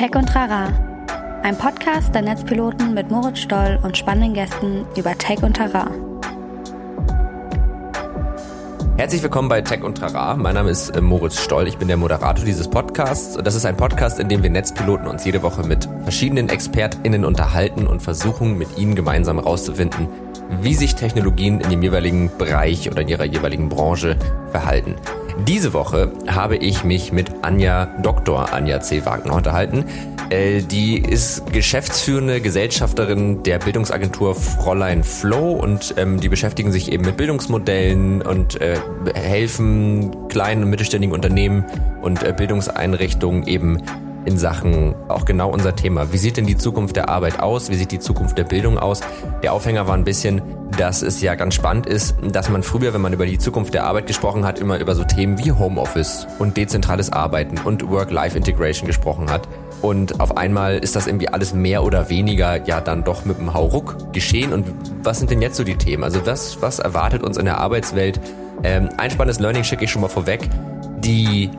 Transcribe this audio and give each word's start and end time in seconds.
Tech 0.00 0.16
und 0.16 0.34
Rara, 0.34 0.72
ein 1.42 1.58
Podcast 1.58 2.14
der 2.14 2.22
Netzpiloten 2.22 2.94
mit 2.94 3.10
Moritz 3.10 3.40
Stoll 3.40 3.78
und 3.82 3.98
spannenden 3.98 4.32
Gästen 4.32 4.86
über 4.96 5.12
Tech 5.18 5.42
und 5.42 5.60
Rara. 5.60 5.90
Herzlich 8.96 9.22
willkommen 9.22 9.50
bei 9.50 9.60
Tech 9.60 9.82
und 9.82 9.98
Trara. 9.98 10.36
Mein 10.36 10.54
Name 10.54 10.70
ist 10.70 10.88
äh, 10.96 11.02
Moritz 11.02 11.38
Stoll. 11.38 11.68
Ich 11.68 11.76
bin 11.76 11.86
der 11.86 11.98
Moderator 11.98 12.46
dieses 12.46 12.66
Podcasts. 12.66 13.36
Das 13.44 13.54
ist 13.54 13.66
ein 13.66 13.76
Podcast, 13.76 14.18
in 14.18 14.30
dem 14.30 14.42
wir 14.42 14.48
Netzpiloten 14.48 15.06
uns 15.06 15.26
jede 15.26 15.42
Woche 15.42 15.66
mit 15.66 15.86
verschiedenen 16.04 16.48
ExpertInnen 16.48 17.26
unterhalten 17.26 17.86
und 17.86 18.00
versuchen, 18.00 18.56
mit 18.56 18.78
ihnen 18.78 18.94
gemeinsam 18.94 19.36
herauszufinden, 19.36 20.08
wie 20.62 20.72
sich 20.72 20.94
Technologien 20.94 21.60
in 21.60 21.68
dem 21.68 21.82
jeweiligen 21.82 22.30
Bereich 22.38 22.90
oder 22.90 23.02
in 23.02 23.08
ihrer 23.08 23.26
jeweiligen 23.26 23.68
Branche 23.68 24.16
verhalten. 24.50 24.96
Diese 25.46 25.72
Woche 25.72 26.12
habe 26.28 26.56
ich 26.56 26.84
mich 26.84 27.12
mit 27.12 27.30
Anja, 27.42 27.86
Dr. 28.02 28.52
Anja 28.52 28.80
C. 28.80 29.04
Wagner 29.06 29.34
unterhalten. 29.34 29.84
Äh, 30.28 30.62
die 30.62 30.98
ist 30.98 31.52
geschäftsführende 31.52 32.40
Gesellschafterin 32.40 33.42
der 33.42 33.58
Bildungsagentur 33.58 34.34
Fräulein 34.34 35.02
Flow 35.02 35.52
und 35.52 35.94
ähm, 35.96 36.20
die 36.20 36.28
beschäftigen 36.28 36.72
sich 36.72 36.92
eben 36.92 37.04
mit 37.04 37.16
Bildungsmodellen 37.16 38.22
und 38.22 38.60
äh, 38.60 38.78
helfen 39.14 40.28
kleinen 40.28 40.64
und 40.64 40.70
mittelständigen 40.70 41.14
Unternehmen 41.14 41.64
und 42.02 42.22
äh, 42.22 42.34
Bildungseinrichtungen 42.36 43.46
eben 43.46 43.82
in 44.24 44.36
Sachen 44.36 44.94
auch 45.08 45.24
genau 45.24 45.50
unser 45.50 45.74
Thema. 45.74 46.12
Wie 46.12 46.18
sieht 46.18 46.36
denn 46.36 46.46
die 46.46 46.56
Zukunft 46.56 46.96
der 46.96 47.08
Arbeit 47.08 47.40
aus? 47.40 47.70
Wie 47.70 47.74
sieht 47.74 47.90
die 47.90 47.98
Zukunft 47.98 48.36
der 48.36 48.44
Bildung 48.44 48.78
aus? 48.78 49.00
Der 49.42 49.52
Aufhänger 49.52 49.86
war 49.86 49.94
ein 49.94 50.04
bisschen, 50.04 50.42
dass 50.76 51.02
es 51.02 51.20
ja 51.20 51.34
ganz 51.34 51.54
spannend 51.54 51.86
ist, 51.86 52.14
dass 52.22 52.48
man 52.48 52.62
früher, 52.62 52.94
wenn 52.94 53.00
man 53.00 53.12
über 53.12 53.26
die 53.26 53.38
Zukunft 53.38 53.74
der 53.74 53.84
Arbeit 53.84 54.06
gesprochen 54.06 54.44
hat, 54.44 54.58
immer 54.58 54.78
über 54.78 54.94
so 54.94 55.04
Themen 55.04 55.38
wie 55.38 55.52
Homeoffice 55.52 56.26
und 56.38 56.56
dezentrales 56.56 57.12
Arbeiten 57.12 57.58
und 57.58 57.88
Work-Life-Integration 57.88 58.86
gesprochen 58.86 59.30
hat. 59.30 59.48
Und 59.82 60.20
auf 60.20 60.36
einmal 60.36 60.78
ist 60.78 60.94
das 60.94 61.06
irgendwie 61.06 61.28
alles 61.28 61.54
mehr 61.54 61.82
oder 61.84 62.10
weniger 62.10 62.66
ja 62.66 62.80
dann 62.80 63.02
doch 63.02 63.24
mit 63.24 63.38
dem 63.38 63.54
Hauruck 63.54 64.12
geschehen. 64.12 64.52
Und 64.52 64.66
was 65.02 65.18
sind 65.18 65.30
denn 65.30 65.40
jetzt 65.40 65.56
so 65.56 65.64
die 65.64 65.76
Themen? 65.76 66.04
Also 66.04 66.24
was, 66.26 66.60
was 66.60 66.78
erwartet 66.78 67.22
uns 67.22 67.36
in 67.36 67.46
der 67.46 67.58
Arbeitswelt? 67.58 68.20
Ähm, 68.62 68.90
ein 68.98 69.10
spannendes 69.10 69.40
Learning 69.40 69.64
schicke 69.64 69.84
ich 69.84 69.90
schon 69.90 70.02
mal 70.02 70.08
vorweg. 70.08 70.48
Die 70.98 71.50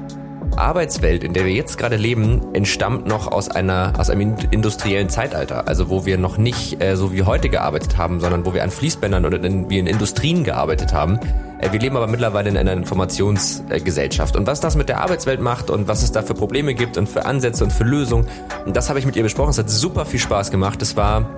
Arbeitswelt, 0.61 1.23
in 1.23 1.33
der 1.33 1.45
wir 1.45 1.51
jetzt 1.51 1.77
gerade 1.77 1.95
leben, 1.95 2.53
entstammt 2.53 3.07
noch 3.07 3.31
aus 3.31 3.49
einer 3.49 3.93
aus 3.97 4.09
einem 4.09 4.35
industriellen 4.51 5.09
Zeitalter, 5.09 5.67
also 5.67 5.89
wo 5.89 6.05
wir 6.05 6.17
noch 6.17 6.37
nicht 6.37 6.81
äh, 6.81 6.95
so 6.95 7.11
wie 7.11 7.23
heute 7.23 7.49
gearbeitet 7.49 7.97
haben, 7.97 8.19
sondern 8.19 8.45
wo 8.45 8.53
wir 8.53 8.63
an 8.63 8.71
Fließbändern 8.71 9.25
oder 9.25 9.43
in, 9.43 9.69
wie 9.69 9.79
in 9.79 9.87
Industrien 9.87 10.43
gearbeitet 10.43 10.93
haben. 10.93 11.19
Äh, 11.59 11.71
wir 11.71 11.79
leben 11.79 11.97
aber 11.97 12.07
mittlerweile 12.07 12.49
in 12.49 12.57
einer 12.57 12.73
Informationsgesellschaft 12.73 14.35
und 14.35 14.47
was 14.47 14.59
das 14.59 14.75
mit 14.75 14.87
der 14.87 15.01
Arbeitswelt 15.01 15.41
macht 15.41 15.69
und 15.69 15.87
was 15.87 16.03
es 16.03 16.11
da 16.11 16.21
für 16.21 16.33
Probleme 16.33 16.73
gibt 16.73 16.97
und 16.97 17.09
für 17.09 17.25
Ansätze 17.25 17.63
und 17.63 17.71
für 17.71 17.83
Lösungen, 17.83 18.27
das 18.67 18.89
habe 18.89 18.99
ich 18.99 19.05
mit 19.05 19.15
ihr 19.15 19.23
besprochen. 19.23 19.49
Es 19.49 19.57
hat 19.57 19.69
super 19.69 20.05
viel 20.05 20.19
Spaß 20.19 20.51
gemacht. 20.51 20.81
Es 20.81 20.95
war 20.95 21.29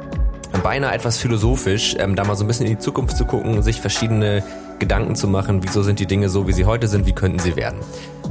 beinahe 0.62 0.94
etwas 0.94 1.18
philosophisch, 1.18 1.96
ähm, 1.98 2.16
da 2.16 2.24
mal 2.24 2.36
so 2.36 2.44
ein 2.44 2.48
bisschen 2.48 2.68
in 2.68 2.74
die 2.74 2.80
Zukunft 2.80 3.18
zu 3.18 3.26
gucken, 3.26 3.64
sich 3.64 3.82
verschiedene 3.82 4.44
Gedanken 4.80 5.16
zu 5.16 5.28
machen, 5.28 5.64
wieso 5.64 5.82
sind 5.82 6.00
die 6.00 6.06
Dinge 6.06 6.30
so, 6.30 6.48
wie 6.48 6.54
sie 6.54 6.66
heute 6.66 6.88
sind, 6.88 7.06
wie 7.06 7.14
könnten 7.14 7.40
sie 7.40 7.56
werden. 7.56 7.80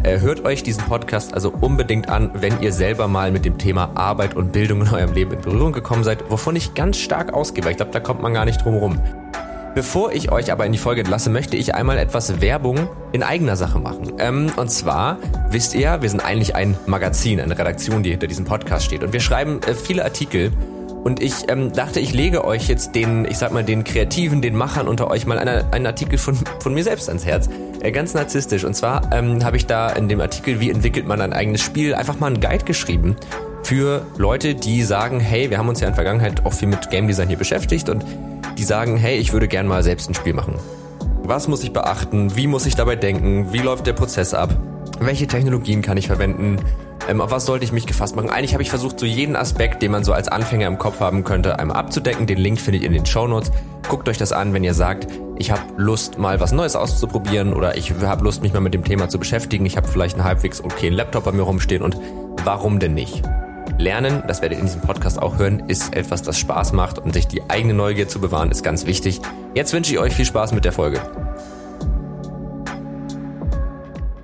Äh, 0.03 0.19
hört 0.19 0.45
euch 0.45 0.65
diesen 0.65 0.83
Podcast 0.85 1.33
also 1.33 1.53
unbedingt 1.61 2.09
an, 2.09 2.33
wenn 2.35 2.61
ihr 2.61 2.73
selber 2.73 3.07
mal 3.07 3.31
mit 3.31 3.45
dem 3.45 3.57
Thema 3.57 3.93
Arbeit 3.95 4.35
und 4.35 4.53
Bildung 4.53 4.81
in 4.81 4.89
eurem 4.89 5.13
Leben 5.13 5.33
in 5.33 5.41
Berührung 5.41 5.73
gekommen 5.73 6.03
seid, 6.03 6.29
wovon 6.29 6.57
ich 6.57 6.75
ganz 6.75 6.97
stark 6.97 7.33
ausgehe, 7.33 7.65
weil 7.65 7.73
ich 7.73 7.77
glaube, 7.77 7.93
da 7.93 8.01
kommt 8.01 8.21
man 8.21 8.35
gar 8.35 8.45
nicht 8.45 8.65
drum 8.65 8.75
rum. 8.75 9.01
Bevor 9.77 10.13
ich 10.13 10.33
euch 10.33 10.51
aber 10.51 10.67
in 10.67 10.73
die 10.73 10.79
Folge 10.79 11.03
entlasse, 11.03 11.31
möchte 11.31 11.57
ich 11.57 11.75
einmal 11.75 11.99
etwas 11.99 12.41
Werbung 12.41 12.89
in 13.13 13.23
eigener 13.23 13.55
Sache 13.55 13.79
machen. 13.79 14.13
Ähm, 14.19 14.51
und 14.57 14.71
zwar, 14.71 15.19
wisst 15.51 15.75
ihr, 15.75 16.03
wir 16.03 16.11
sind 16.11 16.21
eigentlich 16.21 16.57
ein 16.57 16.77
Magazin, 16.87 17.41
eine 17.41 17.57
Redaktion, 17.57 18.03
die 18.03 18.11
hinter 18.11 18.27
diesem 18.27 18.45
Podcast 18.45 18.85
steht. 18.85 19.05
Und 19.05 19.13
wir 19.13 19.21
schreiben 19.21 19.61
äh, 19.63 19.75
viele 19.75 20.05
Artikel 20.05 20.51
und 21.05 21.21
ich 21.21 21.49
ähm, 21.49 21.73
dachte, 21.73 21.99
ich 21.99 22.13
lege 22.13 22.45
euch 22.45 22.69
jetzt 22.69 22.95
den, 22.95 23.25
ich 23.25 23.39
sag 23.39 23.53
mal, 23.53 23.65
den 23.65 23.83
Kreativen, 23.83 24.41
den 24.41 24.55
Machern 24.55 24.87
unter 24.87 25.11
euch 25.11 25.27
mal 25.27 25.39
eine, 25.39 25.65
einen 25.73 25.87
Artikel 25.87 26.19
von, 26.19 26.39
von 26.61 26.73
mir 26.73 26.85
selbst 26.85 27.09
ans 27.09 27.27
Herz. 27.27 27.49
Äh, 27.81 27.91
ganz 27.91 28.15
narzisstisch. 28.15 28.65
Und 28.65 28.75
zwar 28.75 29.13
ähm, 29.13 29.45
habe 29.45 29.57
ich 29.57 29.67
da 29.67 29.91
in 29.91 30.09
dem 30.09 30.21
Artikel, 30.21 30.61
wie 30.61 30.71
entwickelt 30.71 31.07
man 31.07 31.21
ein 31.21 31.33
eigenes 31.33 31.61
Spiel, 31.61 31.95
einfach 31.95 32.21
mal 32.21 32.29
einen 32.29 32.41
Guide 32.41 32.65
geschrieben 32.65 33.17
für 33.65 34.07
Leute, 34.17 34.55
die 34.55 34.83
sagen, 34.83 35.19
hey, 35.19 35.51
wir 35.51 35.59
haben 35.59 35.69
uns 35.69 35.81
ja 35.81 35.89
in 35.89 35.93
der 35.93 35.97
Vergangenheit 35.97 36.45
auch 36.45 36.53
viel 36.53 36.69
mit 36.69 36.91
Game 36.91 37.07
Design 37.07 37.29
hier 37.29 37.39
beschäftigt 37.39 37.89
und 37.89 38.05
die 38.59 38.65
sagen, 38.65 38.97
hey, 38.97 39.17
ich 39.17 39.33
würde 39.33 39.49
gern 39.49 39.67
mal 39.67 39.83
selbst 39.83 40.09
ein 40.09 40.15
Spiel 40.15 40.35
machen. 40.35 40.55
Was 41.25 41.49
muss 41.49 41.63
ich 41.63 41.73
beachten? 41.73 42.37
Wie 42.37 42.47
muss 42.47 42.67
ich 42.67 42.75
dabei 42.75 42.97
denken? 42.97 43.53
Wie 43.53 43.59
läuft 43.59 43.87
der 43.87 43.93
Prozess 43.93 44.35
ab? 44.35 44.57
Welche 45.05 45.27
Technologien 45.27 45.83
kann 45.83 45.97
ich 45.97 46.07
verwenden? 46.07 46.59
Ähm, 47.09 47.21
auf 47.21 47.33
was 47.33 47.45
sollte 47.45 47.65
ich 47.65 47.73
mich 47.73 47.87
gefasst 47.87 48.15
machen? 48.15 48.31
Eigentlich 48.31 48.53
habe 48.53 48.63
ich 48.63 48.71
versucht, 48.71 49.01
so 49.01 49.07
jeden 49.07 49.35
Aspekt, 49.35 49.83
den 49.83 49.91
man 49.91 50.05
so 50.05 50.13
als 50.13 50.29
Anfänger 50.29 50.69
im 50.69 50.79
Kopf 50.79 51.01
haben 51.01 51.25
könnte, 51.25 51.59
einmal 51.59 51.77
abzudecken. 51.77 52.27
Den 52.27 52.39
Link 52.39 52.61
findet 52.61 52.83
ihr 52.83 52.89
in 52.89 52.95
den 52.95 53.05
Show 53.05 53.27
Notes. 53.27 53.51
Guckt 53.89 54.09
euch 54.09 54.17
das 54.17 54.33
an, 54.33 54.55
wenn 54.55 54.63
ihr 54.63 54.75
sagt, 54.75 55.09
ich 55.39 55.51
habe 55.51 55.63
Lust, 55.77 56.19
mal 56.19 56.39
was 56.39 56.53
Neues 56.53 56.77
auszuprobieren 56.77 57.53
oder 57.53 57.77
ich 57.77 57.93
habe 58.01 58.23
Lust, 58.23 58.43
mich 58.43 58.53
mal 58.53 58.61
mit 58.61 58.75
dem 58.75 58.85
Thema 58.85 59.09
zu 59.09 59.19
beschäftigen. 59.19 59.67
Ich 59.67 59.77
habe 59.77 59.89
vielleicht 59.89 60.15
einen 60.15 60.25
halbwegs 60.25 60.63
okayen 60.63 60.95
Laptop 60.95 61.25
bei 61.25 61.33
mir 61.33 61.43
rumstehen 61.43 61.83
und 61.83 61.99
warum 62.45 62.79
denn 62.79 62.95
nicht? 62.95 63.23
Lernen, 63.79 64.23
das 64.29 64.41
werdet 64.41 64.59
ihr 64.59 64.61
in 64.61 64.67
diesem 64.67 64.83
Podcast 64.83 65.21
auch 65.21 65.39
hören, 65.39 65.65
ist 65.67 65.97
etwas, 65.97 66.23
das 66.23 66.39
Spaß 66.39 66.73
macht 66.73 67.01
und 67.01 67.15
sich 67.15 67.27
die 67.27 67.43
eigene 67.49 67.75
Neugier 67.75 68.07
zu 68.07 68.21
bewahren, 68.21 68.53
ist 68.53 68.63
ganz 68.63 68.87
wichtig. 68.87 69.21
Jetzt 69.55 69.73
wünsche 69.73 69.93
ich 69.93 69.99
euch 69.99 70.15
viel 70.15 70.27
Spaß 70.27 70.53
mit 70.53 70.65
der 70.65 70.73
Folge. 70.73 71.01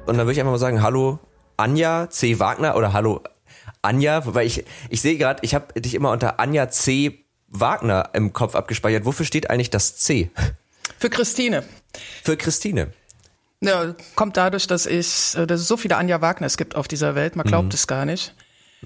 Und 0.08 0.16
dann 0.16 0.26
würde 0.26 0.32
ich 0.32 0.40
einfach 0.40 0.52
mal 0.52 0.58
sagen, 0.58 0.82
hallo 0.82 1.18
Anja 1.56 2.08
C. 2.08 2.38
Wagner 2.38 2.76
oder 2.76 2.92
hallo 2.92 3.22
Anja, 3.82 4.22
weil 4.24 4.46
ich, 4.46 4.64
ich 4.88 5.00
sehe 5.00 5.16
gerade, 5.18 5.40
ich 5.42 5.54
habe 5.54 5.78
dich 5.80 5.94
immer 5.94 6.10
unter 6.10 6.40
Anja 6.40 6.70
C. 6.70 7.24
Wagner 7.48 8.10
im 8.12 8.32
Kopf 8.32 8.54
abgespeichert. 8.54 9.04
Wofür 9.04 9.26
steht 9.26 9.50
eigentlich 9.50 9.70
das 9.70 9.96
C? 9.96 10.30
Für 10.98 11.10
Christine. 11.10 11.64
Für 12.22 12.36
Christine. 12.36 12.92
Ja, 13.60 13.94
kommt 14.14 14.36
dadurch, 14.36 14.66
dass 14.66 14.86
ich, 14.86 15.36
äh, 15.36 15.46
dass 15.46 15.60
es 15.60 15.68
so 15.68 15.76
viele 15.76 15.96
Anja 15.96 16.20
Wagner 16.20 16.46
es 16.46 16.56
gibt 16.56 16.74
auf 16.76 16.88
dieser 16.88 17.14
Welt, 17.14 17.36
man 17.36 17.46
glaubt 17.46 17.68
mhm. 17.68 17.74
es 17.74 17.86
gar 17.86 18.04
nicht. 18.04 18.34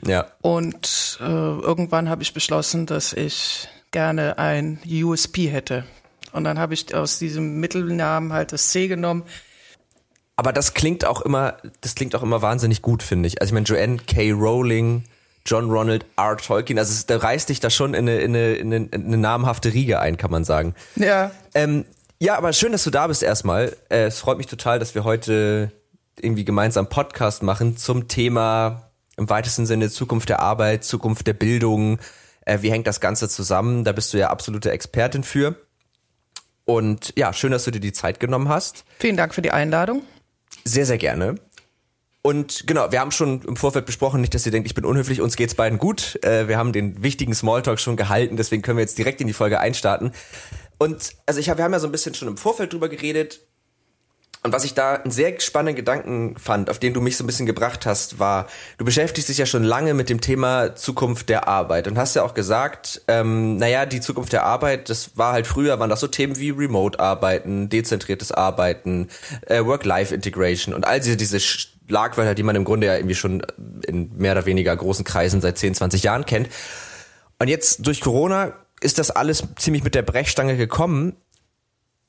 Ja. 0.06 0.26
Und 0.40 1.18
äh, 1.20 1.24
irgendwann 1.24 2.08
habe 2.08 2.22
ich 2.22 2.32
beschlossen, 2.32 2.86
dass 2.86 3.12
ich 3.12 3.68
gerne 3.90 4.38
ein 4.38 4.80
USP 4.86 5.48
hätte. 5.48 5.84
Und 6.32 6.44
dann 6.44 6.58
habe 6.58 6.72
ich 6.74 6.94
aus 6.94 7.18
diesem 7.18 7.60
Mittelnamen 7.60 8.32
halt 8.32 8.52
das 8.52 8.70
C 8.70 8.88
genommen 8.88 9.24
aber 10.42 10.52
das 10.52 10.74
klingt 10.74 11.04
auch 11.04 11.20
immer, 11.20 11.56
das 11.82 11.94
klingt 11.94 12.16
auch 12.16 12.22
immer 12.24 12.42
wahnsinnig 12.42 12.82
gut, 12.82 13.04
finde 13.04 13.28
ich. 13.28 13.40
Also 13.40 13.50
ich 13.50 13.54
meine, 13.54 13.64
Joanne 13.64 13.98
K. 13.98 14.32
Rowling, 14.32 15.04
John 15.46 15.70
Ronald 15.70 16.04
R. 16.16 16.36
Tolkien, 16.36 16.80
also 16.80 16.90
es, 16.90 17.06
da 17.06 17.18
reißt 17.18 17.48
dich 17.48 17.60
da 17.60 17.70
schon 17.70 17.94
in 17.94 18.08
eine, 18.08 18.18
in, 18.18 18.34
eine, 18.34 18.54
in, 18.54 18.74
eine, 18.74 18.86
in 18.86 19.06
eine 19.06 19.18
namhafte 19.18 19.72
Riege 19.72 20.00
ein, 20.00 20.16
kann 20.16 20.32
man 20.32 20.42
sagen. 20.42 20.74
Ja. 20.96 21.30
Ähm, 21.54 21.84
ja, 22.18 22.36
aber 22.36 22.52
schön, 22.52 22.72
dass 22.72 22.82
du 22.82 22.90
da 22.90 23.06
bist 23.06 23.22
erstmal. 23.22 23.76
Äh, 23.88 24.06
es 24.06 24.18
freut 24.18 24.36
mich 24.36 24.48
total, 24.48 24.80
dass 24.80 24.96
wir 24.96 25.04
heute 25.04 25.70
irgendwie 26.20 26.44
gemeinsam 26.44 26.88
Podcast 26.88 27.44
machen 27.44 27.76
zum 27.76 28.08
Thema 28.08 28.90
im 29.16 29.30
weitesten 29.30 29.64
Sinne 29.64 29.90
Zukunft 29.90 30.28
der 30.28 30.40
Arbeit, 30.40 30.82
Zukunft 30.82 31.28
der 31.28 31.34
Bildung. 31.34 32.00
Äh, 32.46 32.62
wie 32.62 32.72
hängt 32.72 32.88
das 32.88 33.00
Ganze 33.00 33.28
zusammen? 33.28 33.84
Da 33.84 33.92
bist 33.92 34.12
du 34.12 34.18
ja 34.18 34.30
absolute 34.30 34.72
Expertin 34.72 35.22
für. 35.22 35.54
Und 36.64 37.12
ja, 37.16 37.32
schön, 37.32 37.52
dass 37.52 37.62
du 37.62 37.70
dir 37.70 37.78
die 37.78 37.92
Zeit 37.92 38.18
genommen 38.18 38.48
hast. 38.48 38.84
Vielen 38.98 39.16
Dank 39.16 39.36
für 39.36 39.42
die 39.42 39.52
Einladung. 39.52 40.02
Sehr, 40.64 40.86
sehr 40.86 40.98
gerne. 40.98 41.36
Und 42.22 42.68
genau, 42.68 42.92
wir 42.92 43.00
haben 43.00 43.10
schon 43.10 43.42
im 43.42 43.56
Vorfeld 43.56 43.84
besprochen, 43.84 44.20
nicht, 44.20 44.32
dass 44.32 44.46
ihr 44.46 44.52
denkt, 44.52 44.68
ich 44.68 44.74
bin 44.74 44.84
unhöflich, 44.84 45.20
uns 45.20 45.34
geht's 45.34 45.56
beiden 45.56 45.78
gut. 45.78 46.22
Äh, 46.22 46.46
wir 46.46 46.56
haben 46.56 46.72
den 46.72 47.02
wichtigen 47.02 47.34
Smalltalk 47.34 47.80
schon 47.80 47.96
gehalten, 47.96 48.36
deswegen 48.36 48.62
können 48.62 48.78
wir 48.78 48.82
jetzt 48.82 48.96
direkt 48.96 49.20
in 49.20 49.26
die 49.26 49.32
Folge 49.32 49.58
einstarten. 49.58 50.12
Und 50.78 51.14
also 51.26 51.40
ich 51.40 51.50
hab, 51.50 51.58
wir 51.58 51.64
haben 51.64 51.72
ja 51.72 51.80
so 51.80 51.88
ein 51.88 51.92
bisschen 51.92 52.14
schon 52.14 52.28
im 52.28 52.36
Vorfeld 52.36 52.72
drüber 52.72 52.88
geredet, 52.88 53.40
und 54.44 54.52
was 54.52 54.64
ich 54.64 54.74
da 54.74 54.94
einen 54.94 55.12
sehr 55.12 55.38
spannenden 55.40 55.76
Gedanken 55.76 56.36
fand, 56.36 56.68
auf 56.68 56.80
den 56.80 56.92
du 56.92 57.00
mich 57.00 57.16
so 57.16 57.22
ein 57.22 57.28
bisschen 57.28 57.46
gebracht 57.46 57.86
hast, 57.86 58.18
war, 58.18 58.48
du 58.76 58.84
beschäftigst 58.84 59.28
dich 59.28 59.38
ja 59.38 59.46
schon 59.46 59.62
lange 59.62 59.94
mit 59.94 60.08
dem 60.08 60.20
Thema 60.20 60.74
Zukunft 60.74 61.28
der 61.28 61.46
Arbeit 61.46 61.86
und 61.86 61.96
hast 61.96 62.16
ja 62.16 62.24
auch 62.24 62.34
gesagt, 62.34 63.02
ähm, 63.06 63.56
naja, 63.56 63.86
die 63.86 64.00
Zukunft 64.00 64.32
der 64.32 64.44
Arbeit, 64.44 64.90
das 64.90 65.16
war 65.16 65.32
halt 65.32 65.46
früher, 65.46 65.78
waren 65.78 65.90
das 65.90 66.00
so 66.00 66.08
Themen 66.08 66.38
wie 66.38 66.50
Remote-Arbeiten, 66.50 67.68
dezentriertes 67.68 68.32
Arbeiten, 68.32 69.08
äh, 69.46 69.64
Work-Life-Integration 69.64 70.74
und 70.74 70.88
all 70.88 70.98
diese, 70.98 71.16
diese 71.16 71.38
Schlagwörter, 71.38 72.34
die 72.34 72.42
man 72.42 72.56
im 72.56 72.64
Grunde 72.64 72.88
ja 72.88 72.96
irgendwie 72.96 73.14
schon 73.14 73.46
in 73.86 74.10
mehr 74.16 74.32
oder 74.32 74.44
weniger 74.44 74.76
großen 74.76 75.04
Kreisen 75.04 75.40
seit 75.40 75.56
10, 75.56 75.76
20 75.76 76.02
Jahren 76.02 76.26
kennt. 76.26 76.48
Und 77.38 77.46
jetzt 77.46 77.86
durch 77.86 78.00
Corona 78.00 78.54
ist 78.80 78.98
das 78.98 79.12
alles 79.12 79.44
ziemlich 79.56 79.84
mit 79.84 79.94
der 79.94 80.02
Brechstange 80.02 80.56
gekommen 80.56 81.14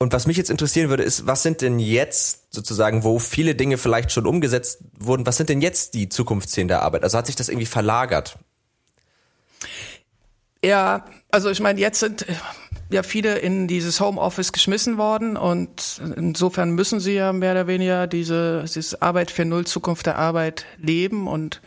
und 0.03 0.11
was 0.11 0.27
mich 0.27 0.35
jetzt 0.35 0.49
interessieren 0.49 0.89
würde, 0.89 1.01
ist, 1.01 1.25
was 1.27 1.43
sind 1.43 1.61
denn 1.61 1.79
jetzt 1.79 2.53
sozusagen, 2.53 3.05
wo 3.05 3.19
viele 3.19 3.55
Dinge 3.55 3.77
vielleicht 3.77 4.11
schon 4.11 4.27
umgesetzt 4.27 4.79
wurden, 4.99 5.25
was 5.25 5.37
sind 5.37 5.47
denn 5.47 5.61
jetzt 5.61 5.93
die 5.93 6.09
Zukunftsszenen 6.09 6.67
der 6.67 6.81
Arbeit? 6.81 7.03
Also 7.03 7.17
hat 7.17 7.25
sich 7.25 7.37
das 7.37 7.47
irgendwie 7.47 7.65
verlagert? 7.65 8.37
Ja, 10.61 11.05
also 11.31 11.49
ich 11.49 11.61
meine, 11.61 11.79
jetzt 11.79 12.01
sind 12.01 12.25
ja 12.89 13.01
viele 13.01 13.37
in 13.37 13.69
dieses 13.69 14.01
Homeoffice 14.01 14.51
geschmissen 14.51 14.97
worden 14.97 15.37
und 15.37 16.01
insofern 16.17 16.71
müssen 16.71 16.99
sie 16.99 17.13
ja 17.13 17.31
mehr 17.31 17.53
oder 17.53 17.67
weniger 17.67 18.05
diese, 18.05 18.65
diese 18.65 19.01
Arbeit 19.01 19.31
für 19.31 19.45
Null 19.45 19.65
Zukunft 19.65 20.05
der 20.05 20.17
Arbeit 20.17 20.65
leben 20.77 21.27
und 21.27 21.61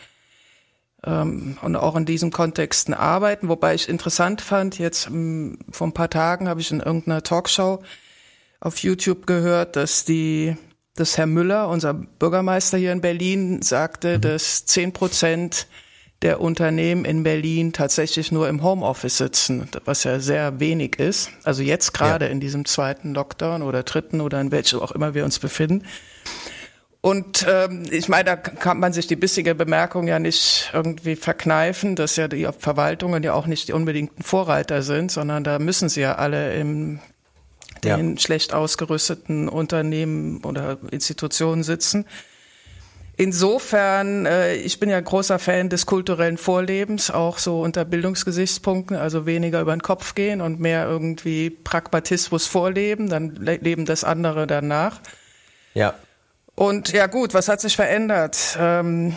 ähm, 1.04 1.56
und 1.62 1.76
auch 1.76 1.96
in 1.96 2.04
diesen 2.04 2.30
Kontexten 2.30 2.92
arbeiten. 2.92 3.48
Wobei 3.48 3.74
ich 3.74 3.88
interessant 3.88 4.42
fand, 4.42 4.78
jetzt 4.78 5.06
ähm, 5.06 5.58
vor 5.70 5.86
ein 5.86 5.94
paar 5.94 6.10
Tagen 6.10 6.48
habe 6.48 6.60
ich 6.60 6.70
in 6.70 6.80
irgendeiner 6.80 7.22
Talkshow 7.22 7.80
auf 8.60 8.78
YouTube 8.78 9.26
gehört, 9.26 9.76
dass 9.76 10.04
die, 10.04 10.56
dass 10.94 11.18
Herr 11.18 11.26
Müller, 11.26 11.68
unser 11.68 11.94
Bürgermeister 11.94 12.78
hier 12.78 12.92
in 12.92 13.00
Berlin, 13.00 13.62
sagte, 13.62 14.16
mhm. 14.16 14.20
dass 14.22 14.66
zehn 14.66 14.92
Prozent 14.92 15.66
der 16.22 16.40
Unternehmen 16.40 17.04
in 17.04 17.22
Berlin 17.22 17.72
tatsächlich 17.72 18.32
nur 18.32 18.48
im 18.48 18.62
Homeoffice 18.62 19.18
sitzen, 19.18 19.68
was 19.84 20.04
ja 20.04 20.18
sehr 20.18 20.60
wenig 20.60 20.98
ist. 20.98 21.30
Also 21.44 21.62
jetzt 21.62 21.92
gerade 21.92 22.26
ja. 22.26 22.30
in 22.30 22.40
diesem 22.40 22.64
zweiten 22.64 23.14
Lockdown 23.14 23.62
oder 23.62 23.82
dritten 23.82 24.20
oder 24.20 24.40
in 24.40 24.50
welchem 24.50 24.80
auch 24.80 24.92
immer 24.92 25.14
wir 25.14 25.24
uns 25.24 25.38
befinden. 25.38 25.84
Und 27.02 27.46
ähm, 27.48 27.84
ich 27.90 28.08
meine, 28.08 28.24
da 28.24 28.36
kann 28.36 28.80
man 28.80 28.92
sich 28.92 29.06
die 29.06 29.14
bissige 29.14 29.54
Bemerkung 29.54 30.08
ja 30.08 30.18
nicht 30.18 30.70
irgendwie 30.72 31.14
verkneifen, 31.14 31.94
dass 31.94 32.16
ja 32.16 32.26
die 32.26 32.48
Verwaltungen 32.58 33.22
ja 33.22 33.34
auch 33.34 33.46
nicht 33.46 33.68
die 33.68 33.74
unbedingten 33.74 34.24
Vorreiter 34.24 34.82
sind, 34.82 35.12
sondern 35.12 35.44
da 35.44 35.58
müssen 35.58 35.88
sie 35.88 36.00
ja 36.00 36.16
alle 36.16 36.54
im 36.54 36.98
den 37.86 38.12
ja. 38.12 38.18
schlecht 38.18 38.52
ausgerüsteten 38.52 39.48
Unternehmen 39.48 40.44
oder 40.44 40.78
Institutionen 40.90 41.62
sitzen. 41.62 42.06
Insofern, 43.18 44.26
äh, 44.26 44.56
ich 44.56 44.78
bin 44.78 44.90
ja 44.90 45.00
großer 45.00 45.38
Fan 45.38 45.70
des 45.70 45.86
kulturellen 45.86 46.36
Vorlebens, 46.36 47.10
auch 47.10 47.38
so 47.38 47.62
unter 47.62 47.86
Bildungsgesichtspunkten, 47.86 48.94
also 48.94 49.24
weniger 49.24 49.62
über 49.62 49.74
den 49.74 49.80
Kopf 49.82 50.14
gehen 50.14 50.42
und 50.42 50.60
mehr 50.60 50.86
irgendwie 50.86 51.48
Pragmatismus 51.48 52.46
vorleben, 52.46 53.08
dann 53.08 53.34
leben 53.36 53.86
das 53.86 54.04
andere 54.04 54.46
danach. 54.46 55.00
Ja. 55.72 55.94
Und 56.54 56.92
ja 56.92 57.06
gut, 57.06 57.32
was 57.32 57.48
hat 57.48 57.62
sich 57.62 57.76
verändert? 57.76 58.56
Ähm, 58.60 59.16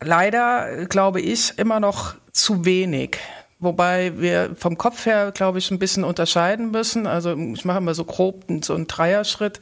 leider 0.00 0.86
glaube 0.86 1.20
ich 1.20 1.58
immer 1.58 1.78
noch 1.78 2.14
zu 2.32 2.64
wenig. 2.64 3.18
Wobei 3.62 4.18
wir 4.18 4.56
vom 4.56 4.76
Kopf 4.76 5.06
her, 5.06 5.30
glaube 5.32 5.58
ich, 5.58 5.70
ein 5.70 5.78
bisschen 5.78 6.02
unterscheiden 6.02 6.72
müssen. 6.72 7.06
Also 7.06 7.36
ich 7.36 7.64
mache 7.64 7.78
immer 7.78 7.94
so 7.94 8.04
grob 8.04 8.44
so 8.62 8.74
einen 8.74 8.88
Dreierschritt. 8.88 9.60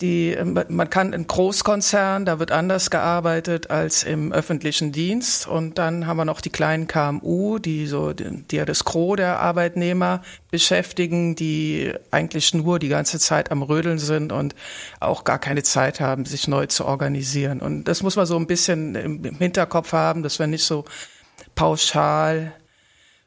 Die, 0.00 0.30
ähm, 0.30 0.56
man 0.68 0.90
kann 0.90 1.12
in 1.12 1.26
Großkonzern, 1.26 2.24
da 2.24 2.38
wird 2.38 2.52
anders 2.52 2.88
gearbeitet 2.88 3.68
als 3.70 4.04
im 4.04 4.32
öffentlichen 4.32 4.92
Dienst. 4.92 5.48
Und 5.48 5.76
dann 5.76 6.06
haben 6.06 6.18
wir 6.18 6.24
noch 6.24 6.40
die 6.40 6.50
kleinen 6.50 6.86
KMU, 6.86 7.58
die 7.58 7.88
so, 7.88 8.12
die 8.12 8.44
ja 8.54 8.64
das 8.64 8.84
Gros 8.84 9.16
der 9.16 9.40
Arbeitnehmer 9.40 10.22
beschäftigen, 10.52 11.34
die 11.34 11.94
eigentlich 12.12 12.54
nur 12.54 12.78
die 12.78 12.88
ganze 12.88 13.18
Zeit 13.18 13.50
am 13.50 13.62
Rödeln 13.62 13.98
sind 13.98 14.30
und 14.30 14.54
auch 15.00 15.24
gar 15.24 15.40
keine 15.40 15.64
Zeit 15.64 15.98
haben, 15.98 16.26
sich 16.26 16.46
neu 16.46 16.66
zu 16.66 16.84
organisieren. 16.84 17.58
Und 17.60 17.84
das 17.84 18.04
muss 18.04 18.14
man 18.14 18.26
so 18.26 18.36
ein 18.36 18.46
bisschen 18.46 18.94
im 18.94 19.36
Hinterkopf 19.38 19.92
haben, 19.94 20.22
dass 20.22 20.38
wir 20.38 20.46
nicht 20.46 20.64
so 20.64 20.84
pauschal 21.56 22.52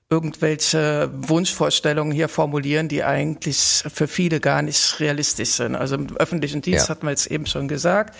irgendwelche 0.10 1.12
Wunschvorstellungen 1.14 2.12
hier 2.12 2.30
formulieren, 2.30 2.88
die 2.88 3.04
eigentlich 3.04 3.84
für 3.94 4.08
viele 4.08 4.40
gar 4.40 4.62
nicht 4.62 5.00
realistisch 5.00 5.52
sind. 5.52 5.76
Also 5.76 5.96
im 5.96 6.18
öffentlichen 6.18 6.62
Dienst 6.62 6.88
ja. 6.88 6.90
hatten 6.90 7.06
wir 7.06 7.12
jetzt 7.12 7.28
eben 7.28 7.46
schon 7.46 7.68
gesagt, 7.68 8.16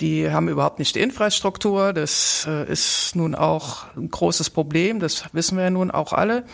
die 0.00 0.30
haben 0.30 0.48
überhaupt 0.48 0.78
nicht 0.78 0.96
die 0.96 1.00
Infrastruktur. 1.00 1.92
Das 1.92 2.46
äh, 2.48 2.70
ist 2.70 3.14
nun 3.14 3.34
auch 3.34 3.84
ein 3.94 4.10
großes 4.10 4.50
Problem. 4.50 5.00
Das 5.00 5.24
wissen 5.32 5.56
wir 5.56 5.64
ja 5.64 5.70
nun 5.70 5.90
auch 5.90 6.12
alle. 6.12 6.44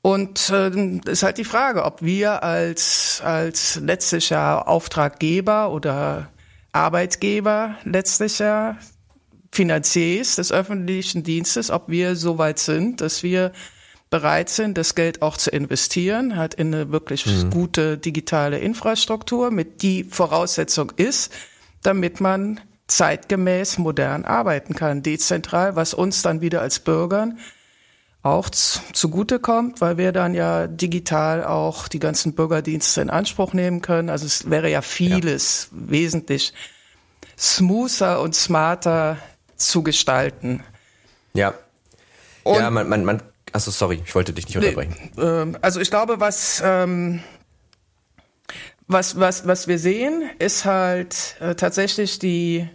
Und 0.00 0.50
äh, 0.50 0.70
ist 1.06 1.22
halt 1.22 1.38
die 1.38 1.44
Frage, 1.44 1.84
ob 1.84 2.02
wir 2.02 2.42
als, 2.42 3.20
als 3.24 3.76
letztlicher 3.76 4.66
Auftraggeber 4.66 5.70
oder 5.70 6.30
Arbeitgeber 6.72 7.76
letztlicher 7.84 8.78
Finanziers 9.52 10.36
des 10.36 10.50
öffentlichen 10.50 11.22
Dienstes, 11.22 11.70
ob 11.70 11.88
wir 11.88 12.16
so 12.16 12.38
weit 12.38 12.58
sind, 12.58 13.02
dass 13.02 13.22
wir 13.22 13.52
bereit 14.12 14.50
sind, 14.50 14.76
das 14.76 14.94
Geld 14.94 15.22
auch 15.22 15.38
zu 15.38 15.50
investieren, 15.50 16.36
halt 16.36 16.54
in 16.54 16.72
eine 16.72 16.92
wirklich 16.92 17.26
mhm. 17.26 17.50
gute 17.50 17.98
digitale 17.98 18.58
Infrastruktur, 18.58 19.50
mit 19.50 19.82
die 19.82 20.04
Voraussetzung 20.04 20.92
ist, 20.96 21.32
damit 21.82 22.20
man 22.20 22.60
zeitgemäß 22.88 23.78
modern 23.78 24.26
arbeiten 24.26 24.74
kann, 24.74 25.02
dezentral, 25.02 25.76
was 25.76 25.94
uns 25.94 26.20
dann 26.20 26.42
wieder 26.42 26.60
als 26.60 26.78
Bürgern 26.78 27.38
auch 28.22 28.50
zugute 28.50 29.40
kommt, 29.40 29.80
weil 29.80 29.96
wir 29.96 30.12
dann 30.12 30.34
ja 30.34 30.66
digital 30.66 31.42
auch 31.42 31.88
die 31.88 31.98
ganzen 31.98 32.34
Bürgerdienste 32.34 33.00
in 33.00 33.10
Anspruch 33.10 33.54
nehmen 33.54 33.80
können. 33.80 34.10
Also 34.10 34.26
es 34.26 34.48
wäre 34.50 34.70
ja 34.70 34.82
vieles 34.82 35.70
ja. 35.72 35.90
wesentlich 35.90 36.52
smoother 37.36 38.20
und 38.20 38.36
smarter 38.36 39.16
zu 39.56 39.82
gestalten. 39.82 40.62
Ja. 41.32 41.54
Und 42.44 42.56
ja, 42.56 42.70
man, 42.70 42.88
man, 42.88 43.04
man 43.04 43.22
Achso, 43.52 43.70
sorry, 43.70 44.00
ich 44.04 44.14
wollte 44.14 44.32
dich 44.32 44.46
nicht 44.46 44.56
unterbrechen. 44.56 44.96
Nee, 45.16 45.22
äh, 45.22 45.52
also 45.60 45.80
ich 45.80 45.90
glaube, 45.90 46.20
was, 46.20 46.62
ähm, 46.64 47.22
was, 48.86 49.18
was, 49.18 49.46
was 49.46 49.68
wir 49.68 49.78
sehen, 49.78 50.22
ist 50.38 50.64
halt 50.64 51.36
äh, 51.40 51.54
tatsächlich 51.54 52.18
die 52.18 52.68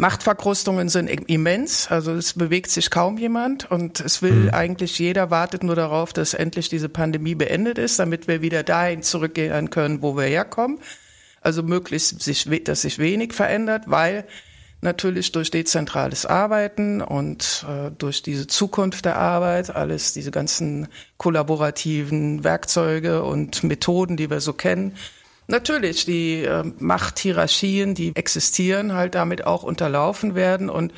Machtverkrustungen 0.00 0.88
sind 0.88 1.08
immens, 1.08 1.88
also 1.90 2.12
es 2.12 2.34
bewegt 2.34 2.70
sich 2.70 2.88
kaum 2.88 3.18
jemand 3.18 3.68
und 3.68 3.98
es 3.98 4.22
will 4.22 4.44
mhm. 4.44 4.50
eigentlich 4.50 5.00
jeder 5.00 5.32
wartet 5.32 5.64
nur 5.64 5.74
darauf, 5.74 6.12
dass 6.12 6.34
endlich 6.34 6.68
diese 6.68 6.88
Pandemie 6.88 7.34
beendet 7.34 7.78
ist, 7.78 7.98
damit 7.98 8.28
wir 8.28 8.40
wieder 8.40 8.62
dahin 8.62 9.02
zurückgehen 9.02 9.70
können, 9.70 10.00
wo 10.00 10.16
wir 10.16 10.22
herkommen. 10.22 10.78
Also 11.40 11.64
möglichst 11.64 12.22
sich, 12.22 12.48
dass 12.62 12.82
sich 12.82 13.00
wenig 13.00 13.32
verändert, 13.32 13.84
weil 13.86 14.24
natürlich 14.80 15.32
durch 15.32 15.50
dezentrales 15.50 16.24
Arbeiten 16.24 17.00
und 17.02 17.66
äh, 17.68 17.90
durch 17.90 18.22
diese 18.22 18.46
Zukunft 18.46 19.04
der 19.04 19.16
Arbeit, 19.16 19.74
alles 19.74 20.12
diese 20.12 20.30
ganzen 20.30 20.88
kollaborativen 21.16 22.44
Werkzeuge 22.44 23.24
und 23.24 23.64
Methoden, 23.64 24.16
die 24.16 24.30
wir 24.30 24.40
so 24.40 24.52
kennen. 24.52 24.96
Natürlich, 25.48 26.04
die 26.04 26.44
äh, 26.44 26.64
Machthierarchien, 26.78 27.94
die 27.94 28.14
existieren, 28.14 28.92
halt 28.92 29.14
damit 29.14 29.46
auch 29.46 29.62
unterlaufen 29.62 30.34
werden 30.34 30.70
und 30.70 30.92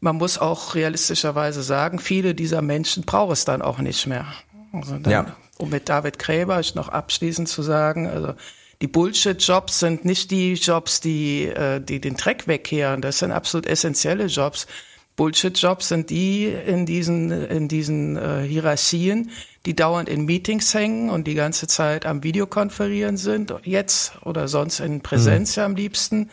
man 0.00 0.16
muss 0.16 0.38
auch 0.38 0.76
realistischerweise 0.76 1.62
sagen, 1.62 1.98
viele 1.98 2.34
dieser 2.34 2.62
Menschen 2.62 3.02
braucht 3.04 3.32
es 3.32 3.44
dann 3.44 3.62
auch 3.62 3.78
nicht 3.78 4.06
mehr. 4.06 4.26
Also 4.72 4.98
dann, 4.98 5.12
ja. 5.12 5.36
um 5.58 5.70
mit 5.70 5.88
David 5.88 6.20
Gräber 6.20 6.60
noch 6.74 6.88
abschließend 6.88 7.48
zu 7.48 7.62
sagen, 7.62 8.06
also 8.06 8.34
die 8.80 8.86
Bullshit-Jobs 8.86 9.80
sind 9.80 10.04
nicht 10.04 10.30
die 10.30 10.54
Jobs, 10.54 11.00
die, 11.00 11.46
äh, 11.46 11.80
die 11.80 12.00
den 12.00 12.16
Dreck 12.16 12.46
wegkehren. 12.46 13.02
Das 13.02 13.18
sind 13.18 13.32
absolut 13.32 13.66
essentielle 13.66 14.26
Jobs. 14.26 14.66
Bullshit-Jobs 15.16 15.88
sind 15.88 16.10
die 16.10 16.46
in 16.46 16.86
diesen, 16.86 17.32
in 17.32 17.66
diesen 17.66 18.16
äh, 18.16 18.46
Hierarchien, 18.46 19.30
die 19.66 19.74
dauernd 19.74 20.08
in 20.08 20.26
Meetings 20.26 20.72
hängen 20.74 21.10
und 21.10 21.26
die 21.26 21.34
ganze 21.34 21.66
Zeit 21.66 22.06
am 22.06 22.22
Videokonferieren 22.22 23.16
sind, 23.16 23.52
jetzt 23.64 24.12
oder 24.24 24.46
sonst 24.46 24.78
in 24.78 25.00
Präsenz 25.00 25.56
mhm. 25.56 25.60
ja 25.60 25.66
am 25.66 25.74
liebsten. 25.74 26.30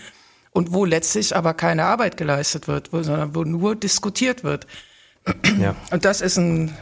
Und 0.51 0.71
wo 0.71 0.85
letztlich 0.85 1.35
aber 1.35 1.53
keine 1.53 1.83
Arbeit 1.83 2.15
geleistet 2.15 2.67
wird, 2.67 2.93
wo, 2.93 3.01
sondern 3.01 3.35
wo 3.35 3.43
nur 3.43 3.75
diskutiert 3.75 4.43
wird. 4.43 4.67
Ja. 5.59 5.75
Und 5.91 6.05
das 6.05 6.21
ist 6.21 6.37
ein 6.37 6.77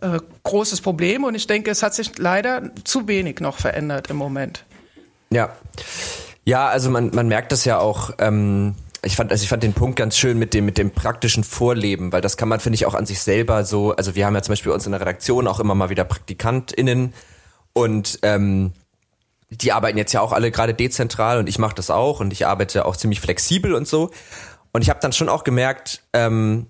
äh, 0.00 0.20
großes 0.44 0.80
Problem 0.80 1.24
und 1.24 1.34
ich 1.34 1.46
denke, 1.46 1.70
es 1.72 1.82
hat 1.82 1.94
sich 1.94 2.16
leider 2.18 2.70
zu 2.84 3.08
wenig 3.08 3.40
noch 3.40 3.58
verändert 3.58 4.08
im 4.10 4.16
Moment. 4.16 4.64
Ja. 5.30 5.50
Ja, 6.44 6.68
also 6.68 6.90
man, 6.90 7.10
man 7.12 7.26
merkt 7.26 7.50
das 7.50 7.64
ja 7.64 7.78
auch, 7.78 8.10
ähm, 8.18 8.76
ich 9.02 9.16
fand, 9.16 9.32
also 9.32 9.42
ich 9.42 9.48
fand 9.48 9.62
den 9.62 9.72
Punkt 9.72 9.96
ganz 9.96 10.16
schön 10.16 10.38
mit 10.38 10.54
dem, 10.54 10.64
mit 10.64 10.78
dem 10.78 10.90
praktischen 10.90 11.44
Vorleben, 11.44 12.12
weil 12.12 12.20
das 12.20 12.36
kann 12.36 12.48
man, 12.48 12.60
finde 12.60 12.76
ich, 12.76 12.86
auch 12.86 12.94
an 12.94 13.06
sich 13.06 13.20
selber 13.20 13.64
so, 13.64 13.94
also 13.96 14.14
wir 14.14 14.26
haben 14.26 14.34
ja 14.34 14.42
zum 14.42 14.52
Beispiel 14.52 14.72
uns 14.72 14.86
in 14.86 14.92
der 14.92 15.00
Redaktion 15.00 15.48
auch 15.48 15.60
immer 15.60 15.74
mal 15.74 15.90
wieder 15.90 16.04
PraktikantInnen 16.04 17.14
und 17.72 18.20
ähm, 18.22 18.72
die 19.50 19.72
arbeiten 19.72 19.98
jetzt 19.98 20.12
ja 20.12 20.20
auch 20.20 20.32
alle 20.32 20.50
gerade 20.50 20.74
dezentral 20.74 21.38
und 21.38 21.48
ich 21.48 21.58
mache 21.58 21.74
das 21.74 21.90
auch 21.90 22.20
und 22.20 22.32
ich 22.32 22.46
arbeite 22.46 22.84
auch 22.84 22.96
ziemlich 22.96 23.20
flexibel 23.20 23.74
und 23.74 23.86
so. 23.86 24.10
Und 24.72 24.82
ich 24.82 24.90
habe 24.90 25.00
dann 25.00 25.12
schon 25.12 25.28
auch 25.28 25.44
gemerkt, 25.44 26.02
ähm, 26.12 26.66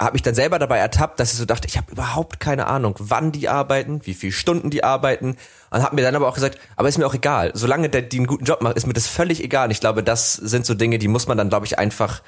habe 0.00 0.12
mich 0.12 0.22
dann 0.22 0.34
selber 0.34 0.58
dabei 0.58 0.78
ertappt, 0.78 1.18
dass 1.18 1.32
ich 1.32 1.38
so 1.38 1.44
dachte, 1.44 1.66
ich 1.66 1.76
habe 1.76 1.90
überhaupt 1.90 2.38
keine 2.38 2.68
Ahnung, 2.68 2.94
wann 2.98 3.32
die 3.32 3.48
arbeiten, 3.48 4.00
wie 4.04 4.14
viele 4.14 4.32
Stunden 4.32 4.70
die 4.70 4.84
arbeiten. 4.84 5.36
Und 5.70 5.82
habe 5.82 5.96
mir 5.96 6.02
dann 6.02 6.14
aber 6.14 6.28
auch 6.28 6.34
gesagt, 6.34 6.58
aber 6.76 6.88
ist 6.88 6.98
mir 6.98 7.06
auch 7.06 7.14
egal. 7.14 7.50
Solange 7.54 7.88
der 7.88 8.02
die 8.02 8.18
einen 8.18 8.26
guten 8.26 8.44
Job 8.44 8.62
macht, 8.62 8.76
ist 8.76 8.86
mir 8.86 8.92
das 8.92 9.08
völlig 9.08 9.42
egal. 9.42 9.66
Und 9.66 9.72
ich 9.72 9.80
glaube, 9.80 10.04
das 10.04 10.34
sind 10.34 10.66
so 10.66 10.74
Dinge, 10.74 10.98
die 10.98 11.08
muss 11.08 11.26
man 11.26 11.36
dann, 11.36 11.48
glaube 11.48 11.66
ich, 11.66 11.78
einfach 11.78 12.22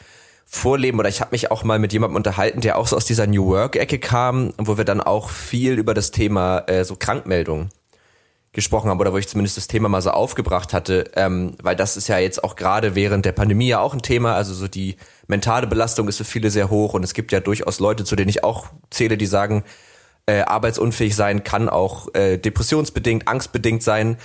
vorleben. 0.45 0.99
Oder 0.99 1.09
ich 1.09 1.21
habe 1.21 1.31
mich 1.31 1.53
auch 1.53 1.63
mal 1.63 1.79
mit 1.79 1.93
jemandem 1.93 2.17
unterhalten, 2.17 2.61
der 2.61 2.77
auch 2.77 2.89
so 2.89 2.97
aus 2.97 3.05
dieser 3.05 3.29
New 3.29 3.47
Work-Ecke 3.47 4.01
kam, 4.01 4.53
wo 4.59 4.77
wir 4.77 4.85
dann 4.85 5.01
auch 5.01 5.31
viel 5.31 5.75
über 5.75 5.95
das 5.95 6.11
Thema 6.11 6.65
äh, 6.67 6.85
so 6.85 6.97
Krankmeldungen 6.97 7.71
gesprochen 8.53 8.91
habe 8.91 9.01
oder 9.01 9.13
wo 9.13 9.17
ich 9.19 9.29
zumindest 9.29 9.57
das 9.57 9.69
Thema 9.69 9.89
mal 9.89 10.03
so 10.03 10.11
aufgebracht 10.11 10.73
hatte, 10.75 11.05
ähm, 11.15 11.55
weil 11.63 11.77
das 11.77 11.97
ist 11.97 12.09
ja 12.09 12.19
jetzt 12.19 12.43
auch 12.43 12.57
gerade 12.57 12.97
während 12.97 13.25
der 13.25 13.33
Pandemie 13.33 13.69
ja 13.69 13.79
auch 13.79 13.95
ein 13.95 14.03
Thema, 14.03 14.35
also 14.35 14.55
so 14.55 14.67
die 14.67 14.97
mentale 15.31 15.67
Belastung 15.67 16.09
ist 16.09 16.19
für 16.19 16.25
viele 16.25 16.51
sehr 16.51 16.69
hoch 16.69 16.95
und 16.95 17.03
es 17.03 17.15
gibt 17.15 17.33
ja 17.33 17.41
durchaus 17.41 17.81
Leute, 17.81 18.05
zu 18.05 18.17
denen 18.17 18.29
ich 18.29 18.45
auch 18.45 18.67
zähle, 18.91 19.17
die 19.17 19.27
sagen, 19.27 19.65
äh, 20.27 20.43
arbeitsunfähig 20.43 21.17
sein 21.17 21.45
kann 21.45 21.69
auch 21.69 22.13
äh, 22.15 22.37
depressionsbedingt, 22.37 23.27
angstbedingt 23.27 23.83
sein 23.83 24.19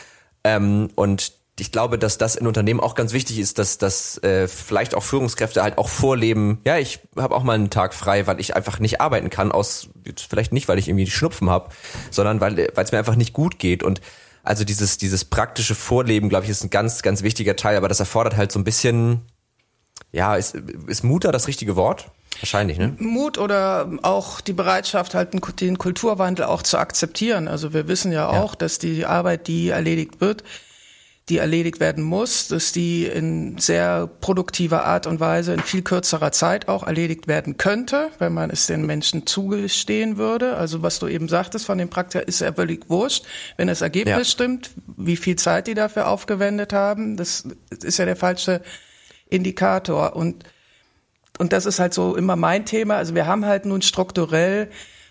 ähm, 0.44 0.90
und 0.96 1.34
ich 1.58 1.72
glaube, 1.72 1.98
dass 1.98 2.18
das 2.18 2.36
in 2.36 2.48
Unternehmen 2.48 2.82
auch 2.82 2.96
ganz 2.96 3.14
wichtig 3.14 3.40
ist, 3.40 3.60
dass, 3.60 3.78
dass 3.78 4.22
äh, 4.24 4.48
vielleicht 4.48 4.94
auch 4.94 5.04
Führungskräfte 5.04 5.64
halt 5.64 5.78
auch 5.78 5.88
vorleben, 5.88 6.60
ja, 6.66 6.78
ich 6.78 7.00
habe 7.16 7.34
auch 7.34 7.44
mal 7.44 7.54
einen 7.54 7.70
Tag 7.70 7.94
frei, 7.94 8.28
weil 8.28 8.42
ich 8.42 8.56
einfach 8.58 8.80
nicht 8.80 9.00
arbeiten 9.00 9.30
kann, 9.30 9.54
aus 9.54 9.88
vielleicht 10.18 10.52
nicht, 10.52 10.68
weil 10.68 10.80
ich 10.80 10.90
irgendwie 10.90 11.08
Schnupfen 11.08 11.50
habe, 11.50 11.70
sondern 12.12 12.42
weil 12.42 12.60
es 12.60 12.92
mir 12.92 12.98
einfach 12.98 13.16
nicht 13.16 13.32
gut 13.32 13.58
geht. 13.58 13.84
Und 13.84 14.02
also 14.44 14.66
dieses, 14.66 14.98
dieses 14.98 15.24
praktische 15.24 15.76
Vorleben, 15.76 16.28
glaube 16.28 16.44
ich, 16.44 16.52
ist 16.52 16.64
ein 16.64 16.70
ganz, 16.70 17.02
ganz 17.02 17.24
wichtiger 17.24 17.56
Teil, 17.56 17.78
aber 17.78 17.88
das 17.88 18.02
erfordert 18.02 18.36
halt 18.36 18.52
so 18.52 18.60
ein 18.60 18.66
bisschen, 18.66 19.22
ja, 20.16 20.36
ist, 20.36 20.56
ist 20.88 21.04
Mutter 21.04 21.32
das 21.32 21.48
richtige 21.48 21.76
Wort? 21.76 22.06
Wahrscheinlich, 22.40 22.78
ne? 22.78 22.96
Mut 23.00 23.38
oder 23.38 23.90
auch 24.02 24.42
die 24.42 24.54
Bereitschaft, 24.54 25.14
halt 25.14 25.34
den 25.34 25.78
Kulturwandel 25.78 26.46
auch 26.46 26.64
zu 26.64 26.78
akzeptieren. 26.78 27.48
Also 27.48 27.74
wir 27.74 27.88
wissen 27.88 28.12
ja 28.12 28.28
auch, 28.30 28.52
ja. 28.52 28.58
dass 28.58 28.80
die 28.80 29.06
Arbeit, 29.06 29.48
die 29.48 29.70
erledigt 29.70 30.22
wird, 30.22 30.44
die 31.28 31.40
erledigt 31.40 31.80
werden 31.80 32.04
muss, 32.04 32.48
dass 32.50 32.72
die 32.72 33.06
in 33.06 33.58
sehr 33.58 34.08
produktiver 34.08 34.86
Art 34.86 35.08
und 35.08 35.20
Weise 35.20 35.54
in 35.54 35.62
viel 35.62 35.82
kürzerer 35.82 36.32
Zeit 36.32 36.68
auch 36.68 36.84
erledigt 36.84 37.28
werden 37.28 37.58
könnte, 37.58 38.10
wenn 38.20 38.34
man 38.34 38.52
es 38.52 38.68
den 38.68 38.86
Menschen 38.86 39.26
zugestehen 39.26 40.18
würde. 40.18 40.56
Also 40.56 40.82
was 40.82 41.00
du 41.00 41.08
eben 41.08 41.28
sagtest 41.28 41.66
von 41.66 41.78
dem 41.78 41.90
Praktiker 41.90 42.28
ist 42.28 42.42
ja 42.42 42.54
völlig 42.54 42.90
wurscht, 42.90 43.26
wenn 43.58 43.68
das 43.68 43.82
Ergebnis 43.82 44.18
ja. 44.18 44.24
stimmt, 44.26 44.72
wie 44.98 45.18
viel 45.18 45.36
Zeit 45.36 45.68
die 45.68 45.74
dafür 45.74 46.10
aufgewendet 46.10 46.74
haben, 46.74 47.18
das 47.18 47.46
ist 47.82 47.98
ja 47.98 48.06
der 48.06 48.18
falsche 48.18 48.62
Indikator 49.30 50.16
und 50.16 50.44
und 51.38 51.52
das 51.52 51.66
ist 51.66 51.80
halt 51.80 51.94
so 51.94 52.16
immer 52.16 52.36
mein 52.36 52.66
Thema. 52.66 52.96
Also 52.96 53.14
wir 53.14 53.26
haben 53.28 53.46
halt 53.46 53.66
nun 53.66 53.82
strukturell 53.82 54.70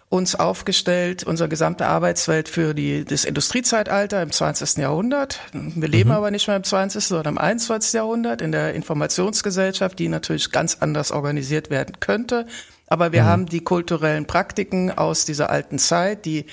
uns 0.09 0.37
aufgestellt, 0.37 1.25
unsere 1.25 1.49
gesamte 1.49 1.87
Arbeitswelt 1.87 2.49
für 2.49 2.73
die, 2.73 3.05
das 3.05 3.25
Industriezeitalter 3.25 4.23
im 4.23 4.31
20. 4.31 4.77
Jahrhundert. 4.77 5.41
Wir 5.53 5.89
leben 5.89 6.11
mhm. 6.11 6.17
aber 6.17 6.31
nicht 6.31 6.47
mehr 6.47 6.57
im 6.57 6.63
20., 6.63 7.05
sondern 7.05 7.35
im 7.35 7.39
21. 7.39 7.95
Jahrhundert 7.95 8.41
in 8.41 8.53
der 8.53 8.75
Informationsgesellschaft, 8.75 9.99
die 9.99 10.09
natürlich 10.09 10.53
ganz 10.53 10.79
anders 10.81 11.11
organisiert 11.11 11.71
werden 11.71 11.99
könnte. 12.01 12.47
Aber 12.87 13.13
wir 13.13 13.23
mhm. 13.23 13.27
haben 13.27 13.47
die 13.47 13.65
kulturellen 13.65 14.27
Praktiken 14.27 14.93
aus 14.93 15.25
dieser 15.25 15.51
alten 15.51 15.79
Zeit, 15.79 16.25
die 16.27 16.47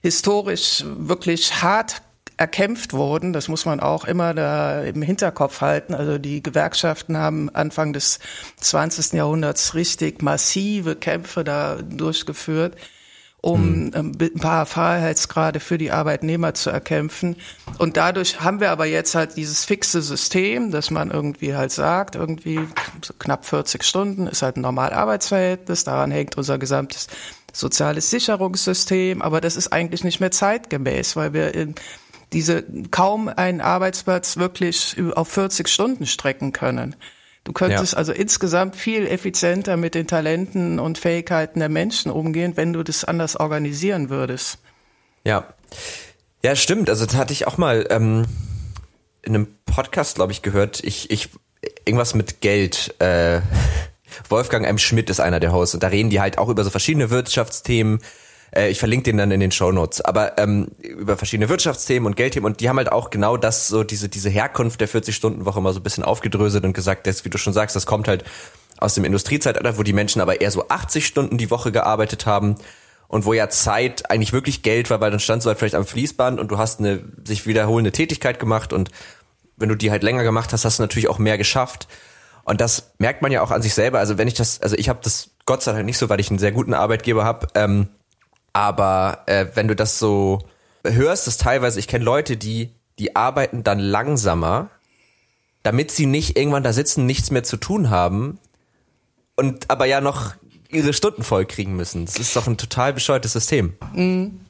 historisch 0.00 0.84
wirklich 0.86 1.62
hart 1.62 2.02
erkämpft 2.42 2.92
wurden. 2.92 3.32
Das 3.32 3.46
muss 3.46 3.66
man 3.66 3.78
auch 3.78 4.04
immer 4.04 4.34
da 4.34 4.82
im 4.82 5.00
Hinterkopf 5.00 5.60
halten. 5.60 5.94
Also 5.94 6.18
die 6.18 6.42
Gewerkschaften 6.42 7.16
haben 7.16 7.48
Anfang 7.50 7.92
des 7.92 8.18
20. 8.60 9.12
Jahrhunderts 9.12 9.74
richtig 9.76 10.22
massive 10.22 10.96
Kämpfe 10.96 11.44
da 11.44 11.76
durchgeführt 11.76 12.76
um 13.44 13.86
mhm. 13.86 14.16
ein 14.20 14.34
paar 14.38 14.66
Freiheitsgrade 14.66 15.58
für 15.58 15.76
die 15.76 15.90
Arbeitnehmer 15.90 16.54
zu 16.54 16.70
erkämpfen. 16.70 17.34
Und 17.78 17.96
dadurch 17.96 18.40
haben 18.40 18.60
wir 18.60 18.70
aber 18.70 18.86
jetzt 18.86 19.16
halt 19.16 19.36
dieses 19.36 19.64
fixe 19.64 20.00
System, 20.00 20.70
dass 20.70 20.92
man 20.92 21.10
irgendwie 21.10 21.56
halt 21.56 21.72
sagt, 21.72 22.14
irgendwie 22.14 22.60
knapp 23.18 23.44
40 23.44 23.82
Stunden 23.82 24.28
ist 24.28 24.42
halt 24.42 24.56
ein 24.56 24.60
normal 24.60 24.92
Arbeitsverhältnis, 24.92 25.82
daran 25.82 26.12
hängt 26.12 26.38
unser 26.38 26.56
gesamtes 26.58 27.08
soziales 27.52 28.10
Sicherungssystem, 28.10 29.20
aber 29.20 29.40
das 29.40 29.56
ist 29.56 29.72
eigentlich 29.72 30.04
nicht 30.04 30.20
mehr 30.20 30.30
zeitgemäß, 30.30 31.16
weil 31.16 31.32
wir 31.32 31.52
in 31.52 31.74
diese 32.32 32.64
kaum 32.90 33.28
einen 33.28 33.60
Arbeitsplatz 33.60 34.36
wirklich 34.36 34.96
auf 35.14 35.28
40 35.28 35.68
Stunden 35.68 36.06
strecken 36.06 36.52
können. 36.52 36.96
Du 37.44 37.52
könntest 37.52 37.92
ja. 37.92 37.98
also 37.98 38.12
insgesamt 38.12 38.76
viel 38.76 39.06
effizienter 39.06 39.76
mit 39.76 39.94
den 39.94 40.06
Talenten 40.06 40.78
und 40.78 40.98
Fähigkeiten 40.98 41.58
der 41.58 41.68
Menschen 41.68 42.12
umgehen, 42.12 42.56
wenn 42.56 42.72
du 42.72 42.82
das 42.82 43.04
anders 43.04 43.36
organisieren 43.36 44.10
würdest. 44.10 44.58
Ja. 45.24 45.52
Ja, 46.44 46.56
stimmt. 46.56 46.88
Also 46.88 47.06
das 47.06 47.16
hatte 47.16 47.32
ich 47.32 47.46
auch 47.46 47.58
mal 47.58 47.86
ähm, 47.90 48.26
in 49.22 49.34
einem 49.34 49.48
Podcast, 49.64 50.16
glaube 50.16 50.32
ich, 50.32 50.42
gehört. 50.42 50.82
Ich, 50.84 51.10
ich 51.10 51.30
irgendwas 51.84 52.14
mit 52.14 52.40
Geld. 52.40 52.94
Äh, 53.00 53.40
Wolfgang 54.28 54.66
M. 54.66 54.78
Schmidt 54.78 55.10
ist 55.10 55.20
einer 55.20 55.40
der 55.40 55.52
Hosts 55.52 55.74
und 55.74 55.82
da 55.82 55.88
reden 55.88 56.10
die 56.10 56.20
halt 56.20 56.38
auch 56.38 56.48
über 56.48 56.64
so 56.64 56.70
verschiedene 56.70 57.10
Wirtschaftsthemen, 57.10 58.00
äh, 58.54 58.68
ich 58.68 58.78
verlinke 58.78 59.04
den 59.04 59.16
dann 59.16 59.30
in 59.30 59.40
den 59.40 59.52
Show 59.52 59.72
Notes. 59.72 60.00
Aber 60.00 60.38
ähm, 60.38 60.68
über 60.78 61.16
verschiedene 61.16 61.48
Wirtschaftsthemen 61.48 62.06
und 62.06 62.16
Geldthemen 62.16 62.46
und 62.46 62.60
die 62.60 62.68
haben 62.68 62.76
halt 62.78 62.92
auch 62.92 63.10
genau 63.10 63.36
das, 63.36 63.68
so 63.68 63.84
diese, 63.84 64.08
diese 64.08 64.30
Herkunft 64.30 64.80
der 64.80 64.88
40-Stunden-Woche 64.88 65.60
mal 65.60 65.72
so 65.72 65.80
ein 65.80 65.82
bisschen 65.82 66.04
aufgedröselt 66.04 66.64
und 66.64 66.72
gesagt, 66.72 67.06
dass, 67.06 67.24
wie 67.24 67.30
du 67.30 67.38
schon 67.38 67.52
sagst, 67.52 67.76
das 67.76 67.86
kommt 67.86 68.08
halt 68.08 68.24
aus 68.78 68.94
dem 68.94 69.04
Industriezeitalter, 69.04 69.78
wo 69.78 69.82
die 69.82 69.92
Menschen 69.92 70.20
aber 70.20 70.40
eher 70.40 70.50
so 70.50 70.68
80 70.68 71.06
Stunden 71.06 71.38
die 71.38 71.50
Woche 71.50 71.72
gearbeitet 71.72 72.26
haben 72.26 72.56
und 73.08 73.24
wo 73.24 73.32
ja 73.32 73.48
Zeit 73.48 74.10
eigentlich 74.10 74.32
wirklich 74.32 74.62
Geld 74.62 74.90
war, 74.90 75.00
weil 75.00 75.10
dann 75.10 75.20
standst 75.20 75.46
du 75.46 75.48
halt 75.48 75.58
vielleicht 75.58 75.74
am 75.74 75.86
Fließband 75.86 76.40
und 76.40 76.50
du 76.50 76.58
hast 76.58 76.80
eine 76.80 77.04
sich 77.24 77.46
wiederholende 77.46 77.92
Tätigkeit 77.92 78.38
gemacht 78.38 78.72
und 78.72 78.90
wenn 79.56 79.68
du 79.68 79.76
die 79.76 79.90
halt 79.90 80.02
länger 80.02 80.24
gemacht 80.24 80.52
hast, 80.52 80.64
hast 80.64 80.78
du 80.78 80.82
natürlich 80.82 81.08
auch 81.08 81.18
mehr 81.18 81.38
geschafft. 81.38 81.86
Und 82.44 82.60
das 82.60 82.94
merkt 82.98 83.22
man 83.22 83.30
ja 83.30 83.42
auch 83.42 83.52
an 83.52 83.62
sich 83.62 83.74
selber. 83.74 84.00
Also 84.00 84.18
wenn 84.18 84.26
ich 84.26 84.34
das, 84.34 84.60
also 84.60 84.76
ich 84.76 84.88
habe 84.88 84.98
das 85.02 85.30
Gott 85.46 85.62
sei 85.62 85.72
Dank 85.72 85.84
nicht 85.84 85.98
so, 85.98 86.08
weil 86.08 86.20
ich 86.20 86.30
einen 86.30 86.38
sehr 86.38 86.52
guten 86.52 86.74
Arbeitgeber 86.74 87.24
habe. 87.24 87.46
Ähm, 87.54 87.88
aber 88.52 89.22
äh, 89.26 89.46
wenn 89.54 89.68
du 89.68 89.76
das 89.76 89.98
so 89.98 90.40
hörst, 90.84 91.26
das 91.26 91.38
teilweise, 91.38 91.78
ich 91.78 91.88
kenne 91.88 92.04
Leute, 92.04 92.36
die, 92.36 92.70
die 92.98 93.16
arbeiten 93.16 93.64
dann 93.64 93.78
langsamer, 93.78 94.70
damit 95.62 95.90
sie 95.90 96.06
nicht 96.06 96.36
irgendwann 96.36 96.64
da 96.64 96.72
sitzen, 96.72 97.06
nichts 97.06 97.30
mehr 97.30 97.44
zu 97.44 97.56
tun 97.56 97.90
haben 97.90 98.38
und 99.36 99.70
aber 99.70 99.86
ja 99.86 100.00
noch 100.00 100.34
ihre 100.68 100.92
Stunden 100.92 101.22
voll 101.22 101.46
kriegen 101.46 101.76
müssen. 101.76 102.06
Das 102.06 102.16
ist 102.16 102.34
doch 102.34 102.46
ein 102.46 102.56
total 102.56 102.92
bescheuertes 102.92 103.32
System. 103.32 103.74
Mhm. 103.94 104.40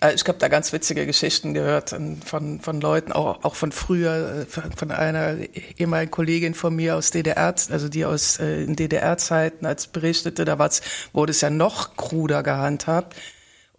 Äh, 0.00 0.14
ich 0.14 0.24
habe 0.26 0.38
da 0.38 0.48
ganz 0.48 0.72
witzige 0.72 1.06
Geschichten 1.06 1.54
gehört 1.54 1.90
von, 2.24 2.60
von 2.60 2.80
Leuten, 2.80 3.12
auch, 3.12 3.44
auch 3.44 3.54
von 3.54 3.72
früher, 3.72 4.46
äh, 4.46 4.70
von 4.76 4.90
einer 4.90 5.36
ehemaligen 5.78 6.10
Kollegin 6.10 6.54
von 6.54 6.74
mir 6.74 6.96
aus 6.96 7.10
DDR, 7.10 7.54
also 7.70 7.88
die 7.88 8.04
aus 8.04 8.38
äh, 8.38 8.66
DDR-Zeiten 8.66 9.66
als 9.66 9.88
berichtete, 9.88 10.44
da 10.44 10.58
war's, 10.58 10.82
wurde 11.12 11.32
es 11.32 11.40
ja 11.40 11.50
noch 11.50 11.96
kruder 11.96 12.42
gehandhabt 12.42 13.16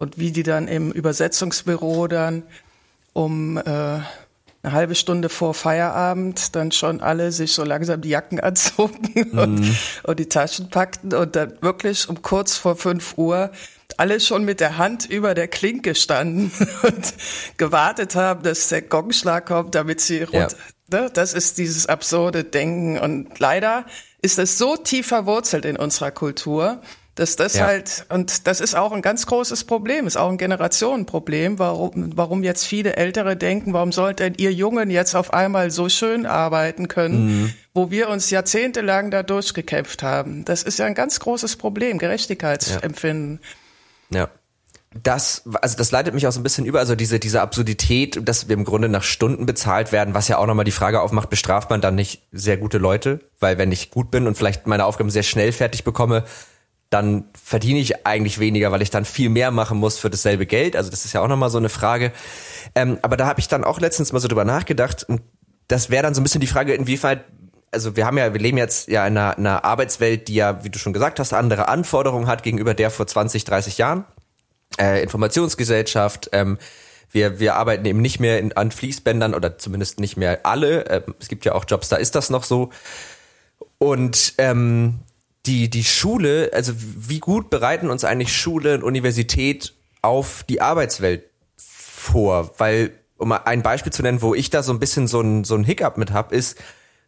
und 0.02 0.18
wie 0.18 0.32
die 0.32 0.42
dann 0.42 0.66
im 0.66 0.90
Übersetzungsbüro 0.90 2.08
dann 2.08 2.42
um 3.12 3.56
äh, 3.56 3.62
eine 3.62 4.04
halbe 4.64 4.96
Stunde 4.96 5.28
vor 5.28 5.54
Feierabend 5.54 6.56
dann 6.56 6.72
schon 6.72 7.00
alle 7.00 7.30
sich 7.30 7.52
so 7.52 7.62
langsam 7.62 8.00
die 8.00 8.08
Jacken 8.08 8.40
anzogen 8.40 9.30
und, 9.32 9.60
mhm. 9.60 9.76
und 10.02 10.18
die 10.18 10.28
Taschen 10.28 10.70
packten 10.70 11.14
und 11.14 11.36
dann 11.36 11.54
wirklich 11.60 12.08
um 12.08 12.20
kurz 12.20 12.56
vor 12.56 12.74
fünf 12.74 13.16
Uhr 13.16 13.52
alle 13.96 14.18
schon 14.18 14.44
mit 14.44 14.58
der 14.58 14.76
Hand 14.76 15.08
über 15.08 15.34
der 15.34 15.46
Klinke 15.46 15.94
standen 15.94 16.50
und 16.82 17.14
gewartet 17.56 18.16
haben, 18.16 18.42
dass 18.42 18.70
der 18.70 18.82
Gongschlag 18.82 19.46
kommt, 19.46 19.76
damit 19.76 20.00
sie 20.00 20.24
runter. 20.24 20.56
Ja. 20.90 21.02
Ne? 21.02 21.10
Das 21.12 21.32
ist 21.32 21.58
dieses 21.58 21.86
absurde 21.86 22.42
Denken 22.42 22.98
und 22.98 23.38
leider 23.38 23.84
ist 24.20 24.40
es 24.40 24.58
so 24.58 24.76
tief 24.76 25.06
verwurzelt 25.06 25.64
in 25.64 25.76
unserer 25.76 26.10
Kultur, 26.10 26.82
dass 27.14 27.36
das 27.36 27.54
ja. 27.54 27.66
halt, 27.66 28.06
und 28.08 28.46
das 28.46 28.60
ist 28.60 28.74
auch 28.74 28.92
ein 28.92 29.02
ganz 29.02 29.26
großes 29.26 29.64
Problem, 29.64 30.06
ist 30.06 30.16
auch 30.16 30.30
ein 30.30 30.38
Generationenproblem, 30.38 31.58
warum, 31.58 32.16
warum 32.16 32.42
jetzt 32.42 32.64
viele 32.64 32.96
Ältere 32.96 33.36
denken, 33.36 33.74
warum 33.74 33.92
sollten 33.92 34.34
ihr 34.38 34.52
Jungen 34.52 34.90
jetzt 34.90 35.14
auf 35.14 35.34
einmal 35.34 35.70
so 35.70 35.90
schön 35.90 36.24
arbeiten 36.24 36.88
können, 36.88 37.26
mhm. 37.26 37.54
wo 37.74 37.90
wir 37.90 38.08
uns 38.08 38.30
jahrzehntelang 38.30 39.10
da 39.10 39.22
durchgekämpft 39.22 40.02
haben. 40.02 40.46
Das 40.46 40.62
ist 40.62 40.78
ja 40.78 40.86
ein 40.86 40.94
ganz 40.94 41.20
großes 41.20 41.56
Problem, 41.56 41.98
Gerechtigkeitsempfinden. 41.98 43.40
Ja. 44.10 44.20
ja. 44.20 44.28
Das, 45.02 45.42
also 45.62 45.76
das 45.76 45.90
leitet 45.90 46.12
mich 46.12 46.26
auch 46.26 46.32
so 46.32 46.40
ein 46.40 46.42
bisschen 46.42 46.66
über, 46.66 46.78
also 46.78 46.94
diese, 46.94 47.18
diese 47.18 47.40
Absurdität, 47.40 48.28
dass 48.28 48.48
wir 48.48 48.54
im 48.54 48.64
Grunde 48.64 48.90
nach 48.90 49.02
Stunden 49.02 49.46
bezahlt 49.46 49.90
werden, 49.90 50.12
was 50.12 50.28
ja 50.28 50.36
auch 50.36 50.46
nochmal 50.46 50.66
die 50.66 50.70
Frage 50.70 51.00
aufmacht, 51.00 51.30
bestraft 51.30 51.70
man 51.70 51.80
dann 51.80 51.94
nicht 51.94 52.22
sehr 52.30 52.58
gute 52.58 52.76
Leute? 52.76 53.20
Weil 53.40 53.56
wenn 53.56 53.72
ich 53.72 53.90
gut 53.90 54.10
bin 54.10 54.26
und 54.26 54.36
vielleicht 54.36 54.66
meine 54.66 54.84
Aufgaben 54.84 55.08
sehr 55.08 55.22
schnell 55.22 55.52
fertig 55.52 55.84
bekomme, 55.84 56.24
dann 56.92 57.24
verdiene 57.32 57.78
ich 57.78 58.06
eigentlich 58.06 58.38
weniger, 58.38 58.70
weil 58.70 58.82
ich 58.82 58.90
dann 58.90 59.06
viel 59.06 59.30
mehr 59.30 59.50
machen 59.50 59.78
muss 59.78 59.98
für 59.98 60.10
dasselbe 60.10 60.44
Geld. 60.44 60.76
Also 60.76 60.90
das 60.90 61.06
ist 61.06 61.14
ja 61.14 61.22
auch 61.22 61.28
nochmal 61.28 61.48
so 61.48 61.56
eine 61.56 61.70
Frage. 61.70 62.12
Ähm, 62.74 62.98
aber 63.00 63.16
da 63.16 63.26
habe 63.26 63.40
ich 63.40 63.48
dann 63.48 63.64
auch 63.64 63.80
letztens 63.80 64.12
mal 64.12 64.20
so 64.20 64.28
drüber 64.28 64.44
nachgedacht. 64.44 65.04
Und 65.08 65.22
das 65.68 65.88
wäre 65.88 66.02
dann 66.02 66.14
so 66.14 66.20
ein 66.20 66.24
bisschen 66.24 66.42
die 66.42 66.46
Frage, 66.46 66.74
inwieweit, 66.74 67.24
also 67.70 67.96
wir 67.96 68.04
haben 68.04 68.18
ja, 68.18 68.34
wir 68.34 68.40
leben 68.40 68.58
jetzt 68.58 68.88
ja 68.88 69.06
in 69.06 69.16
einer, 69.16 69.38
einer 69.38 69.64
Arbeitswelt, 69.64 70.28
die 70.28 70.34
ja, 70.34 70.62
wie 70.64 70.68
du 70.68 70.78
schon 70.78 70.92
gesagt 70.92 71.18
hast, 71.18 71.32
andere 71.32 71.68
Anforderungen 71.68 72.26
hat 72.26 72.42
gegenüber 72.42 72.74
der 72.74 72.90
vor 72.90 73.06
20, 73.06 73.44
30 73.44 73.78
Jahren. 73.78 74.04
Äh, 74.78 75.02
Informationsgesellschaft, 75.02 76.28
ähm, 76.32 76.58
wir, 77.10 77.40
wir 77.40 77.54
arbeiten 77.56 77.86
eben 77.86 78.02
nicht 78.02 78.20
mehr 78.20 78.38
in, 78.38 78.52
an 78.54 78.70
Fließbändern 78.70 79.34
oder 79.34 79.56
zumindest 79.56 79.98
nicht 79.98 80.18
mehr 80.18 80.40
alle. 80.44 80.84
Ähm, 80.90 81.14
es 81.20 81.28
gibt 81.28 81.46
ja 81.46 81.54
auch 81.54 81.64
Jobs, 81.66 81.88
da 81.88 81.96
ist 81.96 82.14
das 82.14 82.28
noch 82.28 82.44
so. 82.44 82.70
Und 83.78 84.34
ähm, 84.38 85.00
die, 85.46 85.68
die 85.68 85.84
Schule, 85.84 86.50
also 86.52 86.72
wie 86.76 87.18
gut 87.18 87.50
bereiten 87.50 87.90
uns 87.90 88.04
eigentlich 88.04 88.36
Schule 88.36 88.74
und 88.74 88.82
Universität 88.82 89.74
auf 90.00 90.44
die 90.48 90.60
Arbeitswelt 90.60 91.24
vor? 91.56 92.52
Weil, 92.58 92.92
um 93.16 93.28
mal 93.28 93.42
ein 93.44 93.62
Beispiel 93.62 93.92
zu 93.92 94.02
nennen, 94.02 94.22
wo 94.22 94.34
ich 94.34 94.50
da 94.50 94.62
so 94.62 94.72
ein 94.72 94.78
bisschen 94.78 95.08
so 95.08 95.20
ein, 95.20 95.44
so 95.44 95.54
ein 95.54 95.64
Hiccup 95.64 95.98
mit 95.98 96.12
hab, 96.12 96.32
ist, 96.32 96.58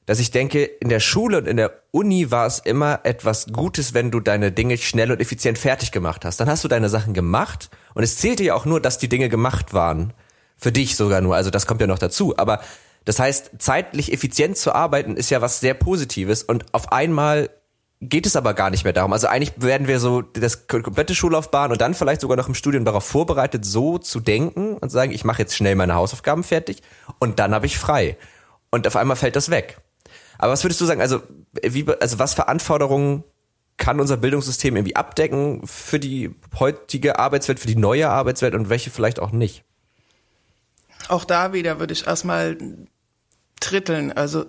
dass 0.07 0.19
ich 0.19 0.31
denke, 0.31 0.65
in 0.65 0.91
der 0.91 1.01
Schule 1.01 1.39
und 1.39 1.49
in 1.49 1.57
der 1.57 1.81
Uni 1.91 2.31
war 2.31 2.47
es 2.47 2.59
immer 2.59 3.01
etwas 3.05 3.47
Gutes, 3.53 3.95
wenn 3.95 4.11
du 4.11 4.21
deine 4.21 4.53
Dinge 4.53 4.77
schnell 4.77 5.11
und 5.11 5.21
effizient 5.21 5.57
fertig 5.57 5.93
gemacht 5.93 6.25
hast. 6.25 6.39
Dann 6.41 6.49
hast 6.49 6.63
du 6.63 6.69
deine 6.69 6.91
Sachen 6.91 7.15
gemacht 7.15 7.71
und 7.95 8.03
es 8.03 8.19
zählte 8.19 8.45
ja 8.45 8.55
auch 8.55 8.67
nur, 8.67 8.81
dass 8.81 8.99
die 8.99 9.09
Dinge 9.09 9.29
gemacht 9.29 9.73
waren. 9.73 10.13
Für 10.59 10.73
dich 10.73 10.97
sogar 10.97 11.21
nur, 11.21 11.37
also 11.37 11.51
das 11.51 11.67
kommt 11.67 11.81
ja 11.81 11.87
noch 11.87 11.99
dazu. 11.99 12.37
Aber 12.37 12.61
Das 13.05 13.19
heißt, 13.19 13.53
zeitlich 13.59 14.13
effizient 14.13 14.57
zu 14.57 14.75
arbeiten 14.75 15.17
ist 15.17 15.31
ja 15.31 15.41
was 15.41 15.61
sehr 15.61 15.75
Positives 15.75 16.43
und 16.43 16.65
auf 16.73 16.93
einmal 16.93 17.51
geht 18.09 18.27
es 18.27 18.37
aber 18.37 18.55
gar 18.55 18.71
nicht 18.71 18.85
mehr 18.85 18.93
darum. 18.93 19.13
Also 19.13 19.27
eigentlich 19.27 19.53
werden 19.57 19.87
wir 19.87 20.01
so 20.01 20.23
das 20.23 20.67
komplette 20.67 21.15
Schullaufbahn 21.15 21.73
und 21.73 21.81
dann 21.81 21.95
vielleicht 21.95 22.21
sogar 22.21 22.37
noch 22.37 22.49
im 22.49 22.55
Studium 22.55 22.85
darauf 22.85 23.05
vorbereitet, 23.05 23.65
so 23.65 23.99
zu 23.99 24.21
denken 24.21 24.77
und 24.77 24.91
sagen, 24.91 25.13
ich 25.13 25.25
mache 25.25 25.43
jetzt 25.43 25.57
schnell 25.57 25.75
meine 25.75 25.95
Hausaufgaben 25.95 26.45
fertig 26.45 26.83
und 27.19 27.39
dann 27.39 27.55
habe 27.55 27.67
ich 27.67 27.79
frei. 27.79 28.17
Und 28.71 28.87
auf 28.87 28.97
einmal 28.97 29.17
fällt 29.17 29.37
das 29.37 29.51
weg. 29.51 29.79
Aber 30.39 30.53
was 30.53 30.65
würdest 30.65 30.81
du 30.81 30.85
sagen, 30.85 31.01
also 31.01 31.23
wie 31.63 31.87
also 32.01 32.19
was 32.19 32.35
für 32.35 32.49
Anforderungen 32.49 33.25
kann 33.77 34.01
unser 34.01 34.17
Bildungssystem 34.17 34.77
irgendwie 34.77 34.97
abdecken 34.97 35.67
für 35.67 35.99
die 35.99 36.35
heutige 36.59 37.19
Arbeitswelt, 37.19 37.61
für 37.61 37.67
die 37.67 37.77
neue 37.77 38.09
Arbeitswelt 38.09 38.55
und 38.55 38.69
welche 38.69 38.91
vielleicht 38.91 39.21
auch 39.21 39.33
nicht? 39.33 39.65
Auch 41.09 41.25
da 41.25 41.53
wieder 41.53 41.81
würde 41.81 41.93
ich 41.93 42.07
erstmal 42.07 42.57
dritteln. 43.61 44.13
Also 44.13 44.47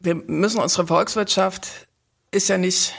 wir 0.00 0.14
müssen 0.14 0.60
unsere 0.60 0.86
Volkswirtschaft 0.86 1.86
ist 2.30 2.48
ja 2.48 2.58
nicht 2.58 2.94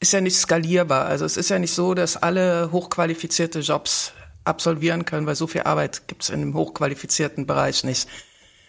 ist 0.00 0.12
ja 0.12 0.20
nicht 0.20 0.36
skalierbar. 0.36 1.06
Also 1.06 1.24
es 1.24 1.36
ist 1.36 1.50
ja 1.50 1.58
nicht 1.58 1.74
so, 1.74 1.94
dass 1.94 2.16
alle 2.16 2.72
hochqualifizierte 2.72 3.60
Jobs 3.60 4.12
absolvieren 4.44 5.04
können, 5.04 5.26
weil 5.26 5.36
so 5.36 5.46
viel 5.46 5.62
Arbeit 5.62 6.08
gibt 6.08 6.22
es 6.22 6.30
in 6.30 6.40
dem 6.40 6.54
hochqualifizierten 6.54 7.46
Bereich 7.46 7.84
nicht. 7.84 8.08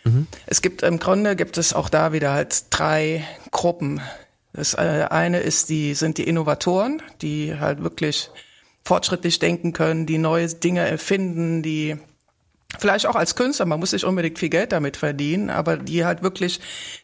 Mhm. 0.03 0.27
Es 0.46 0.62
gibt 0.62 0.84
im 0.84 1.00
Grunde 1.00 1.36
gibt 1.36 1.58
es 1.58 1.74
auch 1.74 1.89
da 1.89 2.13
wieder 2.13 2.34
halt 2.34 2.65
drei 2.70 3.25
Gruppen. 3.51 4.01
Das 4.53 4.74
äh, 4.74 5.08
eine 5.10 5.39
ist 5.39 5.70
die 5.70 5.93
sind 5.93 6.17
die 6.17 6.27
Innovatoren, 6.27 7.01
die 7.22 7.58
halt 7.60 7.81
wirklich 7.84 8.29
fortschrittlich 8.84 9.39
denken 9.39 9.74
können, 9.74 10.05
die 10.05 10.17
neue 10.17 10.48
Dinge 10.48 10.81
erfinden, 10.81 11.62
die 11.62 11.98
vielleicht 12.79 13.05
auch 13.05 13.15
als 13.15 13.36
Künstler, 13.36 13.65
man 13.65 13.79
muss 13.79 13.91
nicht 13.91 14.05
unbedingt 14.05 14.39
viel 14.39 14.50
Geld 14.50 14.72
damit 14.72 14.98
verdienen, 14.98 15.50
aber 15.50 15.77
die 15.77 16.03
halt 16.03 16.24
wirklich 16.24 16.60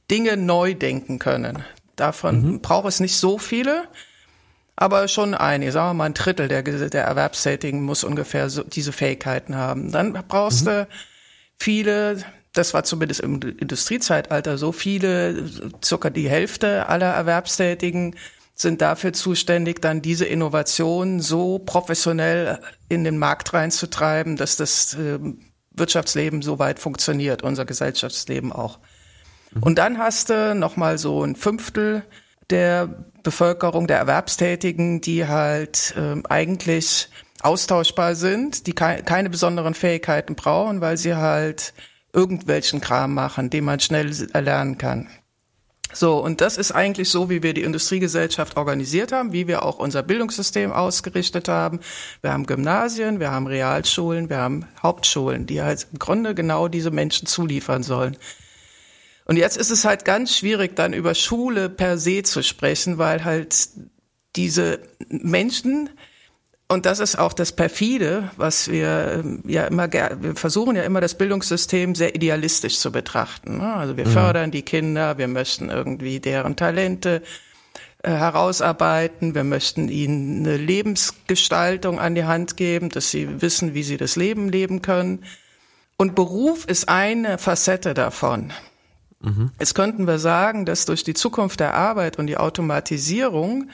Dinge 0.09 0.37
neu 0.37 0.73
denken 0.73 1.19
können. 1.19 1.63
Davon 1.97 2.41
mhm. 2.41 2.61
braucht 2.61 2.87
es 2.87 3.01
nicht 3.01 3.17
so 3.17 3.37
viele, 3.37 3.83
aber 4.77 5.07
schon 5.07 5.33
einige, 5.33 5.71
sagen 5.71 5.89
wir 5.89 5.93
mal 5.95 6.05
ein 6.05 6.13
Drittel 6.13 6.47
der, 6.47 6.61
der 6.61 7.03
Erwerbstätigen 7.03 7.81
muss 7.81 8.03
ungefähr 8.05 8.49
so, 8.49 8.63
diese 8.63 8.93
Fähigkeiten 8.93 9.55
haben. 9.55 9.91
Dann 9.91 10.13
brauchst 10.27 10.61
mhm. 10.61 10.69
du 10.69 10.87
viele, 11.57 12.23
das 12.53 12.73
war 12.73 12.83
zumindest 12.83 13.19
im 13.21 13.41
Industriezeitalter 13.41 14.57
so 14.57 14.71
viele, 14.71 15.49
circa 15.83 16.09
die 16.09 16.29
Hälfte 16.29 16.87
aller 16.87 17.11
Erwerbstätigen 17.11 18.15
sind 18.53 18.81
dafür 18.81 19.13
zuständig, 19.13 19.81
dann 19.81 20.01
diese 20.01 20.25
Innovation 20.25 21.19
so 21.19 21.59
professionell 21.59 22.59
in 22.89 23.03
den 23.03 23.17
Markt 23.17 23.53
reinzutreiben, 23.53 24.35
dass 24.35 24.55
das 24.55 24.95
äh, 24.95 25.19
Wirtschaftsleben 25.71 26.41
so 26.41 26.57
weit 26.57 26.79
funktioniert, 26.79 27.43
unser 27.43 27.65
Gesellschaftsleben 27.65 28.51
auch. 28.51 28.79
Und 29.61 29.77
dann 29.77 29.97
hast 29.97 30.29
du 30.29 30.55
nochmal 30.55 30.97
so 30.97 31.23
ein 31.23 31.35
Fünftel 31.35 32.03
der 32.49 33.05
Bevölkerung, 33.23 33.87
der 33.87 33.97
Erwerbstätigen, 33.97 35.01
die 35.01 35.27
halt 35.27 35.93
äh, 35.97 36.21
eigentlich 36.29 37.09
austauschbar 37.41 38.15
sind, 38.15 38.67
die 38.67 38.73
ke 38.73 39.03
keine 39.05 39.29
besonderen 39.29 39.73
Fähigkeiten 39.73 40.35
brauchen, 40.35 40.81
weil 40.81 40.97
sie 40.97 41.15
halt 41.15 41.73
irgendwelchen 42.13 42.81
Kram 42.81 43.13
machen, 43.13 43.49
den 43.49 43.63
man 43.63 43.79
schnell 43.79 44.11
erlernen 44.33 44.77
kann. 44.77 45.07
So, 45.93 46.21
und 46.21 46.41
das 46.41 46.57
ist 46.57 46.73
eigentlich 46.73 47.09
so, 47.09 47.29
wie 47.29 47.43
wir 47.43 47.53
die 47.53 47.63
Industriegesellschaft 47.63 48.57
organisiert 48.57 49.13
haben, 49.13 49.31
wie 49.31 49.47
wir 49.47 49.63
auch 49.63 49.79
unser 49.79 50.03
Bildungssystem 50.03 50.73
ausgerichtet 50.73 51.47
haben. 51.47 51.79
Wir 52.21 52.33
haben 52.33 52.45
Gymnasien, 52.45 53.19
wir 53.19 53.31
haben 53.31 53.47
Realschulen, 53.47 54.29
wir 54.29 54.37
haben 54.37 54.65
Hauptschulen, 54.83 55.45
die 55.45 55.61
halt 55.61 55.87
im 55.91 55.99
Grunde 55.99 56.35
genau 56.35 56.67
diese 56.67 56.91
Menschen 56.91 57.25
zuliefern 57.25 57.83
sollen. 57.83 58.17
Und 59.27 59.35
jetzt 59.35 59.57
ist 59.57 59.71
es 59.71 59.83
halt 59.83 60.05
ganz 60.05 60.37
schwierig, 60.37 60.77
dann 60.77 60.93
über 60.93 61.13
Schule 61.13 61.69
per 61.69 61.97
se 61.97 62.23
zu 62.23 62.41
sprechen, 62.41 62.97
weil 62.97 63.25
halt 63.25 63.69
diese 64.37 64.79
Menschen, 65.09 65.89
und 66.69 66.85
das 66.85 66.99
ist 66.99 67.19
auch 67.19 67.33
das 67.33 67.51
perfide, 67.51 68.31
was 68.37 68.69
wir 68.69 69.19
ähm, 69.19 69.43
ja 69.45 69.65
immer, 69.65 69.91
wir 69.91 70.35
versuchen 70.35 70.77
ja 70.77 70.83
immer 70.83 71.01
das 71.01 71.15
Bildungssystem 71.15 71.93
sehr 71.93 72.15
idealistisch 72.15 72.79
zu 72.79 72.89
betrachten. 72.89 73.57
Ne? 73.57 73.73
Also 73.73 73.97
wir 73.97 74.05
mhm. 74.05 74.11
fördern 74.11 74.51
die 74.51 74.61
Kinder, 74.61 75.17
wir 75.17 75.27
möchten 75.27 75.69
irgendwie 75.69 76.21
deren 76.21 76.55
Talente 76.55 77.21
äh, 78.03 78.11
herausarbeiten, 78.11 79.35
wir 79.35 79.43
möchten 79.43 79.89
ihnen 79.89 80.45
eine 80.45 80.55
Lebensgestaltung 80.55 81.99
an 81.99 82.15
die 82.15 82.23
Hand 82.23 82.55
geben, 82.55 82.87
dass 82.87 83.11
sie 83.11 83.41
wissen, 83.41 83.73
wie 83.73 83.83
sie 83.83 83.97
das 83.97 84.15
Leben 84.15 84.47
leben 84.47 84.81
können. 84.81 85.25
Und 85.97 86.15
Beruf 86.15 86.63
ist 86.65 86.87
eine 86.87 87.37
Facette 87.37 87.93
davon. 87.93 88.53
Mhm. 89.19 89.51
Jetzt 89.59 89.75
könnten 89.75 90.07
wir 90.07 90.19
sagen, 90.19 90.65
dass 90.65 90.85
durch 90.85 91.03
die 91.03 91.13
Zukunft 91.13 91.59
der 91.59 91.73
Arbeit 91.73 92.19
und 92.19 92.27
die 92.27 92.37
Automatisierung 92.37 93.69